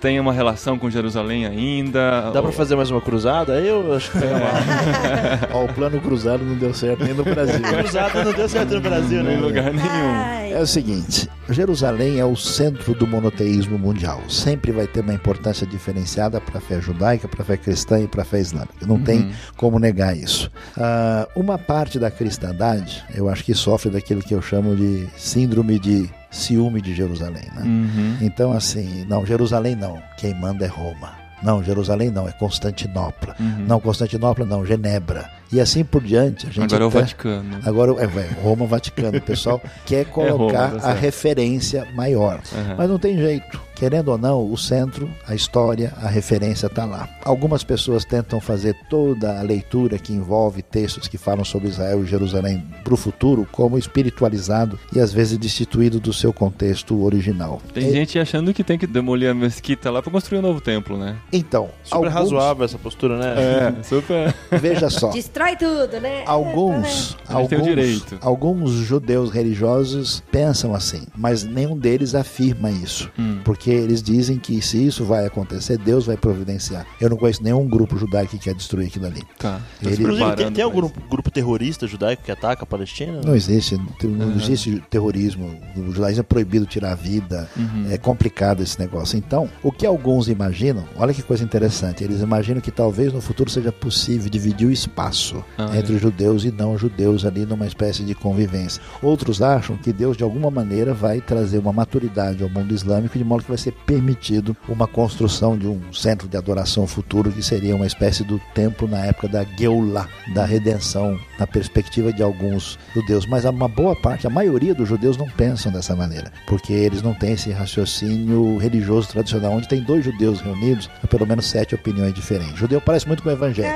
tem 0.00 0.20
uma 0.20 0.32
relação 0.32 0.78
com 0.78 0.88
Jerusalém 0.88 1.44
ainda? 1.44 2.30
Dá 2.32 2.40
pra 2.40 2.52
fazer 2.52 2.76
mais 2.76 2.88
uma 2.88 3.00
cruzada? 3.00 3.54
Aí 3.54 3.66
eu 3.66 3.92
acho 3.94 4.12
que 4.12 4.18
uma 4.18 5.50
Ó, 5.58 5.64
o 5.64 5.68
plano 5.74 6.00
cruzado 6.00 6.44
não 6.44 6.54
deu 6.54 6.72
certo 6.72 7.02
nem 7.04 7.14
no 7.14 7.24
Brasil. 7.24 7.60
cruzada 7.60 8.24
não 8.24 8.32
deu 8.32 8.48
certo 8.48 8.74
no 8.74 8.80
Brasil, 8.80 9.24
né? 9.24 9.34
em 9.34 9.40
lugar 9.40 9.72
nenhum. 9.72 10.37
É 10.50 10.60
o 10.60 10.66
seguinte, 10.66 11.28
Jerusalém 11.50 12.18
é 12.18 12.24
o 12.24 12.36
centro 12.36 12.94
do 12.94 13.06
monoteísmo 13.06 13.78
mundial. 13.78 14.20
Sempre 14.28 14.72
vai 14.72 14.86
ter 14.86 15.00
uma 15.00 15.14
importância 15.14 15.66
diferenciada 15.66 16.40
para 16.40 16.58
a 16.58 16.60
fé 16.60 16.80
judaica, 16.80 17.28
para 17.28 17.42
a 17.42 17.44
fé 17.44 17.56
cristã 17.56 18.00
e 18.00 18.08
para 18.08 18.22
a 18.22 18.24
fé 18.24 18.40
islâmica. 18.40 18.86
Não 18.86 19.00
tem 19.00 19.30
como 19.56 19.78
negar 19.78 20.16
isso. 20.16 20.50
Ah, 20.76 21.28
uma 21.36 21.58
parte 21.58 21.98
da 21.98 22.10
cristandade, 22.10 23.04
eu 23.14 23.28
acho 23.28 23.44
que 23.44 23.54
sofre 23.54 23.90
daquilo 23.90 24.22
que 24.22 24.34
eu 24.34 24.42
chamo 24.42 24.74
de 24.74 25.08
síndrome 25.16 25.78
de 25.78 26.10
ciúme 26.30 26.80
de 26.80 26.94
Jerusalém. 26.94 27.44
Né? 27.54 27.62
Uhum. 27.62 28.16
Então, 28.20 28.52
assim, 28.52 29.04
não, 29.08 29.24
Jerusalém 29.24 29.76
não. 29.76 30.00
Quem 30.16 30.34
manda 30.34 30.64
é 30.64 30.68
Roma. 30.68 31.12
Não, 31.42 31.62
Jerusalém 31.62 32.10
não, 32.10 32.28
é 32.28 32.32
Constantinopla. 32.32 33.36
Não, 33.66 33.80
Constantinopla 33.80 34.44
não, 34.44 34.66
Genebra. 34.66 35.30
E 35.52 35.60
assim 35.60 35.82
por 35.84 36.02
diante. 36.02 36.46
A 36.46 36.50
gente 36.50 36.64
Agora 36.74 36.84
é 36.84 36.86
o 36.86 36.90
Vaticano. 36.90 37.58
Agora 37.64 37.92
é, 38.02 38.06
vai, 38.06 38.26
Roma, 38.42 38.66
Vaticano. 38.66 39.18
O 39.18 39.22
pessoal 39.22 39.60
quer 39.86 40.04
colocar 40.06 40.66
Roma, 40.68 40.80
tá 40.80 40.90
a 40.90 40.92
referência 40.94 41.86
maior. 41.94 42.40
Aham. 42.54 42.74
Mas 42.76 42.88
não 42.90 42.98
tem 42.98 43.16
jeito. 43.16 43.68
Querendo 43.74 44.08
ou 44.08 44.18
não, 44.18 44.50
o 44.52 44.58
centro, 44.58 45.08
a 45.24 45.36
história, 45.36 45.92
a 46.02 46.08
referência 46.08 46.66
está 46.66 46.84
lá. 46.84 47.08
Algumas 47.24 47.62
pessoas 47.62 48.04
tentam 48.04 48.40
fazer 48.40 48.74
toda 48.90 49.38
a 49.38 49.42
leitura 49.42 49.98
que 49.98 50.12
envolve 50.12 50.62
textos 50.62 51.06
que 51.06 51.16
falam 51.16 51.44
sobre 51.44 51.68
Israel 51.68 52.02
e 52.02 52.06
Jerusalém 52.06 52.66
para 52.82 52.92
o 52.92 52.96
futuro 52.96 53.46
como 53.52 53.78
espiritualizado 53.78 54.78
e 54.92 54.98
às 54.98 55.12
vezes 55.12 55.38
destituído 55.38 56.00
do 56.00 56.12
seu 56.12 56.32
contexto 56.32 57.04
original. 57.04 57.62
Tem 57.72 57.88
E- 57.88 57.92
gente 57.92 58.18
achando 58.18 58.52
que 58.52 58.64
tem 58.64 58.76
que 58.76 58.86
demolir 58.86 59.30
a 59.30 59.34
mesquita 59.34 59.90
lá 59.92 60.02
pra 60.02 60.10
construir 60.10 60.40
um 60.40 60.42
novo 60.42 60.60
templo, 60.60 60.98
né? 60.98 61.16
Então, 61.32 61.68
Super 61.84 61.96
alguns- 61.96 62.12
razoável 62.14 62.64
essa 62.64 62.78
postura, 62.78 63.16
né? 63.16 63.34
É, 63.78 63.82
super. 63.86 64.34
veja 64.60 64.90
só. 64.90 65.12
Destrói 65.38 65.56
tudo, 65.56 66.00
né? 66.00 66.24
Alguns, 66.26 67.14
tem 67.26 67.36
o 67.36 67.38
alguns, 67.38 67.62
direito. 67.62 68.18
alguns 68.20 68.70
judeus 68.72 69.30
religiosos 69.30 70.20
pensam 70.32 70.74
assim, 70.74 71.02
mas 71.16 71.44
nenhum 71.44 71.78
deles 71.78 72.16
afirma 72.16 72.72
isso, 72.72 73.08
Hum. 73.16 73.38
porque 73.44 73.70
eles 73.70 74.02
dizem 74.02 74.36
que 74.36 74.60
se 74.60 74.84
isso 74.84 75.04
vai 75.04 75.24
acontecer, 75.24 75.78
Deus 75.78 76.06
vai 76.06 76.16
providenciar. 76.16 76.84
Eu 77.00 77.08
não 77.10 77.16
conheço 77.16 77.40
nenhum 77.42 77.68
grupo 77.68 77.96
judaico 77.96 78.32
que 78.32 78.38
quer 78.38 78.54
destruir 78.54 78.88
aquilo 78.88 79.06
ali. 79.06 79.22
Tá. 79.38 79.60
Tá 79.80 79.90
Inclusive, 79.90 80.34
tem, 80.34 80.52
tem 80.52 80.64
algum 80.64 80.78
grupo, 80.78 81.00
grupo 81.08 81.30
terrorista 81.30 81.86
judaico 81.86 82.24
que 82.24 82.32
ataca 82.32 82.64
a 82.64 82.66
Palestina? 82.66 83.20
Não 83.24 83.36
existe, 83.36 83.76
não, 83.76 84.10
não 84.10 84.36
existe 84.36 84.82
terrorismo. 84.90 85.54
O 85.76 85.92
judaísmo 85.92 86.20
é 86.20 86.24
proibido 86.24 86.66
tirar 86.66 86.92
a 86.92 86.96
vida. 86.96 87.48
Uhum. 87.56 87.86
É 87.92 87.96
complicado 87.96 88.60
esse 88.60 88.78
negócio. 88.80 89.16
Então, 89.16 89.48
o 89.62 89.70
que 89.70 89.86
alguns 89.86 90.26
imaginam, 90.28 90.84
olha 90.96 91.14
que 91.14 91.22
coisa 91.22 91.44
interessante, 91.44 92.02
eles 92.02 92.20
imaginam 92.22 92.60
que 92.60 92.72
talvez 92.72 93.12
no 93.12 93.20
futuro 93.20 93.48
seja 93.48 93.70
possível 93.70 94.28
dividir 94.28 94.66
o 94.66 94.72
espaço 94.72 95.27
Ah, 95.56 95.70
entre 95.76 95.96
é. 95.96 95.98
judeus 95.98 96.44
e 96.44 96.50
não 96.50 96.76
judeus 96.78 97.24
ali 97.24 97.44
numa 97.46 97.66
espécie 97.66 98.02
de 98.04 98.14
convivência. 98.14 98.82
Outros 99.02 99.40
acham 99.42 99.76
que 99.76 99.92
Deus 99.92 100.16
de 100.16 100.22
alguma 100.24 100.50
maneira 100.50 100.92
vai 100.94 101.20
trazer 101.20 101.58
uma 101.58 101.72
maturidade 101.72 102.42
ao 102.42 102.48
mundo 102.48 102.72
islâmico 102.74 103.16
de 103.18 103.24
modo 103.24 103.42
que 103.42 103.48
vai 103.50 103.58
ser 103.58 103.72
permitido 103.86 104.56
uma 104.68 104.86
construção 104.86 105.56
de 105.56 105.66
um 105.66 105.80
centro 105.92 106.28
de 106.28 106.36
adoração 106.36 106.86
futuro 106.86 107.30
que 107.30 107.42
seria 107.42 107.74
uma 107.76 107.86
espécie 107.86 108.24
do 108.24 108.40
templo 108.54 108.86
na 108.88 109.04
época 109.04 109.28
da 109.28 109.44
Geulah, 109.44 110.08
da 110.34 110.44
redenção, 110.44 111.18
na 111.38 111.46
perspectiva 111.46 112.12
de 112.12 112.22
alguns 112.22 112.78
judeus. 112.94 113.26
Mas 113.26 113.44
a- 113.46 113.50
uma 113.50 113.68
boa 113.68 113.94
parte, 114.00 114.26
a 114.26 114.30
maioria 114.30 114.74
dos 114.74 114.88
judeus 114.88 115.16
não 115.16 115.26
pensam 115.28 115.72
dessa 115.72 115.94
maneira, 115.96 116.30
porque 116.46 116.72
eles 116.72 117.02
não 117.02 117.12
têm 117.14 117.32
esse 117.32 117.50
raciocínio 117.50 118.56
religioso 118.58 119.08
tradicional, 119.08 119.52
onde 119.52 119.68
tem 119.68 119.82
dois 119.82 120.04
judeus 120.04 120.40
reunidos, 120.40 120.88
há 121.02 121.06
pelo 121.06 121.26
menos 121.26 121.46
sete 121.46 121.74
opiniões 121.74 122.14
diferentes. 122.14 122.56
Judeu 122.58 122.80
parece 122.80 123.06
muito 123.06 123.22
com 123.22 123.28
o 123.28 123.32
evangélico. 123.32 123.74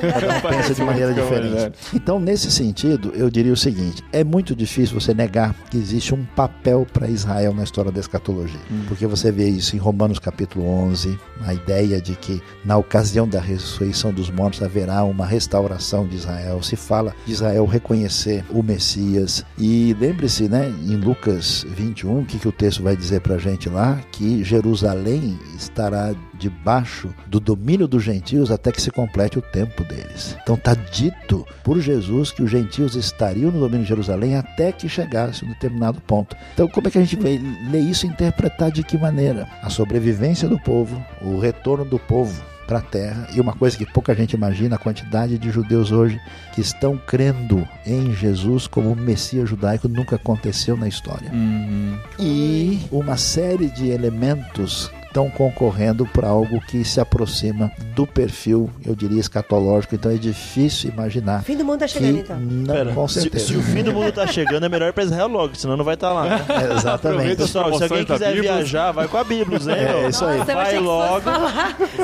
Cada 0.00 0.36
um 0.36 0.40
pensa 0.40 0.74
de 0.78 0.84
maneira 0.84 1.12
diferente. 1.12 1.78
Então, 1.94 2.18
nesse 2.20 2.50
sentido, 2.50 3.12
eu 3.14 3.30
diria 3.30 3.52
o 3.52 3.56
seguinte: 3.56 4.02
é 4.12 4.22
muito 4.24 4.54
difícil 4.54 4.98
você 4.98 5.12
negar 5.12 5.54
que 5.70 5.76
existe 5.76 6.14
um 6.14 6.24
papel 6.24 6.86
para 6.92 7.08
Israel 7.08 7.54
na 7.54 7.64
história 7.64 7.90
da 7.90 8.00
escatologia. 8.00 8.60
Porque 8.86 9.06
você 9.06 9.30
vê 9.30 9.48
isso 9.48 9.76
em 9.76 9.78
Romanos 9.78 10.18
capítulo 10.18 10.66
11, 10.66 11.18
a 11.44 11.54
ideia 11.54 12.00
de 12.00 12.14
que 12.14 12.42
na 12.64 12.76
ocasião 12.76 13.28
da 13.28 13.40
ressurreição 13.40 14.12
dos 14.12 14.30
mortos 14.30 14.62
haverá 14.62 15.04
uma 15.04 15.26
restauração 15.26 16.06
de 16.06 16.16
Israel. 16.16 16.62
Se 16.62 16.76
fala 16.76 17.14
de 17.26 17.32
Israel 17.32 17.66
reconhecer 17.66 18.44
o 18.50 18.62
Messias. 18.62 19.44
E 19.58 19.96
lembre-se, 19.98 20.48
né, 20.48 20.68
em 20.68 20.96
Lucas 20.96 21.66
21, 21.68 22.20
o 22.20 22.24
que, 22.24 22.38
que 22.38 22.48
o 22.48 22.52
texto 22.52 22.82
vai 22.82 22.96
dizer 22.96 23.20
para 23.20 23.36
a 23.36 23.38
gente 23.38 23.68
lá? 23.68 24.00
Que 24.12 24.42
Jerusalém 24.44 25.38
estará 25.56 26.14
debaixo 26.38 27.14
do 27.26 27.40
domínio 27.40 27.88
dos 27.88 28.02
gentios 28.02 28.50
até 28.50 28.72
que 28.72 28.80
se 28.80 28.90
complete 28.90 29.38
o 29.38 29.42
tempo 29.42 29.84
deles. 29.84 30.36
Então 30.42 30.54
está 30.54 30.74
dito 30.74 31.46
por 31.62 31.80
Jesus 31.80 32.30
que 32.30 32.42
os 32.42 32.50
gentios 32.50 32.94
estariam 32.94 33.50
no 33.50 33.60
domínio 33.60 33.82
de 33.82 33.88
Jerusalém 33.88 34.36
até 34.36 34.72
que 34.72 34.88
chegasse 34.88 35.44
um 35.44 35.48
determinado 35.48 36.00
ponto. 36.00 36.36
Então 36.54 36.68
como 36.68 36.88
é 36.88 36.90
que 36.90 36.98
a 36.98 37.04
gente 37.04 37.16
vai 37.16 37.38
ler 37.70 37.80
isso 37.80 38.06
e 38.06 38.08
interpretar 38.08 38.70
de 38.70 38.82
que 38.82 38.96
maneira? 38.96 39.48
A 39.62 39.70
sobrevivência 39.70 40.48
do 40.48 40.58
povo, 40.58 41.04
o 41.20 41.38
retorno 41.38 41.84
do 41.84 41.98
povo 41.98 42.40
para 42.68 42.78
a 42.78 42.82
terra. 42.82 43.26
E 43.34 43.40
uma 43.40 43.54
coisa 43.54 43.76
que 43.76 43.86
pouca 43.86 44.14
gente 44.14 44.34
imagina, 44.34 44.76
a 44.76 44.78
quantidade 44.78 45.38
de 45.38 45.50
judeus 45.50 45.90
hoje 45.90 46.20
que 46.52 46.60
estão 46.60 46.98
crendo 46.98 47.66
em 47.86 48.14
Jesus 48.14 48.66
como 48.66 48.94
Messias 48.94 49.48
judaico 49.48 49.88
nunca 49.88 50.16
aconteceu 50.16 50.76
na 50.76 50.86
história. 50.86 51.32
Uhum. 51.32 51.98
E 52.20 52.86
uma 52.92 53.16
série 53.16 53.68
de 53.68 53.88
elementos 53.88 54.90
estão 55.08 55.28
concorrendo 55.30 56.06
para 56.06 56.28
algo 56.28 56.60
que 56.60 56.84
se 56.84 57.00
aproxima 57.00 57.70
do 57.94 58.06
perfil, 58.06 58.70
eu 58.86 58.94
diria, 58.94 59.18
escatológico. 59.20 59.94
Então 59.94 60.10
é 60.12 60.16
difícil 60.16 60.90
imaginar. 60.90 61.40
O 61.40 61.44
fim 61.44 61.56
do 61.56 61.64
mundo 61.64 61.80
tá 61.80 61.86
que 61.86 61.92
chegando, 61.92 62.18
então. 62.18 62.38
não, 62.38 62.74
Pera, 62.74 62.92
com 62.92 63.08
se, 63.08 63.20
certeza. 63.22 63.46
se 63.46 63.56
o 63.56 63.62
fim 63.62 63.82
do 63.82 63.92
mundo 63.92 64.12
tá 64.12 64.26
chegando, 64.26 64.64
é 64.66 64.68
melhor 64.68 64.88
ir 64.88 64.92
pra 64.92 65.04
Israel 65.04 65.28
logo, 65.28 65.54
senão 65.56 65.76
não 65.76 65.84
vai 65.84 65.94
estar 65.94 66.10
lá. 66.12 66.24
né? 66.24 66.44
É, 66.48 66.74
exatamente. 66.78 67.36
Pessoal, 67.36 67.74
se 67.74 67.82
alguém 67.82 68.04
quiser 68.04 68.32
Bíblia. 68.34 68.52
viajar, 68.54 68.92
vai 68.92 69.08
com 69.08 69.16
a 69.16 69.24
Bíblia, 69.24 69.58
né? 69.60 70.04
É, 70.04 70.08
isso 70.08 70.24
aí. 70.24 70.38
Nossa, 70.38 70.54
Vai 70.54 70.78
logo. 70.78 71.30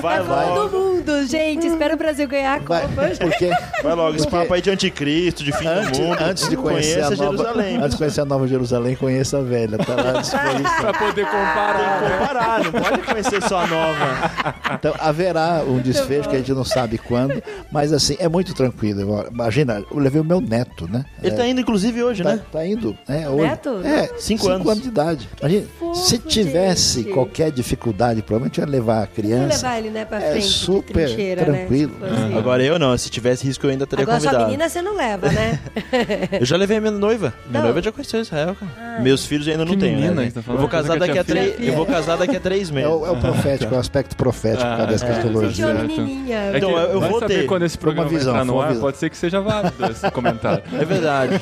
Vai 0.00 0.18
é 0.18 0.20
logo. 0.20 0.54
todo 0.70 0.78
mundo, 0.78 1.26
gente. 1.26 1.66
Espera 1.66 1.94
o 1.94 1.96
Brasil 1.98 2.26
ganhar 2.28 2.54
a 2.54 2.58
Vai, 2.58 2.82
Copa. 2.82 3.02
porque 3.20 3.50
Vai 3.82 3.94
logo, 3.94 4.16
esse 4.16 4.26
papo 4.28 4.54
aí 4.54 4.60
de 4.62 4.70
anticristo, 4.70 5.44
de 5.44 5.52
fim 5.52 5.66
antes, 5.66 5.98
do 5.98 6.04
mundo. 6.04 6.18
antes 6.20 6.48
de 6.48 6.56
conhecer 6.56 7.00
a 7.02 7.06
conheça 7.06 7.24
nova, 7.24 7.36
Jerusalém. 7.36 7.76
antes 7.76 7.90
de 7.90 7.96
conhecer 7.96 8.20
a 8.20 8.24
nova 8.24 8.48
Jerusalém, 8.48 8.96
conheça 8.96 9.38
a 9.38 9.42
velha. 9.42 9.78
Tá 9.78 9.94
lá 9.94 10.10
à 10.18 10.20
disposição. 10.20 10.74
Pra 10.80 10.92
poder 10.92 11.24
comparar. 11.26 12.00
Tem 12.00 12.08
que 12.10 12.18
comparar, 12.18 12.64
não 12.64 12.72
pode 12.72 12.93
conhecer 13.02 13.42
só 13.42 13.58
a 13.60 13.66
nova. 13.66 14.54
Então 14.74 14.94
haverá 14.98 15.62
um 15.66 15.78
desfecho 15.78 16.28
que 16.28 16.36
a 16.36 16.38
gente 16.38 16.52
não 16.52 16.64
sabe 16.64 16.98
quando, 16.98 17.42
mas 17.70 17.92
assim, 17.92 18.16
é 18.18 18.28
muito 18.28 18.54
tranquilo. 18.54 19.26
Imagina, 19.30 19.82
eu 19.90 19.98
levei 19.98 20.20
o 20.20 20.24
meu 20.24 20.40
neto, 20.40 20.88
né? 20.90 21.04
Ele 21.22 21.34
tá 21.36 21.46
indo, 21.46 21.60
inclusive, 21.60 22.02
hoje, 22.02 22.22
Tá, 22.22 22.36
né? 22.36 22.40
tá 22.52 22.66
indo, 22.66 22.96
né? 23.08 23.28
Hoje. 23.28 23.42
Neto? 23.48 23.80
É, 23.84 24.10
Cinco 24.18 24.48
anos. 24.48 24.80
de 24.80 24.88
idade. 24.88 25.28
Imagina, 25.40 25.66
fofo, 25.78 25.94
se 25.94 26.18
tivesse 26.18 27.02
gente. 27.02 27.12
qualquer 27.12 27.50
dificuldade, 27.50 28.22
provavelmente 28.22 28.58
ia 28.58 28.66
levar 28.66 29.02
a 29.02 29.06
criança. 29.06 29.56
levar 29.66 29.78
ele, 29.78 29.90
né, 29.90 30.04
pra 30.04 30.20
É 30.22 30.30
frente. 30.32 30.46
de 30.46 30.52
super 30.52 31.06
trincheira, 31.06 31.44
tranquilo. 31.44 31.92
Né? 32.00 32.08
Tipo 32.08 32.14
assim. 32.24 32.38
Agora 32.38 32.62
eu 32.62 32.78
não, 32.78 32.96
se 32.98 33.10
tivesse 33.10 33.44
risco 33.46 33.66
eu 33.66 33.70
ainda 33.70 33.86
teria 33.86 34.02
Agora 34.04 34.20
sua 34.20 34.30
convidado. 34.30 34.50
menina 34.50 34.68
você 34.68 34.82
não 34.82 34.96
leva, 34.96 35.30
né? 35.30 35.58
Eu 36.40 36.44
já 36.46 36.56
levei 36.56 36.76
a 36.78 36.80
minha 36.80 36.90
noiva. 36.92 37.32
Minha 37.46 37.58
Não. 37.60 37.62
noiva 37.62 37.80
já 37.82 37.92
conheceu 37.92 38.20
Israel, 38.20 38.56
cara. 38.58 39.00
Meus 39.00 39.24
filhos 39.24 39.46
ainda 39.48 39.64
não 39.64 39.72
Que 39.72 39.78
têm, 39.78 39.94
menina, 39.96 40.14
né? 40.22 40.30
tá 40.34 40.40
Eu 40.46 40.58
vou 40.58 40.68
casar 40.68 40.98
daqui 40.98 41.18
a 41.18 41.24
três. 41.24 41.54
Eu 41.60 41.74
vou 41.74 41.86
casar 41.86 42.16
daqui 42.16 42.36
a 42.36 42.40
três 42.40 42.70
É 42.84 42.88
o, 42.88 43.06
é 43.06 43.10
o 43.10 43.16
profético, 43.16 43.74
é 43.74 43.76
o 43.76 43.80
aspecto 43.80 44.16
profético 44.16 44.62
Ah, 44.64 44.84
da 44.84 44.94
escatologia. 44.94 45.66
uma 45.66 45.74
Certo. 45.76 45.88
menininha. 45.88 46.36
É 46.38 46.56
Então, 46.58 46.70
eu- 46.78 47.00
vou 47.00 47.20
saber 47.20 47.34
ter. 47.40 47.46
quando 47.46 47.62
esse 47.64 47.78
programa 47.78 48.08
Uma 48.10 48.18
visão, 48.18 48.44
no 48.44 48.54
uma 48.54 48.62
ar, 48.64 48.68
visão. 48.68 48.82
pode 48.82 48.96
ser 48.98 49.10
que 49.10 49.16
seja 49.16 49.40
válido 49.40 49.74
esse 49.90 50.10
comentário. 50.10 50.62
É 50.74 50.84
verdade. 50.84 51.40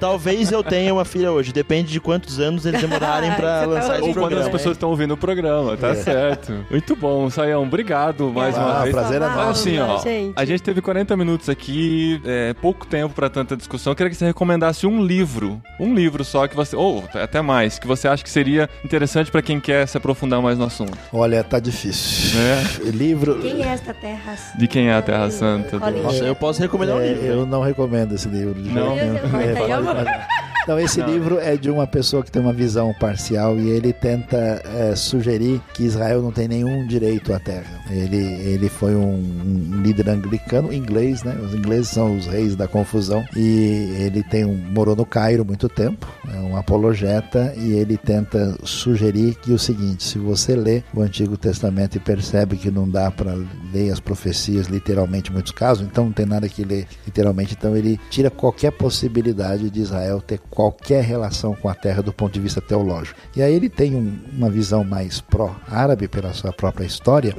Talvez 0.00 0.50
eu 0.52 0.62
tenha 0.62 0.92
uma 0.92 1.04
filha 1.04 1.32
hoje. 1.32 1.52
Depende 1.52 1.90
de 1.92 2.00
quantos 2.00 2.38
anos 2.40 2.64
eles 2.66 2.80
demorarem 2.80 3.32
pra 3.32 3.60
Você 3.60 3.66
tá 3.66 3.66
lançar 3.66 3.92
esse 3.94 4.02
Ou 4.02 4.08
quando 4.08 4.14
programa. 4.14 4.42
as 4.44 4.48
pessoas 4.48 4.76
estão 4.76 4.90
ouvindo 4.90 5.14
o 5.14 5.16
programa, 5.16 5.76
tá 5.76 5.94
certo. 5.94 6.52
Muito 6.70 6.94
bom, 6.96 7.28
Saião, 7.30 7.62
obrigado 7.62 8.30
mais 8.32 8.56
uma 8.56 8.78
Ah, 8.78 8.82
vez. 8.82 8.94
prazer 8.94 9.22
é 9.22 9.26
nosso. 9.28 9.50
Assim, 9.50 9.78
ó, 9.78 9.98
gente. 9.98 10.32
a 10.36 10.44
gente 10.44 10.62
teve 10.62 10.80
40 10.80 11.16
minutos 11.16 11.48
aqui, 11.48 12.20
é, 12.24 12.52
pouco 12.54 12.86
tempo 12.86 13.14
pra 13.14 13.28
tanta 13.28 13.56
discussão. 13.56 13.92
Eu 13.92 13.96
queria 13.96 14.10
que 14.10 14.16
você 14.16 14.26
recomendasse 14.26 14.86
um 14.86 15.02
livro, 15.04 15.60
um 15.80 15.94
livro 15.94 16.24
só 16.24 16.46
que 16.46 16.54
você, 16.56 16.74
ou 16.76 17.04
até 17.14 17.40
mais, 17.40 17.78
que 17.78 17.86
você 17.86 18.06
acha 18.08 18.22
que 18.22 18.30
seria 18.30 18.68
interessante 18.84 19.30
pra 19.30 19.42
quem 19.42 19.58
quer 19.60 19.86
se 19.86 19.96
aprofundar 19.96 20.40
mais 20.42 20.58
no 20.58 20.64
assunto. 20.64 20.83
Olha, 21.12 21.42
tá 21.44 21.58
difícil. 21.58 22.38
É. 22.40 22.90
Livro. 22.90 23.38
Quem 23.40 23.62
é 23.62 23.68
esta 23.68 23.92
terra? 23.94 24.34
De 24.56 24.66
quem 24.68 24.88
é 24.88 24.94
a 24.94 25.02
Terra 25.02 25.30
Santa? 25.30 25.78
Nossa, 25.78 26.24
eu 26.24 26.34
posso 26.34 26.60
recomendar 26.60 26.96
um 26.96 27.00
É, 27.00 27.08
livro. 27.08 27.22
né? 27.22 27.30
eu 27.30 27.46
não 27.46 27.62
recomendo 27.62 28.14
esse 28.14 28.28
livro. 28.28 28.54
Não? 28.60 28.94
Deus, 28.96 29.34
É, 29.34 30.53
Não, 30.66 30.78
esse 30.78 31.00
Não. 31.00 31.06
livro 31.06 31.38
é 31.38 31.56
de 31.56 31.70
uma 31.70 31.86
pessoa 31.86 32.22
que 32.22 32.30
tem 32.30 32.40
uma 32.40 32.52
visão 32.52 32.94
parcial 32.94 33.58
e 33.58 33.68
ele 33.68 33.92
tenta 33.92 34.36
é, 34.64 34.96
sugerir 34.96 35.60
que 35.74 35.84
Israel 35.84 36.22
não 36.22 36.32
tem 36.32 36.48
nenhum 36.48 36.86
direito 36.86 37.32
à 37.34 37.38
terra. 37.38 37.82
Ele, 37.90 38.16
ele 38.16 38.68
foi 38.68 38.94
um, 38.94 39.12
um 39.14 39.82
líder 39.82 40.08
anglicano, 40.08 40.72
inglês, 40.72 41.22
né? 41.22 41.36
Os 41.42 41.54
ingleses 41.54 41.88
são 41.88 42.16
os 42.16 42.26
reis 42.26 42.56
da 42.56 42.66
confusão 42.66 43.24
e 43.36 43.94
ele 43.98 44.22
tem 44.22 44.44
um, 44.44 44.56
morou 44.56 44.96
no 44.96 45.04
Cairo 45.04 45.44
muito 45.44 45.68
tempo, 45.68 46.08
é 46.32 46.38
um 46.38 46.56
apologeta 46.56 47.52
e 47.56 47.72
ele 47.72 47.96
tenta 47.98 48.56
sugerir 48.62 49.34
que 49.34 49.52
o 49.52 49.58
seguinte: 49.58 50.04
se 50.04 50.18
você 50.18 50.54
lê 50.54 50.82
o 50.94 51.02
Antigo 51.02 51.36
Testamento 51.36 51.96
e 51.96 52.00
percebe 52.00 52.56
que 52.56 52.70
não 52.70 52.88
dá 52.88 53.10
para 53.10 53.34
ler 53.72 53.92
as 53.92 54.00
profecias 54.00 54.68
literalmente 54.68 55.30
em 55.30 55.34
muitos 55.34 55.52
casos, 55.52 55.86
então 55.86 56.06
não 56.06 56.12
tem 56.12 56.26
nada 56.26 56.48
que 56.48 56.64
ler 56.64 56.86
literalmente, 57.04 57.54
então 57.56 57.76
ele 57.76 58.00
tira 58.10 58.30
qualquer 58.30 58.72
possibilidade 58.72 59.68
de 59.68 59.80
Israel 59.80 60.20
ter 60.20 60.38
qualquer 60.54 61.02
relação 61.04 61.54
com 61.54 61.68
a 61.68 61.74
terra 61.74 62.02
do 62.02 62.12
ponto 62.12 62.32
de 62.32 62.40
vista 62.40 62.60
teológico. 62.60 63.18
E 63.36 63.42
aí 63.42 63.52
ele 63.54 63.68
tem 63.68 63.94
um- 63.94 64.18
uma 64.32 64.48
visão 64.48 64.84
mais 64.84 65.20
pró-árabe 65.20 66.08
pela 66.08 66.32
sua 66.32 66.52
própria 66.52 66.86
história, 66.86 67.36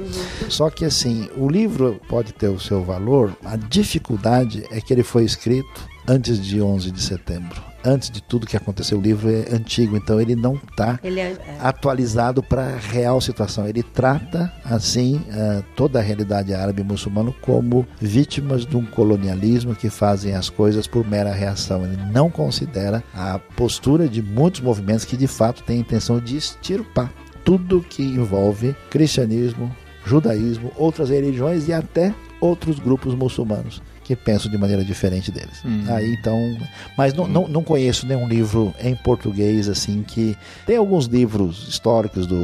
só 0.48 0.68
que 0.70 0.84
assim, 0.84 1.28
o 1.36 1.48
livro 1.48 2.00
pode 2.08 2.32
ter 2.32 2.48
o 2.48 2.60
seu 2.60 2.82
valor, 2.84 3.36
a 3.44 3.56
dificuldade 3.56 4.64
é 4.70 4.80
que 4.80 4.92
ele 4.92 5.02
foi 5.02 5.24
escrito 5.24 5.88
antes 6.06 6.40
de 6.40 6.60
11 6.60 6.90
de 6.90 7.02
setembro. 7.02 7.60
Antes 7.86 8.10
de 8.10 8.20
tudo 8.20 8.48
que 8.48 8.56
aconteceu, 8.56 8.98
o 8.98 9.00
livro 9.00 9.30
é 9.30 9.54
antigo, 9.54 9.96
então 9.96 10.20
ele 10.20 10.34
não 10.34 10.54
está 10.54 10.98
é, 11.04 11.08
é. 11.08 11.38
atualizado 11.60 12.42
para 12.42 12.62
a 12.62 12.76
real 12.76 13.20
situação. 13.20 13.64
Ele 13.68 13.80
trata, 13.80 14.52
assim, 14.64 15.24
eh, 15.30 15.62
toda 15.76 16.00
a 16.00 16.02
realidade 16.02 16.52
árabe 16.52 16.82
e 16.82 16.84
muçulmana 16.84 17.32
como 17.40 17.86
vítimas 18.00 18.66
de 18.66 18.76
um 18.76 18.84
colonialismo 18.84 19.72
que 19.72 19.88
fazem 19.88 20.34
as 20.34 20.50
coisas 20.50 20.88
por 20.88 21.06
mera 21.06 21.32
reação. 21.32 21.84
Ele 21.84 21.96
não 22.12 22.28
considera 22.28 23.04
a 23.14 23.38
postura 23.38 24.08
de 24.08 24.20
muitos 24.20 24.62
movimentos 24.62 25.04
que, 25.04 25.16
de 25.16 25.28
fato, 25.28 25.62
têm 25.62 25.76
a 25.76 25.80
intenção 25.82 26.18
de 26.18 26.36
extirpar 26.36 27.12
tudo 27.44 27.86
que 27.88 28.02
envolve 28.02 28.74
cristianismo, 28.90 29.70
judaísmo, 30.04 30.72
outras 30.74 31.08
religiões 31.08 31.68
e 31.68 31.72
até 31.72 32.12
outros 32.40 32.80
grupos 32.80 33.14
muçulmanos 33.14 33.80
que 34.06 34.14
pensam 34.16 34.50
de 34.50 34.56
maneira 34.56 34.84
diferente 34.84 35.30
deles. 35.32 35.60
Hum. 35.64 35.84
Aí 35.88 36.12
então, 36.14 36.56
mas 36.96 37.12
não, 37.12 37.26
não, 37.26 37.48
não 37.48 37.62
conheço 37.64 38.06
nenhum 38.06 38.28
livro 38.28 38.72
em 38.80 38.94
português 38.94 39.68
assim 39.68 40.02
que 40.02 40.36
tem 40.64 40.76
alguns 40.76 41.06
livros 41.06 41.66
históricos 41.68 42.26
do 42.26 42.36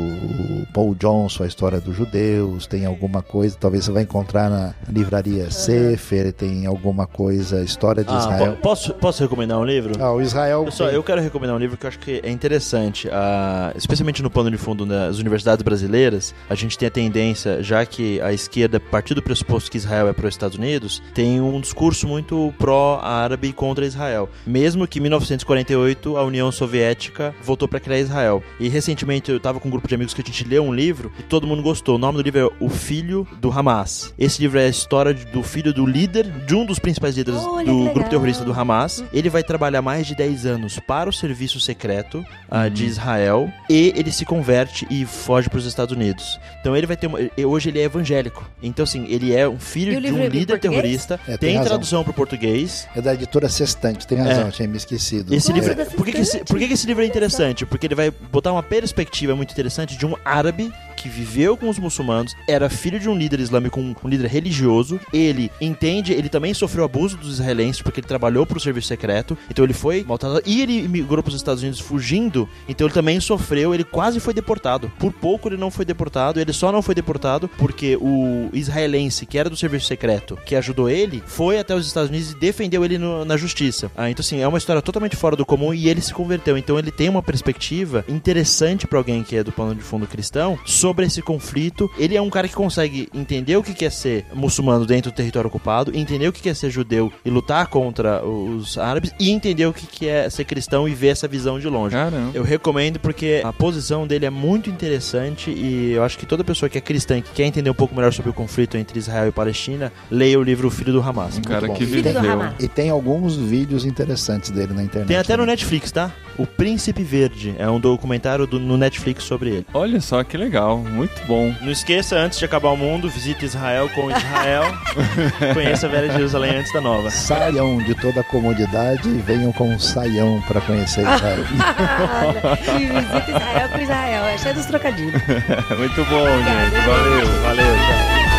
Paul 0.72 0.94
Johnson, 0.94 1.44
a 1.44 1.46
história 1.46 1.80
dos 1.80 1.96
judeus, 1.96 2.66
tem 2.66 2.84
alguma 2.84 3.22
coisa, 3.22 3.56
talvez 3.58 3.84
você 3.84 3.92
vai 3.92 4.02
encontrar 4.02 4.50
na 4.50 4.74
livraria 4.88 5.50
Sefer, 5.50 6.32
tem 6.32 6.66
alguma 6.66 7.06
coisa 7.06 7.62
história 7.62 8.02
de 8.04 8.10
Ah, 8.12 8.18
Israel. 8.18 8.52
po- 8.56 8.62
posso, 8.62 8.94
posso 8.94 9.22
recomendar 9.22 9.58
um 9.58 9.64
livro? 9.64 9.94
Ah, 10.02 10.12
o 10.12 10.20
Israel. 10.20 10.64
Pessoal, 10.64 10.88
tem- 10.88 10.96
eu 10.96 11.02
quero 11.02 11.20
recomendar 11.20 11.54
um 11.56 11.58
livro 11.58 11.76
que 11.76 11.86
eu 11.86 11.88
acho 11.88 11.98
que 11.98 12.20
é 12.22 12.30
interessante, 12.30 13.08
ah, 13.12 13.72
especialmente 13.76 14.22
no 14.22 14.30
pano 14.30 14.50
de 14.50 14.56
fundo 14.58 14.84
das 14.84 15.18
universidades 15.18 15.62
brasileiras. 15.62 16.34
A 16.50 16.54
gente 16.54 16.76
tem 16.76 16.88
a 16.88 16.90
tendência, 16.90 17.62
já 17.62 17.84
que 17.86 18.20
a 18.20 18.32
esquerda 18.32 18.80
partiu 18.80 19.14
do 19.14 19.22
pressuposto 19.22 19.70
que 19.70 19.76
Israel 19.76 20.08
é 20.08 20.12
pró-Estados 20.12 20.56
Unidos, 20.58 21.02
tem 21.14 21.40
um 21.40 21.51
discurso 21.60 22.06
muito 22.06 22.52
pró-árabe 22.58 23.52
contra 23.52 23.84
Israel. 23.86 24.28
Mesmo 24.46 24.86
que 24.86 24.98
em 24.98 25.02
1948 25.02 26.16
a 26.16 26.24
União 26.24 26.50
Soviética 26.50 27.34
voltou 27.42 27.68
para 27.68 27.80
criar 27.80 27.98
Israel. 27.98 28.42
E 28.58 28.68
recentemente 28.68 29.30
eu 29.30 29.36
estava 29.36 29.58
com 29.60 29.68
um 29.68 29.70
grupo 29.70 29.88
de 29.88 29.94
amigos 29.94 30.14
que 30.14 30.20
a 30.20 30.24
gente 30.24 30.44
leu 30.44 30.62
um 30.64 30.74
livro 30.74 31.12
e 31.18 31.22
todo 31.22 31.46
mundo 31.46 31.62
gostou. 31.62 31.96
O 31.96 31.98
nome 31.98 32.18
do 32.18 32.22
livro 32.22 32.40
é 32.40 32.64
O 32.64 32.68
Filho 32.68 33.26
do 33.40 33.50
Hamas. 33.50 34.14
Esse 34.18 34.40
livro 34.40 34.58
é 34.58 34.66
a 34.66 34.68
história 34.68 35.12
do 35.14 35.42
filho 35.42 35.72
do 35.72 35.86
líder, 35.86 36.30
de 36.46 36.54
um 36.54 36.64
dos 36.64 36.78
principais 36.78 37.16
líderes 37.16 37.40
Olha, 37.40 37.66
do 37.66 37.90
grupo 37.90 38.08
terrorista 38.08 38.44
do 38.44 38.52
Hamas. 38.52 39.04
Ele 39.12 39.28
vai 39.28 39.42
trabalhar 39.42 39.82
mais 39.82 40.06
de 40.06 40.14
10 40.14 40.46
anos 40.46 40.78
para 40.80 41.08
o 41.08 41.12
serviço 41.12 41.60
secreto 41.60 42.24
ah, 42.50 42.68
de 42.68 42.84
Israel 42.84 43.50
e 43.68 43.92
ele 43.96 44.10
se 44.12 44.24
converte 44.24 44.86
e 44.90 45.04
foge 45.04 45.48
para 45.48 45.58
os 45.58 45.66
Estados 45.66 45.94
Unidos. 45.94 46.38
Então 46.60 46.76
ele 46.76 46.86
vai 46.86 46.96
ter 46.96 47.06
uma, 47.06 47.18
e- 47.36 47.44
hoje 47.44 47.68
ele 47.70 47.80
é 47.80 47.84
evangélico. 47.84 48.48
Então 48.62 48.82
assim, 48.84 49.06
ele 49.08 49.34
é 49.34 49.48
um 49.48 49.56
E 49.56 49.58
filho 49.58 50.00
de 50.00 50.12
um 50.12 50.18
é 50.22 50.28
líder 50.28 50.58
terrorista. 50.58 51.18
É, 51.28 51.36
tem 51.46 51.56
tem 51.56 51.64
tradução 51.64 52.02
para 52.02 52.10
o 52.10 52.14
português. 52.14 52.88
É 52.96 53.00
da 53.00 53.14
editora 53.14 53.48
Sextante, 53.48 54.06
tem 54.06 54.18
razão, 54.18 54.48
É. 54.48 54.50
tinha 54.50 54.68
me 54.68 54.76
esquecido. 54.76 55.34
Esse 55.34 55.50
É, 55.50 55.54
livro, 55.54 55.74
por 55.96 56.04
que, 56.06 56.12
que, 56.12 56.20
esse, 56.20 56.38
por 56.44 56.58
que, 56.58 56.68
que 56.68 56.74
esse 56.74 56.86
livro 56.86 57.02
é 57.02 57.06
interessante? 57.06 57.66
Porque 57.66 57.86
ele 57.86 57.94
vai 57.94 58.10
botar 58.10 58.52
uma 58.52 58.62
perspectiva 58.62 59.34
muito 59.34 59.52
interessante 59.52 59.96
de 59.96 60.06
um 60.06 60.14
árabe 60.24 60.72
que 61.02 61.08
viveu 61.08 61.56
com 61.56 61.68
os 61.68 61.78
muçulmanos, 61.78 62.34
era 62.48 62.68
filho 62.70 62.98
de 63.00 63.08
um 63.08 63.16
líder 63.16 63.40
islâmico, 63.40 63.80
um, 63.80 63.94
um 64.04 64.08
líder 64.08 64.28
religioso. 64.28 65.00
Ele 65.12 65.50
entende, 65.60 66.12
ele 66.12 66.28
também 66.28 66.54
sofreu 66.54 66.84
abuso 66.84 67.16
dos 67.16 67.34
israelenses 67.34 67.82
porque 67.82 68.00
ele 68.00 68.06
trabalhou 68.06 68.46
para 68.46 68.58
o 68.58 68.60
serviço 68.60 68.88
secreto. 68.88 69.36
Então 69.50 69.64
ele 69.64 69.72
foi 69.74 70.04
maltratado 70.04 70.42
e 70.46 70.62
ele 70.62 70.86
migrou 70.88 71.22
para 71.22 71.30
os 71.30 71.36
Estados 71.36 71.62
Unidos 71.62 71.80
fugindo. 71.80 72.48
Então 72.68 72.86
ele 72.86 72.94
também 72.94 73.18
sofreu, 73.20 73.74
ele 73.74 73.84
quase 73.84 74.20
foi 74.20 74.32
deportado. 74.34 74.90
Por 74.98 75.12
pouco 75.12 75.48
ele 75.48 75.56
não 75.56 75.70
foi 75.70 75.84
deportado, 75.84 76.38
ele 76.40 76.52
só 76.52 76.70
não 76.70 76.82
foi 76.82 76.94
deportado 76.94 77.48
porque 77.58 77.96
o 78.00 78.48
israelense 78.52 79.26
que 79.26 79.38
era 79.38 79.50
do 79.50 79.56
serviço 79.56 79.86
secreto, 79.86 80.38
que 80.44 80.54
ajudou 80.54 80.88
ele, 80.88 81.22
foi 81.26 81.58
até 81.58 81.74
os 81.74 81.86
Estados 81.86 82.10
Unidos 82.10 82.32
e 82.32 82.36
defendeu 82.36 82.84
ele 82.84 82.98
no- 82.98 83.24
na 83.24 83.36
justiça. 83.36 83.90
Ah, 83.96 84.10
então 84.10 84.22
assim, 84.22 84.40
é 84.40 84.46
uma 84.48 84.58
história 84.58 84.82
totalmente 84.82 85.16
fora 85.16 85.34
do 85.36 85.44
comum 85.46 85.72
e 85.74 85.88
ele 85.88 86.00
se 86.00 86.12
converteu. 86.12 86.56
Então 86.56 86.78
ele 86.78 86.90
tem 86.90 87.08
uma 87.08 87.22
perspectiva 87.22 88.04
interessante 88.08 88.86
para 88.86 88.98
alguém 88.98 89.22
que 89.22 89.36
é 89.36 89.42
do 89.42 89.50
plano 89.52 89.74
de 89.74 89.82
fundo 89.82 90.06
cristão 90.06 90.58
sobre 90.64 90.91
sobre 90.92 91.06
esse 91.06 91.22
conflito. 91.22 91.90
Ele 91.98 92.14
é 92.16 92.20
um 92.20 92.28
cara 92.28 92.46
que 92.46 92.54
consegue 92.54 93.08
entender 93.14 93.56
o 93.56 93.62
que 93.62 93.82
é 93.84 93.88
ser 93.90 94.26
muçulmano 94.34 94.84
dentro 94.84 95.10
do 95.10 95.14
território 95.14 95.48
ocupado, 95.48 95.90
entender 95.96 96.28
o 96.28 96.32
que 96.32 96.48
é 96.50 96.54
ser 96.54 96.70
judeu 96.70 97.10
e 97.24 97.30
lutar 97.30 97.66
contra 97.68 98.22
os 98.24 98.76
árabes, 98.76 99.10
e 99.18 99.30
entender 99.30 99.64
o 99.66 99.72
que 99.72 99.86
que 99.86 100.06
é 100.06 100.28
ser 100.28 100.44
cristão 100.44 100.86
e 100.86 100.94
ver 100.94 101.08
essa 101.08 101.26
visão 101.26 101.58
de 101.58 101.66
longe. 101.66 101.96
Caramba. 101.96 102.30
Eu 102.34 102.42
recomendo 102.42 103.00
porque 103.00 103.40
a 103.42 103.52
posição 103.52 104.06
dele 104.06 104.26
é 104.26 104.30
muito 104.30 104.68
interessante 104.68 105.50
e 105.50 105.92
eu 105.92 106.04
acho 106.04 106.18
que 106.18 106.26
toda 106.26 106.44
pessoa 106.44 106.68
que 106.68 106.76
é 106.76 106.80
cristã 106.80 107.16
e 107.18 107.22
que 107.22 107.30
quer 107.32 107.44
entender 107.44 107.70
um 107.70 107.74
pouco 107.74 107.94
melhor 107.94 108.12
sobre 108.12 108.30
o 108.30 108.34
conflito 108.34 108.76
entre 108.76 108.98
Israel 108.98 109.28
e 109.28 109.32
Palestina, 109.32 109.90
leia 110.10 110.38
o 110.38 110.42
livro 110.42 110.68
O 110.68 110.70
Filho 110.70 110.92
do 110.92 111.00
Hamas. 111.00 111.38
Um 111.38 111.42
cara 111.42 111.66
bom. 111.68 111.74
que 111.74 111.86
viveu. 111.86 112.12
E 112.60 112.68
tem 112.68 112.90
alguns 112.90 113.34
vídeos 113.36 113.86
interessantes 113.86 114.50
dele 114.50 114.74
na 114.74 114.82
internet. 114.82 115.08
Tem 115.08 115.16
até 115.16 115.36
no 115.38 115.44
né? 115.46 115.52
Netflix, 115.52 115.90
tá? 115.90 116.12
O 116.38 116.46
Príncipe 116.46 117.02
Verde 117.02 117.54
é 117.58 117.68
um 117.68 117.78
documentário 117.78 118.46
do- 118.46 118.58
no 118.58 118.76
Netflix 118.76 119.24
sobre 119.24 119.50
ele. 119.50 119.66
Olha 119.72 120.00
só 120.00 120.22
que 120.24 120.36
legal, 120.36 120.81
muito 120.82 121.24
bom. 121.26 121.54
Não 121.60 121.70
esqueça, 121.70 122.16
antes 122.16 122.38
de 122.38 122.44
acabar 122.44 122.70
o 122.70 122.76
mundo, 122.76 123.08
visite 123.08 123.44
Israel 123.44 123.88
com 123.94 124.10
Israel. 124.10 124.64
Conheça 125.54 125.86
a 125.86 125.90
Velha 125.90 126.12
Jerusalém 126.12 126.56
antes 126.56 126.72
da 126.72 126.80
nova. 126.80 127.10
Saiam 127.10 127.78
de 127.78 127.94
toda 127.94 128.20
a 128.20 128.24
comodidade 128.24 129.08
e 129.08 129.18
venham 129.18 129.52
com 129.52 129.68
um 129.68 129.78
saião 129.78 130.42
para 130.46 130.60
conhecer 130.60 131.00
Israel. 131.02 131.44
e 132.76 132.86
visita 132.86 133.30
Israel 133.30 133.68
com 133.68 133.80
Israel. 133.80 134.24
É 134.24 134.38
cheio 134.38 134.54
dos 134.54 134.66
trocadilhos. 134.66 135.22
muito 135.78 136.04
bom, 136.04 136.26
gente. 136.26 136.86
Valeu. 136.86 137.26
Valeu, 137.42 137.76
tchau. 137.76 138.32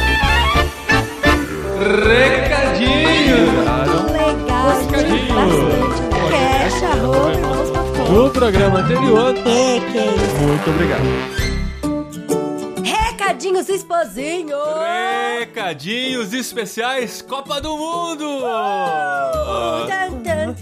Recadinho! 1.83 3.37
Legal, 4.11 4.79
Recadinho. 4.79 5.33
bastante. 5.33 6.01
Cash, 6.31 6.83
arroba. 6.83 7.53
No 8.09 8.29
programa 8.29 8.79
anterior. 8.79 9.35
É, 9.37 9.79
que 9.79 9.97
isso. 9.97 10.35
Muito 10.41 10.69
obrigado. 10.69 11.42
Recadinhos 13.43 13.67
esposinho. 13.67 14.57
Recadinhos 15.37 16.31
especiais 16.31 17.21
Copa 17.21 17.59
do 17.59 17.75
Mundo! 17.75 18.39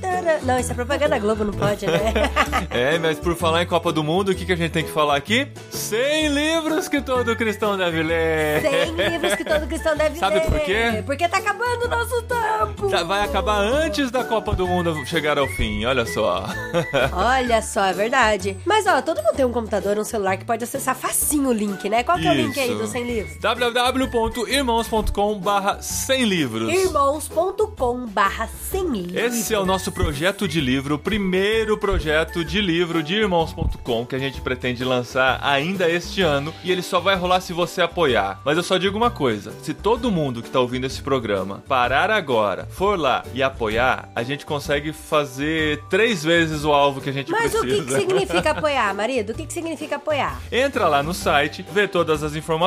Taran. 0.02 0.40
Não, 0.44 0.60
isso 0.60 0.72
é 0.72 0.76
propaganda 0.76 1.20
Globo, 1.20 1.44
não 1.44 1.54
pode, 1.54 1.86
né? 1.86 2.14
É, 2.72 2.98
mas 2.98 3.20
por 3.20 3.36
falar 3.36 3.64
em 3.64 3.66
Copa 3.66 3.92
do 3.92 4.04
Mundo, 4.04 4.32
o 4.32 4.36
que, 4.36 4.46
que 4.46 4.54
a 4.54 4.56
gente 4.56 4.72
tem 4.72 4.84
que 4.84 4.92
falar 4.92 5.16
aqui? 5.18 5.48
100 5.72 6.30
livros 6.30 6.88
que 6.88 7.02
todo 7.02 7.36
cristão 7.36 7.78
deve 7.78 8.02
ler. 8.02 8.62
100 8.62 8.92
livros 8.96 9.36
que 9.36 9.44
todo 9.44 9.68
cristão 9.68 9.96
deve 9.96 10.18
Sabe 10.18 10.36
ler. 10.36 10.46
por 10.46 10.60
quê? 10.62 11.04
Porque 11.06 11.28
tá 11.28 11.38
acabando 11.38 11.86
o 11.86 11.88
nosso 11.90 12.22
tempo. 12.22 12.90
Tá, 12.90 13.04
Vai 13.04 13.26
acabar 13.26 13.60
antes 13.60 14.10
da 14.10 14.24
Copa 14.24 14.54
do 14.54 14.66
Mundo 14.68 15.06
chegar 15.06 15.38
ao 15.38 15.48
fim, 15.48 15.84
olha 15.86 16.06
só. 16.06 16.46
Olha 17.14 17.62
só, 17.62 17.86
é 17.86 17.94
verdade. 17.94 18.58
Mas 18.66 18.86
ó, 18.88 19.02
todo 19.02 19.18
mundo 19.18 19.36
tem 19.36 19.46
um 19.46 19.52
computador, 19.52 19.98
um 19.98 20.04
celular 20.04 20.38
que 20.38 20.46
pode 20.46 20.64
acessar 20.64 20.96
facinho 20.96 21.50
o 21.50 21.54
link, 21.54 21.90
né? 21.90 22.04
Qual 22.04 22.18
que 22.18 22.28
é 22.28 22.32
o 22.32 22.34
link 22.34 22.58
aí 22.60 22.71
Isso. 22.72 22.82
do 22.82 22.88
100 22.88 23.04
livros? 23.04 23.38
www.irmãos.com 23.40 25.40
barra 25.40 25.82
100 25.82 26.24
livros. 26.26 26.74
irmãos.com 26.74 28.06
barra 28.08 28.48
100 28.48 28.88
livros. 28.90 29.16
Esse 29.16 29.54
é 29.54 29.60
o 29.60 29.66
nosso 29.66 29.92
projeto 29.92 30.48
de 30.48 30.62
livro, 30.62 30.96
o 30.96 31.00
primeiro 31.00 31.78
projeto 31.78 32.44
de 32.44 32.62
livro 32.62 33.04
de 33.04 33.16
irmãos.com 33.16 34.06
que 34.06 34.16
a 34.16 34.20
gente 34.20 34.42
pretende 34.42 34.84
lançar 34.84 35.40
ainda 35.44 35.90
este 35.90 36.22
ano 36.22 36.54
e 36.64 36.72
ele 36.72 36.82
só 36.82 37.00
vai 37.00 37.16
rolar 37.16 37.42
se 37.42 37.54
você 37.54 37.82
apoiar. 37.82 38.40
Mas 38.46 38.58
eu 38.58 38.64
só 38.64 38.78
digo 38.78 38.98
uma 38.98 39.12
coisa: 39.12 39.52
se 39.62 39.74
todo 39.74 40.12
mundo 40.12 40.42
que 40.42 40.50
tá 40.50 40.60
ouvindo 40.60 40.86
esse 40.86 41.02
programa 41.02 41.64
parar 41.68 42.10
agora, 42.10 42.68
for 42.72 42.98
lá 42.98 43.24
e 43.34 43.44
apoiar, 43.44 44.10
a 44.16 44.24
gente 44.24 44.46
consegue 44.46 44.94
fazer 44.94 45.82
três 45.90 46.24
vezes 46.24 46.64
o 46.64 46.72
alvo 46.72 47.02
que 47.02 47.10
a 47.10 47.14
gente 47.14 47.32
Mas 47.32 47.54
o 47.54 47.60
precisa. 47.60 47.84
que, 47.84 47.94
que 47.94 48.00
significa 48.00 48.52
apoiar, 48.52 48.94
marido? 48.94 49.32
O 49.32 49.36
que, 49.36 49.46
que 49.46 49.54
significa 49.54 49.96
apoiar? 49.98 50.40
Entra 50.52 50.88
lá 50.88 51.04
no 51.04 51.14
site, 51.14 51.66
vê 51.72 51.88
todas 51.88 52.24
as 52.24 52.36
informações 52.36 52.61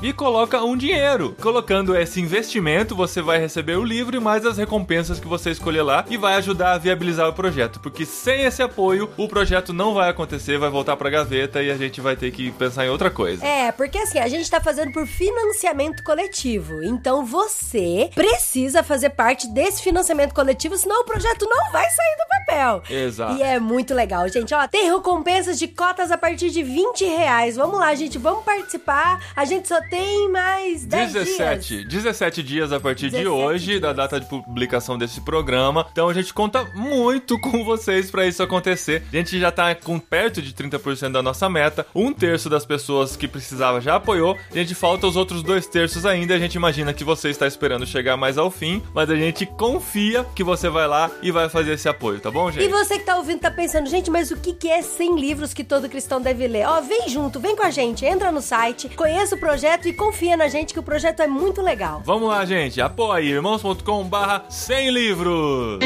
e 0.00 0.12
coloca 0.12 0.62
um 0.62 0.76
dinheiro. 0.76 1.34
Colocando 1.40 1.96
esse 1.96 2.20
investimento, 2.20 2.94
você 2.94 3.20
vai 3.20 3.40
receber 3.40 3.76
o 3.76 3.82
livro 3.82 4.16
e 4.16 4.20
mais 4.20 4.46
as 4.46 4.56
recompensas 4.56 5.18
que 5.18 5.26
você 5.26 5.50
escolher 5.50 5.82
lá 5.82 6.04
e 6.08 6.16
vai 6.16 6.34
ajudar 6.34 6.74
a 6.74 6.78
viabilizar 6.78 7.28
o 7.28 7.32
projeto. 7.32 7.80
Porque 7.80 8.06
sem 8.06 8.44
esse 8.44 8.62
apoio, 8.62 9.10
o 9.16 9.26
projeto 9.26 9.72
não 9.72 9.92
vai 9.92 10.08
acontecer, 10.08 10.56
vai 10.56 10.70
voltar 10.70 10.96
pra 10.96 11.10
gaveta 11.10 11.60
e 11.62 11.70
a 11.70 11.76
gente 11.76 12.00
vai 12.00 12.14
ter 12.14 12.30
que 12.30 12.52
pensar 12.52 12.86
em 12.86 12.90
outra 12.90 13.10
coisa. 13.10 13.44
É, 13.44 13.72
porque 13.72 13.98
assim, 13.98 14.20
a 14.20 14.28
gente 14.28 14.48
tá 14.48 14.60
fazendo 14.60 14.92
por 14.92 15.04
financiamento 15.04 16.04
coletivo. 16.04 16.80
Então 16.84 17.24
você 17.26 18.08
precisa 18.14 18.84
fazer 18.84 19.10
parte 19.10 19.48
desse 19.48 19.82
financiamento 19.82 20.32
coletivo, 20.32 20.76
senão 20.76 21.00
o 21.00 21.04
projeto 21.04 21.44
não 21.50 21.72
vai 21.72 21.90
sair 21.90 22.16
do 22.16 22.28
papel. 22.28 22.82
Exato. 22.88 23.36
E 23.36 23.42
é 23.42 23.58
muito 23.58 23.94
legal, 23.94 24.28
gente. 24.28 24.54
Ó, 24.54 24.68
tem 24.68 24.88
recompensas 24.88 25.58
de 25.58 25.66
cotas 25.66 26.12
a 26.12 26.16
partir 26.16 26.50
de 26.50 26.62
20 26.62 27.04
reais. 27.04 27.56
Vamos 27.56 27.80
lá, 27.80 27.92
gente, 27.96 28.16
vamos 28.16 28.44
participar. 28.44 29.20
A 29.40 29.46
gente 29.46 29.68
só 29.68 29.80
tem 29.80 30.30
mais 30.30 30.84
10 30.84 31.12
dias. 31.12 31.26
17, 31.28 31.84
17 31.84 32.42
dias 32.42 32.72
a 32.74 32.78
partir 32.78 33.06
de 33.06 33.22
17 33.22 33.26
hoje, 33.26 33.64
dias. 33.64 33.80
da 33.80 33.94
data 33.94 34.20
de 34.20 34.26
publicação 34.26 34.98
desse 34.98 35.18
programa. 35.22 35.86
Então 35.90 36.10
a 36.10 36.12
gente 36.12 36.34
conta 36.34 36.62
muito 36.74 37.40
com 37.40 37.64
vocês 37.64 38.10
pra 38.10 38.26
isso 38.26 38.42
acontecer. 38.42 39.02
A 39.10 39.16
gente 39.16 39.40
já 39.40 39.50
tá 39.50 39.74
com 39.74 39.98
perto 39.98 40.42
de 40.42 40.52
30% 40.52 41.12
da 41.12 41.22
nossa 41.22 41.48
meta. 41.48 41.86
Um 41.94 42.12
terço 42.12 42.50
das 42.50 42.66
pessoas 42.66 43.16
que 43.16 43.26
precisava 43.26 43.80
já 43.80 43.94
apoiou. 43.94 44.36
A 44.50 44.54
gente 44.54 44.74
falta 44.74 45.06
os 45.06 45.16
outros 45.16 45.42
dois 45.42 45.66
terços 45.66 46.04
ainda. 46.04 46.34
A 46.34 46.38
gente 46.38 46.56
imagina 46.56 46.92
que 46.92 47.02
você 47.02 47.30
está 47.30 47.46
esperando 47.46 47.86
chegar 47.86 48.18
mais 48.18 48.36
ao 48.36 48.50
fim, 48.50 48.82
mas 48.92 49.08
a 49.08 49.16
gente 49.16 49.46
confia 49.46 50.22
que 50.36 50.44
você 50.44 50.68
vai 50.68 50.86
lá 50.86 51.10
e 51.22 51.30
vai 51.30 51.48
fazer 51.48 51.72
esse 51.72 51.88
apoio, 51.88 52.20
tá 52.20 52.30
bom, 52.30 52.50
gente? 52.50 52.66
E 52.66 52.68
você 52.68 52.98
que 52.98 53.06
tá 53.06 53.16
ouvindo 53.16 53.40
tá 53.40 53.50
pensando, 53.50 53.88
gente, 53.88 54.10
mas 54.10 54.30
o 54.30 54.36
que 54.36 54.52
que 54.52 54.68
é 54.68 54.82
100 54.82 55.18
livros 55.18 55.54
que 55.54 55.64
todo 55.64 55.88
cristão 55.88 56.20
deve 56.20 56.46
ler? 56.46 56.66
Ó, 56.66 56.82
vem 56.82 57.08
junto, 57.08 57.40
vem 57.40 57.56
com 57.56 57.62
a 57.62 57.70
gente, 57.70 58.04
entra 58.04 58.30
no 58.30 58.42
site, 58.42 58.90
conheça 59.20 59.34
o 59.34 59.38
projeto 59.38 59.86
e 59.86 59.92
confia 59.92 60.34
na 60.34 60.48
gente 60.48 60.72
que 60.72 60.80
o 60.80 60.82
projeto 60.82 61.20
é 61.20 61.26
muito 61.26 61.60
legal. 61.60 62.00
Vamos 62.06 62.28
lá, 62.28 62.44
gente. 62.46 62.80
Apoie 62.80 63.28
irmãos.com 63.28 64.04
barra 64.04 64.46
100 64.48 64.90
livros. 64.90 65.78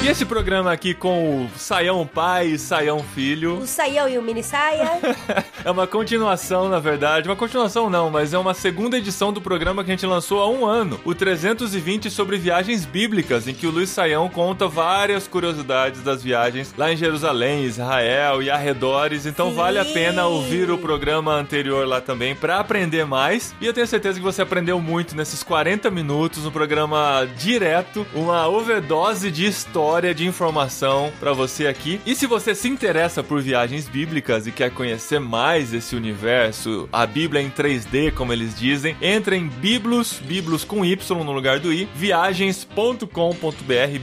E 0.00 0.06
esse 0.06 0.24
programa 0.24 0.70
aqui 0.70 0.94
com 0.94 1.44
o 1.44 1.50
Saião 1.58 2.06
Pai 2.06 2.46
e 2.46 2.58
Saião 2.58 3.02
Filho 3.02 3.58
O 3.58 3.66
saião 3.66 4.08
e 4.08 4.16
o 4.16 4.22
mini 4.22 4.44
saia. 4.44 4.92
é 5.64 5.70
uma 5.70 5.88
continuação, 5.88 6.68
na 6.68 6.78
verdade. 6.78 7.28
Uma 7.28 7.34
continuação 7.34 7.90
não, 7.90 8.08
mas 8.08 8.32
é 8.32 8.38
uma 8.38 8.54
segunda 8.54 8.96
edição 8.96 9.32
do 9.32 9.40
programa 9.40 9.82
que 9.82 9.90
a 9.90 9.94
gente 9.94 10.06
lançou 10.06 10.40
há 10.40 10.48
um 10.48 10.64
ano. 10.64 11.00
O 11.04 11.16
320 11.16 12.10
sobre 12.10 12.38
viagens 12.38 12.84
bíblicas, 12.84 13.48
em 13.48 13.54
que 13.54 13.66
o 13.66 13.70
Luiz 13.70 13.90
Saião 13.90 14.28
conta 14.28 14.68
várias 14.68 15.26
curiosidades 15.26 16.00
das 16.00 16.22
viagens 16.22 16.72
lá 16.78 16.92
em 16.92 16.96
Jerusalém, 16.96 17.64
Israel 17.64 18.40
e 18.40 18.48
arredores. 18.48 19.26
Então 19.26 19.50
Sim. 19.50 19.56
vale 19.56 19.78
a 19.80 19.84
pena 19.84 20.26
ouvir 20.26 20.70
o 20.70 20.78
programa 20.78 21.34
anterior 21.34 21.86
lá 21.86 22.00
também 22.00 22.36
para 22.36 22.60
aprender 22.60 23.04
mais. 23.04 23.52
E 23.60 23.66
eu 23.66 23.74
tenho 23.74 23.86
certeza 23.86 24.18
que 24.18 24.24
você 24.24 24.42
aprendeu 24.42 24.80
muito 24.80 25.16
nesses 25.16 25.42
40 25.42 25.90
minutos, 25.90 26.46
um 26.46 26.52
programa 26.52 27.28
direto, 27.36 28.06
uma 28.14 28.46
overdose 28.46 29.30
de 29.30 29.44
história, 29.44 29.87
de 29.88 30.26
informação 30.26 31.10
para 31.18 31.32
você 31.32 31.66
aqui. 31.66 31.98
E 32.04 32.14
se 32.14 32.26
você 32.26 32.54
se 32.54 32.68
interessa 32.68 33.22
por 33.22 33.40
viagens 33.40 33.88
bíblicas 33.88 34.46
e 34.46 34.52
quer 34.52 34.70
conhecer 34.70 35.18
mais 35.18 35.72
esse 35.72 35.96
universo, 35.96 36.88
a 36.92 37.06
Bíblia 37.06 37.40
em 37.40 37.50
3D, 37.50 38.12
como 38.12 38.32
eles 38.32 38.56
dizem, 38.56 38.96
entre 39.00 39.36
em 39.36 39.48
Biblos, 39.48 40.20
Biblos 40.22 40.62
com 40.62 40.84
Y 40.84 41.10
no 41.10 41.32
lugar 41.32 41.58
do 41.58 41.72
I, 41.72 41.88
viagens.com.br, 41.94 43.06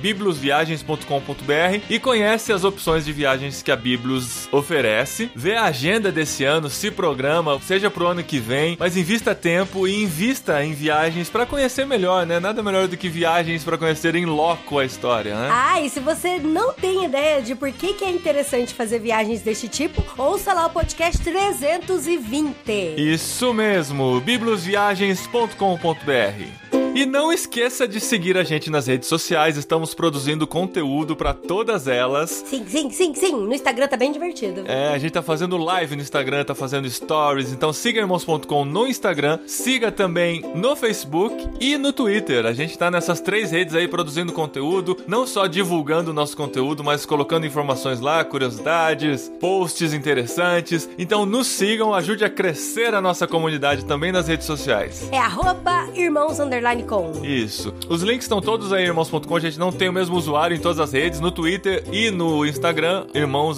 biblosviagens.com.br 0.02 1.82
e 1.90 2.00
conhece 2.00 2.52
as 2.52 2.64
opções 2.64 3.06
de 3.06 3.14
viagens 3.14 3.62
que 3.62 3.72
a 3.72 3.76
Biblos 3.76 4.50
oferece. 4.52 5.30
Vê 5.36 5.56
a 5.56 5.66
agenda 5.66 6.12
desse 6.12 6.44
ano, 6.44 6.70
se 6.70 6.90
programa, 6.90 7.60
seja 7.60 7.92
pro 7.92 8.08
ano 8.08 8.24
que 8.24 8.40
vem, 8.40 8.76
mas 8.80 8.98
invista 8.98 9.36
tempo 9.36 9.88
e 9.88 10.04
invista 10.04 10.64
em 10.64 10.74
viagens 10.74 11.30
para 11.30 11.46
conhecer 11.46 11.86
melhor, 11.86 12.26
né? 12.26 12.40
Nada 12.40 12.64
melhor 12.64 12.88
do 12.88 12.98
que 12.98 13.08
viagens 13.08 13.64
para 13.64 13.78
conhecer 13.78 14.16
em 14.16 14.26
loco 14.26 14.80
a 14.80 14.86
história, 14.86 15.36
né? 15.36 15.50
Ah, 15.52 15.74
e 15.82 15.89
se 15.89 15.99
você 15.99 16.38
não 16.38 16.73
tem 16.73 17.05
ideia 17.05 17.41
de 17.41 17.55
por 17.55 17.71
que, 17.71 17.93
que 17.93 18.03
é 18.03 18.09
interessante 18.09 18.73
fazer 18.73 18.99
viagens 18.99 19.41
deste 19.41 19.67
tipo, 19.67 20.03
ouça 20.17 20.53
lá 20.53 20.67
o 20.67 20.69
podcast 20.69 21.21
320. 21.21 22.55
Isso 22.97 23.53
mesmo, 23.53 24.19
biblosviagens.com.br. 24.21 26.85
E 26.96 27.06
não 27.06 27.30
esqueça 27.30 27.86
de 27.86 28.00
seguir 28.00 28.38
a 28.38 28.43
gente 28.46 28.70
nas 28.70 28.88
redes 28.88 29.10
sociais, 29.10 29.58
estamos 29.58 29.93
produzindo 29.93 30.48
conteúdo 30.48 31.14
para 31.14 31.34
todas 31.34 31.89
elas. 31.89 32.46
Sim, 32.48 32.66
sim, 32.66 32.89
sim, 32.89 33.14
sim. 33.14 33.34
No 33.34 33.54
Instagram 33.54 33.86
tá 33.89 33.98
bem 33.98 34.14
divertido. 34.14 34.64
É, 34.66 34.93
a 34.93 34.98
gente 34.98 35.12
tá 35.12 35.22
fazendo 35.22 35.58
live 35.58 35.98
no 35.98 36.02
Instagram, 36.02 36.46
tá 36.46 36.56
fazendo 36.56 36.89
stories, 36.89 37.52
então 37.52 37.74
siga 37.74 38.00
irmãos.com 38.00 38.64
no 38.64 38.88
Instagram, 38.88 39.39
siga 39.46 39.91
também 39.91 40.41
no 40.56 40.74
Facebook 40.74 41.36
e 41.60 41.78
no 41.78 41.91
Twitter. 41.91 42.46
A 42.46 42.54
gente 42.54 42.78
tá 42.78 42.89
nessas 42.89 43.20
três 43.20 43.52
redes 43.52 43.76
aí 43.76 43.89
produzindo 43.89 44.32
conteúdo, 44.32 44.96
não 45.06 45.28
só 45.28 45.48
divulgando 45.48 46.12
o 46.12 46.14
nosso 46.14 46.38
conteúdo, 46.38 46.82
mas 46.82 47.06
colocando 47.06 47.46
informações 47.46 48.00
lá, 48.00 48.24
curiosidades, 48.24 49.30
posts 49.41 49.93
interessantes. 49.93 50.89
Então 50.98 51.26
nos 51.26 51.48
sigam, 51.48 51.93
ajude 51.93 52.24
a 52.24 52.30
crescer 52.30 52.96
a 52.96 53.02
nossa 53.02 53.28
comunidade 53.28 53.84
também 53.84 54.14
nas 54.14 54.30
redes 54.30 54.48
sociais. 54.48 55.10
É 55.12 55.18
arroba 55.18 55.89
irmãos 55.93 56.39
underline 56.39 56.85
com. 56.86 57.12
Isso. 57.24 57.74
Os 57.90 58.02
links 58.02 58.26
estão 58.26 58.42
todos 58.42 58.72
aí, 58.72 58.86
irmãos.com. 58.86 59.36
A 59.36 59.40
gente 59.40 59.60
não 59.60 59.72
tem 59.72 59.90
o 59.90 59.94
mesmo 59.94 60.16
usuário 60.16 60.56
em 60.56 60.60
todas 60.60 60.80
as 60.80 60.92
redes, 60.92 61.20
no 61.20 61.32
Twitter 61.32 61.84
e 61.92 62.12
no 62.12 62.46
Instagram, 62.46 63.06
irmãos 63.14 63.58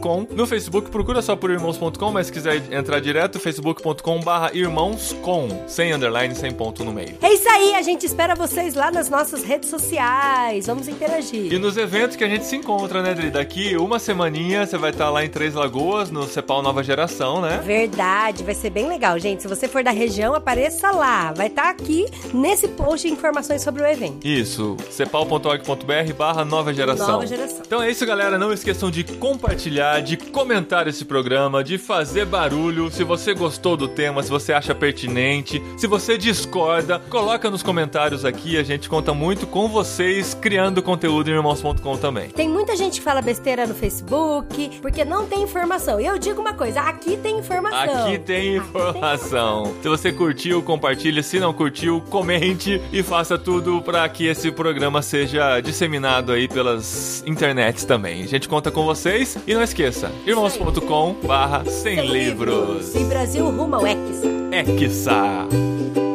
com. 0.00 0.26
No 0.34 0.46
Facebook, 0.46 0.90
procura 0.90 1.22
só 1.22 1.36
por 1.36 1.50
irmãos.com, 1.50 2.10
mas 2.10 2.26
se 2.26 2.32
quiser 2.32 2.72
entrar 2.72 3.00
direto, 3.00 3.38
facebook.com 3.38 4.20
barra 4.20 4.50
irmãos 4.54 5.14
com, 5.22 5.48
sem 5.66 5.92
underline, 5.92 6.34
sem 6.34 6.52
ponto 6.52 6.84
no 6.84 6.92
meio. 6.92 7.16
É 7.20 7.32
isso 7.32 7.48
aí, 7.48 7.74
a 7.74 7.82
gente 7.82 8.06
espera 8.06 8.34
vocês 8.34 8.74
lá 8.74 8.90
nas 8.90 9.08
nossas 9.08 9.44
redes 9.44 9.68
sociais. 9.68 10.66
Vamos 10.66 10.88
interagir. 10.88 11.52
E 11.52 11.58
nos 11.58 11.76
eventos 11.76 12.16
que 12.16 12.24
a 12.24 12.28
gente 12.28 12.44
se 12.44 12.56
encontra, 12.56 13.02
né, 13.02 13.14
Dri? 13.14 13.30
Daqui 13.30 13.76
uma 13.76 13.98
semaninha 13.98 14.66
você 14.66 14.78
vai 14.78 14.90
estar 14.90 15.10
lá 15.10 15.24
em 15.24 15.28
Três 15.28 15.54
Lagoas, 15.54 16.10
no 16.10 16.24
Cepal 16.24 16.62
Nova 16.62 16.82
Geração, 16.82 17.40
né? 17.40 17.60
Verdade, 17.64 18.42
vai 18.42 18.54
ser 18.54 18.70
bem 18.70 18.88
legal, 18.88 19.18
gente. 19.18 19.42
Se 19.42 19.48
você 19.48 19.68
for 19.68 19.82
da 19.82 19.90
região, 19.90 20.34
apareça 20.34 20.90
lá. 20.90 21.32
Vai 21.32 21.48
estar 21.48 21.68
aqui 21.68 22.06
nesse 22.32 22.61
post 22.68 23.08
informações 23.08 23.62
sobre 23.62 23.82
o 23.82 23.86
evento. 23.86 24.26
Isso, 24.26 24.76
cepal.org.br 24.90 26.12
barra 26.16 26.44
nova 26.44 26.72
geração. 26.72 27.06
Nova 27.06 27.26
geração. 27.26 27.62
Então 27.66 27.82
é 27.82 27.90
isso, 27.90 28.04
galera. 28.06 28.38
Não 28.38 28.52
esqueçam 28.52 28.90
de 28.90 29.04
compartilhar, 29.04 30.00
de 30.00 30.16
comentar 30.16 30.86
esse 30.86 31.04
programa, 31.04 31.62
de 31.62 31.78
fazer 31.78 32.24
barulho. 32.24 32.90
Se 32.90 33.04
você 33.04 33.34
gostou 33.34 33.76
do 33.76 33.88
tema, 33.88 34.22
se 34.22 34.30
você 34.30 34.52
acha 34.52 34.74
pertinente, 34.74 35.62
se 35.76 35.86
você 35.86 36.16
discorda, 36.16 36.98
coloca 37.10 37.50
nos 37.50 37.62
comentários 37.62 38.24
aqui. 38.24 38.56
A 38.56 38.62
gente 38.62 38.88
conta 38.88 39.12
muito 39.14 39.46
com 39.46 39.68
vocês 39.68 40.34
criando 40.34 40.82
conteúdo 40.82 41.30
em 41.30 41.34
irmãos.com 41.34 41.96
também. 41.96 42.30
Tem 42.30 42.48
muita 42.48 42.76
gente 42.76 42.98
que 42.98 43.04
fala 43.04 43.22
besteira 43.22 43.66
no 43.66 43.74
Facebook, 43.74 44.80
porque 44.80 45.04
não 45.04 45.26
tem 45.26 45.42
informação. 45.42 46.00
E 46.00 46.06
eu 46.06 46.18
digo 46.18 46.40
uma 46.40 46.54
coisa, 46.54 46.80
aqui 46.80 47.16
tem 47.16 47.38
informação. 47.38 48.06
Aqui 48.06 48.18
tem 48.18 48.56
informação. 48.56 49.74
Se 49.82 49.88
você 49.88 50.12
curtiu, 50.12 50.62
compartilhe. 50.62 51.22
Se 51.22 51.38
não 51.38 51.52
curtiu, 51.52 52.00
comente 52.10 52.51
e 52.92 53.02
faça 53.02 53.38
tudo 53.38 53.80
para 53.82 54.08
que 54.08 54.26
esse 54.26 54.50
programa 54.52 55.02
seja 55.02 55.60
disseminado 55.60 56.32
aí 56.32 56.48
pelas 56.48 57.22
internets 57.26 57.84
também. 57.84 58.22
A 58.22 58.26
gente 58.26 58.48
conta 58.48 58.70
com 58.70 58.84
vocês 58.84 59.36
e 59.46 59.54
não 59.54 59.62
esqueça, 59.62 60.10
irmãos.com 60.26 61.14
barra 61.24 61.64
sem 61.64 62.06
livros. 62.06 62.94
E 62.94 63.04
Brasil 63.04 63.44
rumo 63.48 63.76
ao 63.76 63.86
Hexa. 63.86 64.28
Hexa. 64.52 66.11